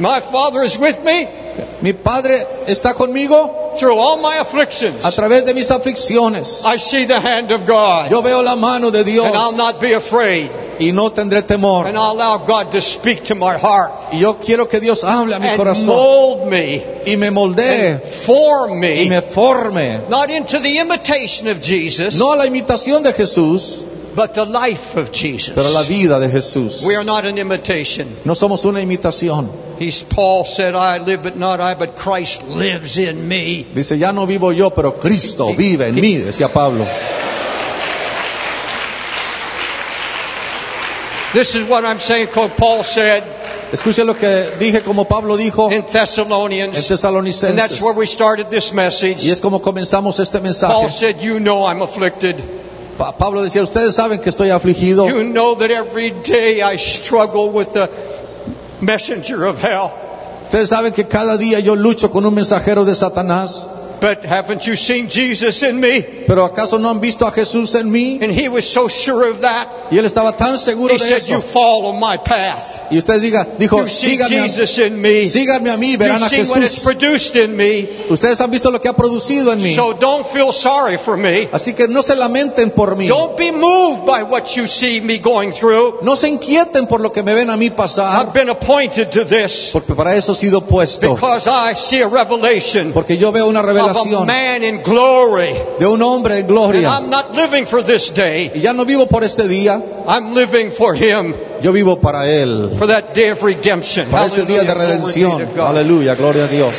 My 0.01 0.19
Father 0.19 0.63
is 0.63 0.77
with 0.77 1.05
me 1.05 1.29
Mi 1.83 1.93
Padre 1.95 2.47
está 2.67 2.95
conmigo 2.95 3.73
through 3.79 3.97
all 3.99 4.19
my 4.21 4.37
afflictions. 4.39 4.97
a 5.05 5.11
través 5.13 5.45
de 5.47 5.55
mis 5.55 5.71
aflicciones. 5.71 6.63
I 6.65 6.77
see 6.79 7.07
the 7.07 7.19
hand 7.21 7.51
of 7.53 7.67
God. 7.67 8.11
Yo 8.11 8.21
veo 8.23 8.43
la 8.43 8.55
mano 8.57 8.91
de 8.91 9.03
Dios 9.05 9.27
And 9.27 9.35
I'll 9.37 9.57
not 9.57 9.81
be 9.81 9.95
afraid. 9.95 10.51
y 10.79 10.93
no 10.93 11.11
tendré 11.11 11.43
temor. 11.43 11.87
And 11.87 11.97
I'll 11.97 12.13
allow 12.13 12.39
God 12.39 12.73
to 12.73 12.81
speak 12.81 13.25
to 13.25 13.35
my 13.35 13.57
heart. 13.57 13.93
Y 14.13 14.19
yo 14.21 14.35
quiero 14.39 14.69
que 14.69 14.81
Dios 14.81 15.03
hable 15.05 15.33
a 15.35 15.39
mi 15.39 15.49
And 15.49 15.57
corazón 15.59 15.87
mold 15.97 16.47
me. 16.51 16.83
y 17.07 17.17
me 17.17 17.31
moldee 17.31 17.93
And 17.93 18.03
form 18.03 18.73
y 18.85 19.07
me. 19.07 19.09
me 19.09 19.21
forme. 19.23 20.01
Not 20.11 20.31
into 20.31 20.59
the 20.59 20.79
imitation 20.79 21.49
of 21.49 21.63
Jesus, 21.63 22.17
No 22.17 22.33
a 22.33 22.37
la 22.37 22.47
imitación 22.47 23.03
de 23.03 23.13
Jesús, 23.13 23.79
but 24.15 24.35
the 24.35 24.45
life 24.45 24.97
of 24.97 25.13
Jesus. 25.13 25.55
pero 25.55 25.71
la 25.71 25.83
vida 25.83 26.19
de 26.19 26.29
Jesús. 26.29 26.85
We 26.85 26.97
are 26.97 27.05
not 27.05 27.25
an 27.25 27.39
imitation. 27.39 28.09
No 28.25 28.35
somos 28.35 28.65
una 28.65 28.81
imitación. 28.81 29.49
He's 29.79 30.03
Paul 30.03 30.45
said, 30.45 30.75
I 30.75 30.99
live, 30.99 31.23
but 31.23 31.37
not 31.37 31.61
I, 31.61 31.75
but 31.75 31.97
Christ 31.97 32.47
lives 32.49 32.99
in 32.99 33.27
me. 33.27 33.67
Dice, 33.75 33.99
ya 33.99 34.13
no 34.13 34.27
vivo 34.27 34.53
yo, 34.53 34.71
pero 34.71 34.99
Cristo 34.99 35.55
vive 35.55 35.89
en 35.89 35.95
mí, 35.95 36.17
decía 36.17 36.53
Pablo. 36.53 36.87
This 41.33 41.55
is 41.55 41.69
what 41.69 41.85
I'm 41.85 42.01
saying, 42.01 42.29
Paul 42.29 42.83
said 42.83 43.23
Escuche 43.73 44.05
lo 44.05 44.17
que 44.17 44.51
dije 44.59 44.83
como 44.83 45.05
Pablo 45.05 45.37
dijo 45.37 45.69
in 45.69 45.75
en 45.79 45.87
Thessalonians. 45.87 46.77
And 46.77 46.77
that's 46.77 46.89
Tesalonicenses. 46.89 47.81
where 47.81 47.95
we 47.95 48.07
started 48.07 48.51
this 48.51 48.73
message. 48.73 49.25
Y 49.25 49.31
es 49.31 49.41
como 49.41 49.63
comenzamos 49.63 50.19
este 50.19 50.39
Paul 50.39 50.43
mensaje. 50.43 50.91
said, 50.91 51.21
You 51.21 51.39
know 51.39 51.65
I'm 51.65 51.83
afflicted. 51.83 52.43
Pa- 53.01 53.13
Pablo 53.17 53.41
decía, 53.43 53.63
ustedes 53.63 53.95
saben 53.95 54.21
que 54.21 54.29
estoy 54.29 54.51
afligido. 54.51 55.09
You 55.09 55.33
know 55.33 55.57
that 55.57 55.71
every 55.71 56.11
day 56.11 56.61
I 56.61 56.77
struggle 56.77 57.49
with 57.51 57.69
the 57.73 57.89
messenger 58.83 59.45
of 59.47 59.57
hell. 59.65 59.91
Ustedes 60.45 60.69
saben 60.69 60.93
que 60.93 61.05
cada 61.09 61.39
día 61.39 61.61
yo 61.61 61.77
lucho 61.77 62.11
con 62.11 62.27
un 62.27 62.35
mensajero 62.35 62.85
de 62.85 62.95
Satanás. 62.95 63.67
But 64.01 64.25
haven't 64.25 64.67
you 64.67 64.77
seen 64.77 65.09
Jesus 65.09 65.63
in 65.63 65.79
me? 65.81 66.03
Pero 66.27 66.45
¿acaso 66.45 66.79
no 66.79 66.89
han 66.91 67.01
visto 67.01 67.27
a 67.27 67.33
Jesús 67.33 67.75
en 67.75 67.91
mí? 67.91 68.19
And 68.23 68.33
he 68.33 68.49
was 68.49 68.65
so 68.67 68.89
sure 68.89 69.29
of 69.31 69.41
that. 69.41 69.69
Y 69.91 69.99
él 69.99 70.05
estaba 70.07 70.37
tan 70.37 70.59
seguro 70.59 70.95
He 70.95 70.99
de 70.99 71.05
said, 71.05 71.17
eso. 71.19 71.35
You 71.35 71.41
follow 71.43 71.93
my 71.93 72.17
path. 72.19 72.81
Y 72.91 72.99
usted 72.99 73.21
diga, 73.21 73.47
dijo, 73.59 73.81
You 73.83 73.87
síganme 73.89 74.41
a, 74.41 74.43
Jesus 74.45 74.79
in 74.79 75.01
me. 75.01 75.29
síganme 75.29 75.71
a 75.71 75.77
mí, 75.77 75.97
verán 75.97 76.21
You 76.21 76.25
a 76.27 76.29
see 76.29 76.43
what 76.43 76.63
it's 76.63 76.77
Jesús. 76.79 76.85
produced 76.85 77.37
in 77.37 77.57
me. 77.57 77.89
Ustedes 78.09 78.41
han 78.41 78.51
visto 78.51 78.71
lo 78.71 78.81
que 78.81 78.89
ha 78.89 78.95
producido 78.95 79.53
en 79.53 79.63
mí. 79.63 79.75
So 79.75 79.93
don't 79.93 80.27
feel 80.27 80.53
sorry 80.53 80.97
for 80.97 81.17
me. 81.17 81.49
Así 81.53 81.75
que 81.75 81.87
no 81.89 82.03
se 82.03 82.17
lamenten 82.17 82.71
por 82.71 82.97
mí. 82.97 83.07
Don't 83.07 83.37
be 83.37 83.53
moved 83.53 84.07
by 84.07 84.23
what 84.23 84.47
you 84.57 84.67
see 84.67 85.01
me 85.01 85.19
going 85.19 85.53
through. 85.53 85.99
No 86.03 86.17
se 86.17 86.29
inquieten 86.29 86.87
por 86.87 87.01
lo 87.01 87.13
que 87.13 87.23
me 87.23 87.35
ven 87.35 87.51
a 87.51 87.57
mí 87.57 87.71
pasar. 87.71 88.25
I've 88.27 88.33
been 88.33 88.49
appointed 88.51 89.11
to 89.11 89.25
this 89.25 89.71
porque 89.73 89.95
para 89.95 90.15
eso 90.17 90.33
he 90.33 90.37
sido 90.37 90.63
puesto. 90.63 91.15
because 91.15 91.47
I 91.49 91.75
see 91.75 92.03
a 92.03 92.09
revelation 92.09 92.93
Porque 92.93 93.19
yo 93.19 93.31
veo 93.33 93.47
una 93.47 93.61
a 93.61 93.63
revelación 93.63 93.90
man 94.27 94.63
in 94.63 94.83
glory. 94.83 95.55
de 95.79 95.87
un 95.87 96.03
hombre 96.03 96.41
en 96.41 96.47
gloria. 96.47 96.89
I'm 96.89 97.11
not 97.11 97.35
living 97.35 97.67
for 97.67 97.83
this 97.83 98.13
day. 98.13 98.51
Y 98.55 98.61
ya 98.61 98.73
no 98.73 98.85
vivo 98.85 99.07
por 99.07 99.25
este 99.25 99.49
día, 99.49 99.81
I'm 100.07 100.35
living 100.35 100.71
for 100.71 100.95
him, 100.95 101.35
yo 101.63 101.73
vivo 101.73 102.01
para 102.01 102.27
Él. 102.29 102.77
for 102.79 102.89
that 102.89 103.15
day 103.15 103.31
of 103.31 103.43
redemption. 103.43 104.09
Para 104.11 104.27
ese 104.27 104.45
día 104.47 104.65
de 104.65 104.75
redención. 104.75 105.49
Aleluya, 105.59 106.15
gloria 106.15 106.45
a 106.45 106.49
Dios. 106.49 106.75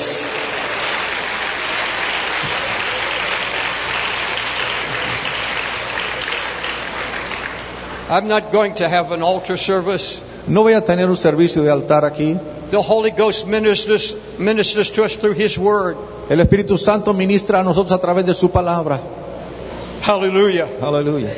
I'm 8.12 8.28
not 8.28 8.51
going 8.51 8.76
to 8.76 8.89
have 8.89 9.14
an 9.14 9.22
altar 9.22 9.55
service. 9.55 10.22
No 10.45 10.64
voy 10.64 10.74
a 10.74 10.82
tener 10.82 11.05
un 11.05 11.16
servicio 11.16 11.64
de 11.64 11.72
altar 11.72 12.03
aquí. 12.03 12.38
The 12.70 12.82
Holy 12.82 13.12
Ghost 13.12 13.47
ministers, 13.47 14.18
ministers 14.38 14.91
to 14.91 15.05
us 15.05 15.16
through 15.16 15.36
His 15.36 15.57
Word. 15.57 15.95
El 16.30 16.41
Espíritu 16.41 16.78
Santo 16.78 17.14
ministra 17.14 17.62
a 17.62 17.64
nosotros 17.64 17.97
a 17.97 18.01
través 18.01 18.26
de 18.26 18.34
su 18.34 18.51
palabra. 18.51 18.99
Hallelujah. 20.03 20.68
Aleluya. 20.82 21.30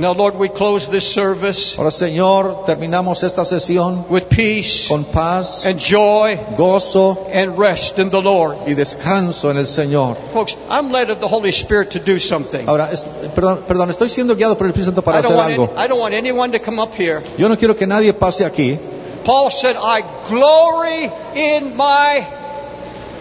Now, 0.00 0.12
Lord, 0.14 0.36
we 0.36 0.48
close 0.48 0.88
this 0.88 1.06
service 1.06 1.76
Ahora, 1.76 1.90
Señor, 1.90 2.64
terminamos 2.64 3.22
esta 3.22 3.44
sesión 3.44 4.06
with 4.08 4.28
peace 4.30 4.88
con 4.88 5.04
paz, 5.04 5.66
and 5.66 5.78
joy 5.78 6.38
gozo 6.56 7.28
and 7.30 7.58
rest 7.58 7.98
in 7.98 8.08
the 8.08 8.22
Lord. 8.22 8.56
y 8.66 8.72
descanso 8.72 9.50
en 9.50 9.58
el 9.58 9.66
Señor. 9.66 10.16
Folks, 10.32 10.56
I'm 10.70 10.90
led 10.90 11.10
of 11.10 11.20
the 11.20 11.28
Holy 11.28 11.50
Spirit 11.50 11.90
to 11.90 11.98
do 11.98 12.18
something. 12.18 12.66
Ahora, 12.66 12.88
es- 12.90 13.04
perdón, 13.34 13.64
perdón, 13.68 13.90
estoy 13.90 14.08
siendo 14.08 14.34
guiado 14.36 14.56
por 14.56 14.66
el 14.66 14.70
Espíritu 14.72 14.86
Santo 14.86 15.02
para 15.02 15.18
I 15.18 15.22
don't, 15.22 15.34
hacer 15.38 15.38
want 15.38 15.52
algo. 15.52 15.70
any- 15.76 15.84
I 15.84 15.88
don't 15.88 16.00
want 16.00 16.14
anyone 16.14 16.52
to 16.58 16.64
come 16.64 16.80
up 16.80 16.94
here. 16.96 17.22
Yo 17.36 17.48
no 17.50 17.58
quiero 17.58 17.76
que 17.76 17.86
nadie 17.86 18.14
pase 18.14 18.46
aquí. 18.46 18.78
Paul 19.26 19.50
said, 19.50 19.76
I 19.76 20.02
glory 20.30 21.10
in 21.34 21.76
my 21.76 22.26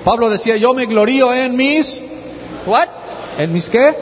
Pablo 0.05 0.29
decía, 0.29 0.55
yo 0.55 0.73
me 0.73 0.85
glorío 0.85 1.33
en 1.33 1.57
mis, 1.57 2.01
what? 2.65 2.87
¿en 3.37 3.51
mis 3.51 3.69
qué? 3.69 3.93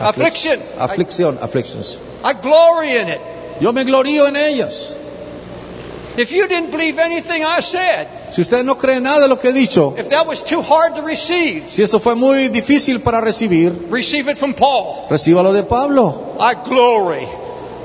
Affliction. 0.00 0.60
Aflicción, 0.78 1.38
afflictions. 1.40 1.98
I 2.24 2.32
glory 2.34 2.96
in 2.96 3.08
it. 3.08 3.20
Yo 3.60 3.72
me 3.72 3.84
glorío 3.84 4.28
en 4.28 4.36
ellas. 4.36 4.92
If 6.18 6.32
you 6.32 6.48
didn't 6.48 6.70
believe 6.70 6.98
anything 6.98 7.44
I 7.44 7.60
said, 7.60 8.08
Si 8.32 8.40
usted 8.40 8.64
no 8.64 8.76
cree 8.76 9.00
nada 9.00 9.20
de 9.22 9.28
lo 9.28 9.38
que 9.38 9.50
he 9.50 9.52
dicho, 9.52 9.94
if 9.98 10.08
that 10.10 10.26
was 10.26 10.42
too 10.42 10.62
hard 10.62 10.96
to 10.96 11.02
receive, 11.02 11.70
si 11.70 11.82
eso 11.82 12.00
fue 12.00 12.14
muy 12.14 12.48
difícil 12.48 13.00
para 13.00 13.20
recibir, 13.20 13.88
receive 13.90 14.30
it 14.30 14.38
from 14.38 14.54
Paul. 14.54 15.06
recíbalo 15.10 15.52
de 15.52 15.62
Pablo, 15.62 16.36
I 16.40 16.54
glory. 16.68 17.26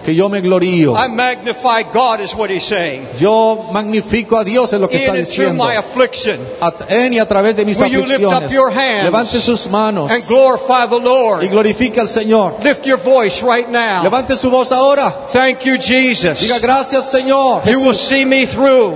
Que 0.04 0.16
yo 0.16 0.30
me 0.30 0.42
glorío. 0.42 0.96
I 0.96 1.08
magnify 1.08 1.84
God 1.94 2.20
is 2.22 2.34
what 2.36 2.50
he's 2.50 2.66
saying. 2.66 3.08
Yo 3.20 3.68
magnifico 3.72 4.38
a 4.38 4.44
Dios 4.44 4.72
en 4.74 4.82
lo 4.82 4.90
que 4.90 4.98
está 4.98 5.12
through 5.14 5.26
diciendo. 5.26 5.64
my 5.64 5.76
affliction. 5.76 6.40
A- 6.62 6.74
En 6.90 7.14
y 7.14 7.20
a 7.20 7.28
través 7.28 7.56
de 7.56 7.66
mis 7.66 7.78
Will 7.80 7.90
you 7.92 8.00
lift 8.06 8.24
up 8.24 8.34
aflicciones. 8.34 8.52
your 8.52 8.72
hands 8.72 9.04
Levante 9.06 9.40
sus 9.40 9.68
manos 9.70 10.12
And 10.12 10.24
glorify 10.28 10.88
the 10.90 10.98
y 10.98 11.04
Lord. 11.04 11.50
glorifique 11.50 12.00
al 12.00 12.08
Señor. 12.08 12.56
Lift 12.64 12.86
your 12.86 12.98
voice 12.98 13.42
right 13.44 13.68
now. 13.70 14.04
Levante 14.04 14.36
su 14.38 14.50
voz 14.50 14.72
ahora. 14.72 15.12
Thank 15.32 15.62
you, 15.66 15.78
Jesus. 15.78 16.40
Diga 16.40 16.60
gracias 16.60 17.10
Señor. 17.12 17.64
You 17.66 17.82
will 17.82 17.94
see 17.96 18.26
me 18.26 18.46
through. 18.48 18.94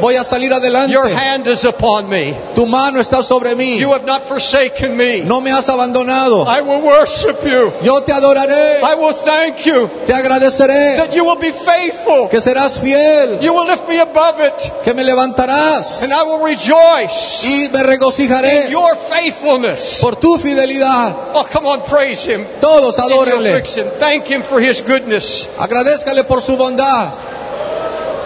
voy 0.00 0.16
a 0.16 0.24
salir 0.24 0.50
Your 0.50 0.58
adelante. 0.60 1.14
hand 1.14 1.46
is 1.46 1.64
upon 1.64 2.08
me. 2.08 2.34
Tu 2.54 2.64
mano 2.66 3.00
está 3.00 3.22
sobre 3.22 3.54
mí. 3.56 3.78
You 3.78 3.92
have 3.92 4.04
not 4.06 4.22
forsaken 4.22 4.96
me. 4.96 5.20
No 5.22 5.40
me 5.40 5.50
has 5.50 5.68
abandonado. 5.68 6.44
I 6.46 6.60
will 6.60 6.80
worship 6.82 7.38
you. 7.44 7.72
Yo 7.82 8.00
te 8.02 8.12
adoraré. 8.12 8.80
I 8.82 8.94
will 8.94 9.14
thank 9.14 9.64
you. 9.66 9.88
Te 10.06 10.12
agradeceré, 10.12 10.43
that 10.50 11.14
you 11.14 11.24
will 11.24 11.38
be 11.38 11.50
faithful, 11.50 12.28
que 12.28 12.40
serás 12.40 12.80
fiel, 12.80 13.42
you 13.42 13.52
will 13.52 13.66
lift 13.66 13.88
me 13.88 13.98
above 13.98 14.40
it, 14.40 14.72
que 14.84 14.94
me 14.94 15.02
levantarás 15.04 16.02
and 16.02 16.12
I 16.12 16.22
will 16.24 16.44
rejoice 16.44 17.44
y 17.44 17.68
me 17.72 17.80
in 17.80 17.86
regocijaré 17.86 18.70
your 18.70 18.96
faithfulness. 18.96 20.00
por 20.00 20.16
tu 20.16 20.38
fidelidad. 20.38 21.14
Oh, 21.34 21.46
come 21.50 21.66
on, 21.66 21.82
praise 21.82 22.24
him. 22.24 22.44
Todos 22.60 22.98
In 22.98 23.04
adórenle. 23.04 23.98
Thank 23.98 24.26
him 24.26 24.42
for 24.42 24.60
his 24.60 24.82
goodness. 24.82 25.48
Agradezcale 25.58 26.24
por 26.24 26.40
su 26.40 26.56
bondad. 26.56 27.12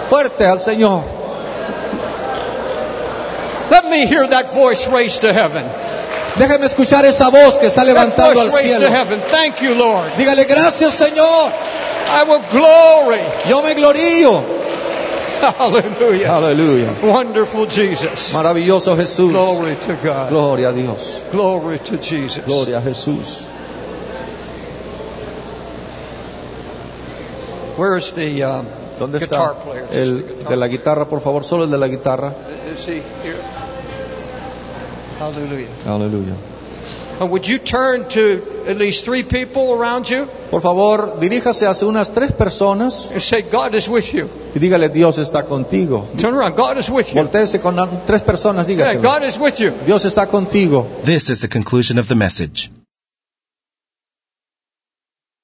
Fuerte 0.08 0.44
al 0.44 0.60
Señor. 0.60 1.04
Let 3.70 3.84
me 3.90 4.06
hear 4.06 4.26
that 4.26 4.52
voice 4.52 4.86
raised 4.88 5.20
to 5.20 5.32
heaven. 5.32 5.64
Déjeme 6.38 6.66
escuchar 6.66 7.04
esa 7.04 7.30
voz 7.30 7.58
que 7.58 7.66
está 7.66 7.84
levantando 7.84 8.40
al 8.40 8.50
cielo. 8.50 8.88
Thank 9.30 9.60
you, 9.60 9.74
Lord. 9.74 10.16
Dígale 10.16 10.44
gracias 10.44 10.94
Señor. 10.94 11.52
I 12.08 12.28
will 12.28 12.42
glory. 12.50 13.20
Yo 13.48 13.62
me 13.62 13.74
glorío. 13.74 14.42
Hallelujah. 15.58 16.36
Aleluya. 16.36 16.88
Wonderful 17.02 17.68
Jesus. 17.68 18.32
Maravilloso 18.32 18.96
Jesús. 18.96 19.32
Glory 19.32 19.76
to 19.76 19.94
God. 20.02 20.30
Gloria 20.30 20.70
a 20.70 20.72
Dios. 20.72 21.22
Glory 21.32 21.78
to 21.78 21.98
Jesus. 21.98 22.44
Gloria 22.44 22.78
a 22.78 22.82
Jesús. 22.82 23.48
Where's 27.76 28.12
the 28.12 28.42
um, 28.42 28.66
¿Dónde 28.98 29.20
guitar 29.20 29.52
está 29.52 29.62
player? 29.62 29.86
Just 29.86 29.94
el 29.94 30.24
guitar. 30.24 30.48
de 30.48 30.56
la 30.56 30.66
guitarra, 30.66 31.04
por 31.04 31.20
favor? 31.20 31.44
Solo 31.44 31.64
el 31.64 31.70
de 31.70 31.78
la 31.78 31.86
guitarra. 31.86 32.34
Is 32.74 32.86
he 32.86 33.02
here? 33.22 33.38
Hallelujah. 35.18 35.68
Hallelujah. 35.84 36.36
And 37.20 37.30
would 37.32 37.48
you 37.48 37.58
turn 37.58 38.08
to 38.10 38.40
at 38.68 38.76
least 38.76 39.04
three 39.04 39.24
people 39.24 39.72
around 39.72 40.08
you 40.08 40.28
Por 40.50 40.60
favor, 40.62 41.18
diríjase 41.20 41.66
hacia 41.66 41.86
unas 41.86 42.12
tres 42.12 42.32
personas 42.32 43.10
and 43.10 43.20
say, 43.20 43.42
God 43.42 43.74
is 43.74 43.88
with 43.88 44.14
you. 44.14 44.28
y 44.54 44.60
dígale 44.60 44.88
Dios 44.88 45.18
está 45.18 45.44
contigo. 45.44 46.06
Turn 46.16 46.34
around. 46.34 46.56
God 46.56 46.78
is 46.78 46.88
with 46.88 47.08
you. 47.08 47.16
Voltéese 47.16 47.60
con 47.60 47.76
tres 48.06 48.22
personas, 48.22 48.68
Yeah. 48.68 48.94
God 48.94 49.24
is 49.24 49.36
with 49.38 49.58
you. 49.58 49.72
Dios 49.84 50.04
está 50.04 50.28
contigo. 50.28 50.86
This 51.04 51.28
is 51.28 51.40
the 51.40 51.48
conclusion 51.48 51.98
of 51.98 52.06
the 52.06 52.14
message. 52.14 52.70